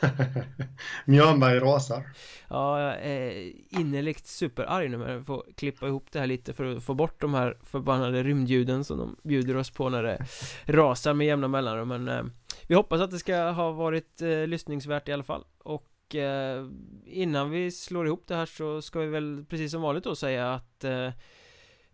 Mjölnberg 1.04 1.58
rasar. 1.58 2.02
Ja, 2.48 2.80
jag 2.80 3.02
är 3.02 3.52
innerligt 3.80 4.26
superarg 4.26 4.88
nu 4.88 4.96
men 4.96 5.10
jag 5.10 5.26
får 5.26 5.44
klippa 5.56 5.86
ihop 5.86 6.06
det 6.12 6.18
här 6.18 6.26
lite 6.26 6.52
för 6.52 6.76
att 6.76 6.82
få 6.82 6.94
bort 6.94 7.20
de 7.20 7.34
här 7.34 7.58
förbannade 7.62 8.22
rymdljuden 8.22 8.84
som 8.84 8.98
de 8.98 9.16
bjuder 9.22 9.56
oss 9.56 9.70
på 9.70 9.88
när 9.88 10.02
det 10.02 10.26
rasar 10.64 11.14
med 11.14 11.26
jämna 11.26 11.48
mellanrum 11.48 11.88
men 11.88 12.08
eh, 12.08 12.24
Vi 12.68 12.74
hoppas 12.74 13.00
att 13.00 13.10
det 13.10 13.18
ska 13.18 13.50
ha 13.50 13.70
varit 13.70 14.22
eh, 14.22 14.46
lyssningsvärt 14.46 15.08
i 15.08 15.12
alla 15.12 15.22
fall 15.22 15.44
och 15.58 16.14
eh, 16.14 16.66
Innan 17.06 17.50
vi 17.50 17.70
slår 17.70 18.06
ihop 18.06 18.24
det 18.26 18.34
här 18.34 18.46
så 18.46 18.82
ska 18.82 19.00
vi 19.00 19.06
väl 19.06 19.44
precis 19.48 19.72
som 19.72 19.82
vanligt 19.82 20.04
då 20.04 20.16
säga 20.16 20.54
att 20.54 20.84
eh, 20.84 21.10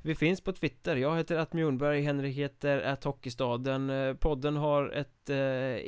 vi 0.03 0.15
finns 0.15 0.41
på 0.41 0.53
Twitter, 0.53 0.97
jag 0.97 1.17
heter 1.17 1.37
att 1.37 1.53
Mjornberg, 1.53 2.03
Henrik 2.03 2.37
heter 2.37 2.83
att 2.83 3.05
Hockeystaden 3.05 3.91
eh, 3.91 4.15
Podden 4.15 4.57
har 4.57 4.91
ett 4.91 5.31
eh, 5.31 5.37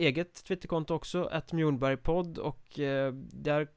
eget 0.07 0.45
Twitterkonto 0.45 0.95
också, 0.95 1.25
att 1.25 1.53
Mjornbergpodd 1.53 2.39
och 2.39 2.79
eh, 2.79 3.13
där 3.33 3.69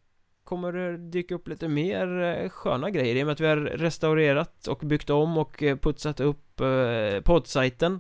kommer 0.44 0.72
det 0.72 0.98
dyka 0.98 1.36
upp 1.36 1.48
lite 1.48 1.68
mer 1.68 2.22
eh, 2.22 2.50
sköna 2.50 2.90
grejer 2.90 3.16
i 3.16 3.24
och 3.24 3.26
med 3.26 3.34
att 3.34 3.40
vi 3.40 3.48
har 3.48 3.58
restaurerat 3.58 4.68
och 4.68 4.80
byggt 4.80 5.10
om 5.10 5.38
och 5.38 5.64
eh, 5.64 5.78
putsat 5.78 6.20
upp 6.20 6.62
eh, 6.62 7.22
poddsajten. 7.24 8.00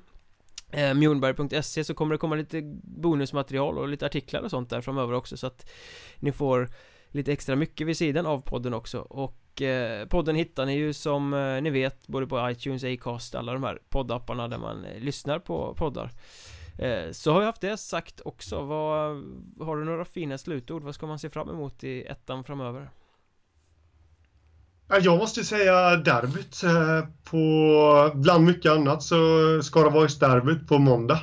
Eh, 0.71 0.93
Mjornberg.se 0.93 1.83
så 1.83 1.93
kommer 1.93 2.13
det 2.13 2.17
komma 2.17 2.35
lite 2.35 2.61
bonusmaterial 2.83 3.77
och 3.77 3.87
lite 3.87 4.05
artiklar 4.05 4.41
och 4.41 4.51
sånt 4.51 4.69
där 4.69 4.81
framöver 4.81 5.13
också 5.13 5.37
så 5.37 5.47
att 5.47 5.69
ni 6.19 6.31
får 6.31 6.69
lite 7.09 7.31
extra 7.31 7.55
mycket 7.55 7.87
vid 7.87 7.97
sidan 7.97 8.25
av 8.25 8.41
podden 8.41 8.73
också. 8.73 8.99
Och 8.99 9.44
Eh, 9.61 10.07
podden 10.07 10.35
hittar 10.35 10.65
ni 10.65 10.75
ju 10.75 10.93
som 10.93 11.33
eh, 11.33 11.61
ni 11.61 11.69
vet 11.69 12.07
både 12.07 12.27
på 12.27 12.49
iTunes, 12.49 12.83
Acast, 12.83 13.35
alla 13.35 13.53
de 13.53 13.63
här 13.63 13.79
poddapparna 13.89 14.47
där 14.47 14.57
man 14.57 14.85
eh, 14.85 14.99
lyssnar 14.99 15.39
på 15.39 15.75
poddar. 15.77 16.11
Så 17.11 17.31
har 17.31 17.41
jag 17.41 17.45
haft 17.45 17.61
det 17.61 17.77
sagt 17.77 18.21
också, 18.25 18.61
vad, 18.61 19.23
har 19.59 19.77
du 19.77 19.83
några 19.83 20.05
fina 20.05 20.37
slutord? 20.37 20.83
Vad 20.83 20.95
ska 20.95 21.07
man 21.07 21.19
se 21.19 21.29
fram 21.29 21.49
emot 21.49 21.83
i 21.83 22.03
ettan 22.03 22.43
framöver? 22.43 22.89
Jag 25.01 25.17
måste 25.17 25.43
säga 25.43 25.95
derbyt 25.95 26.61
på, 27.23 28.11
bland 28.15 28.45
mycket 28.45 28.71
annat 28.71 29.03
så 29.03 29.15
Skaraborgsderbyt 29.63 30.67
på 30.67 30.77
måndag. 30.77 31.19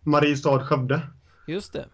Mariestad-Skövde. 0.00 1.00
Just 1.46 1.72
det. 1.72 1.78
Eh, 1.78 1.86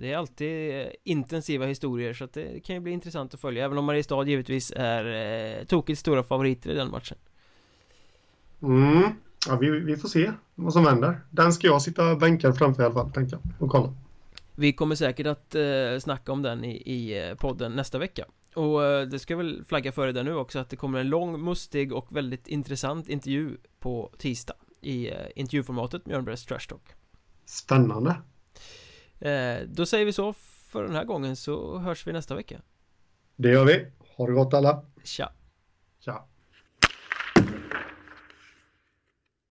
det 0.00 0.12
är 0.12 0.16
alltid 0.16 0.80
eh, 0.80 0.86
intensiva 1.04 1.66
historier 1.66 2.12
så 2.12 2.24
att 2.24 2.32
det 2.32 2.60
kan 2.60 2.76
ju 2.76 2.80
bli 2.80 2.92
intressant 2.92 3.34
att 3.34 3.40
följa 3.40 3.64
Även 3.64 3.78
om 3.78 3.84
Mariestad 3.84 4.24
givetvis 4.24 4.72
är 4.76 5.04
eh, 5.58 5.64
tokigt 5.64 6.00
stora 6.00 6.22
favoriter 6.22 6.70
i 6.70 6.74
den 6.74 6.90
matchen. 6.90 7.18
Mm, 8.62 9.02
ja 9.48 9.56
vi, 9.56 9.70
vi 9.70 9.96
får 9.96 10.08
se 10.08 10.32
vad 10.54 10.72
som 10.72 10.86
händer. 10.86 11.20
Den 11.30 11.52
ska 11.52 11.66
jag 11.66 11.82
sitta 11.82 12.16
bänkad 12.16 12.58
framför 12.58 12.82
i 12.82 12.86
alla 12.86 12.94
fall, 12.94 13.10
tänker 13.10 13.36
jag, 13.36 13.62
och 13.62 13.70
kolla. 13.70 13.94
Vi 14.54 14.72
kommer 14.72 14.94
säkert 14.94 15.26
att 15.26 15.54
eh, 15.54 15.98
snacka 16.00 16.32
om 16.32 16.42
den 16.42 16.64
i, 16.64 16.76
i 16.76 17.28
eh, 17.28 17.34
podden 17.34 17.72
nästa 17.72 17.98
vecka. 17.98 18.24
Och 18.54 18.84
eh, 18.84 19.06
det 19.06 19.18
ska 19.18 19.32
jag 19.32 19.38
väl 19.38 19.64
flagga 19.64 19.92
för 19.92 20.12
det 20.12 20.22
nu 20.22 20.34
också 20.34 20.58
att 20.58 20.70
det 20.70 20.76
kommer 20.76 20.98
en 20.98 21.08
lång, 21.08 21.44
mustig 21.44 21.92
och 21.92 22.16
väldigt 22.16 22.48
intressant 22.48 23.08
intervju 23.08 23.56
på 23.78 24.12
tisdag 24.18 24.54
I 24.80 25.08
eh, 25.08 25.16
intervjuformatet 25.36 26.06
Mjölnbergs 26.06 26.46
Trash 26.46 26.68
Talk. 26.68 26.82
Spännande. 27.44 28.10
Eh, 28.10 28.16
då 29.66 29.86
säger 29.86 30.04
vi 30.04 30.12
så 30.12 30.32
för 30.68 30.82
den 30.82 30.94
här 30.94 31.04
gången 31.04 31.36
så 31.36 31.78
hörs 31.78 32.06
vi 32.06 32.12
nästa 32.12 32.34
vecka. 32.34 32.60
Det 33.36 33.48
gör 33.48 33.64
vi. 33.64 33.86
Ha 34.16 34.26
det 34.26 34.32
gott 34.32 34.54
alla. 34.54 34.84
Tja. 35.04 35.32
Tja. 35.98 36.28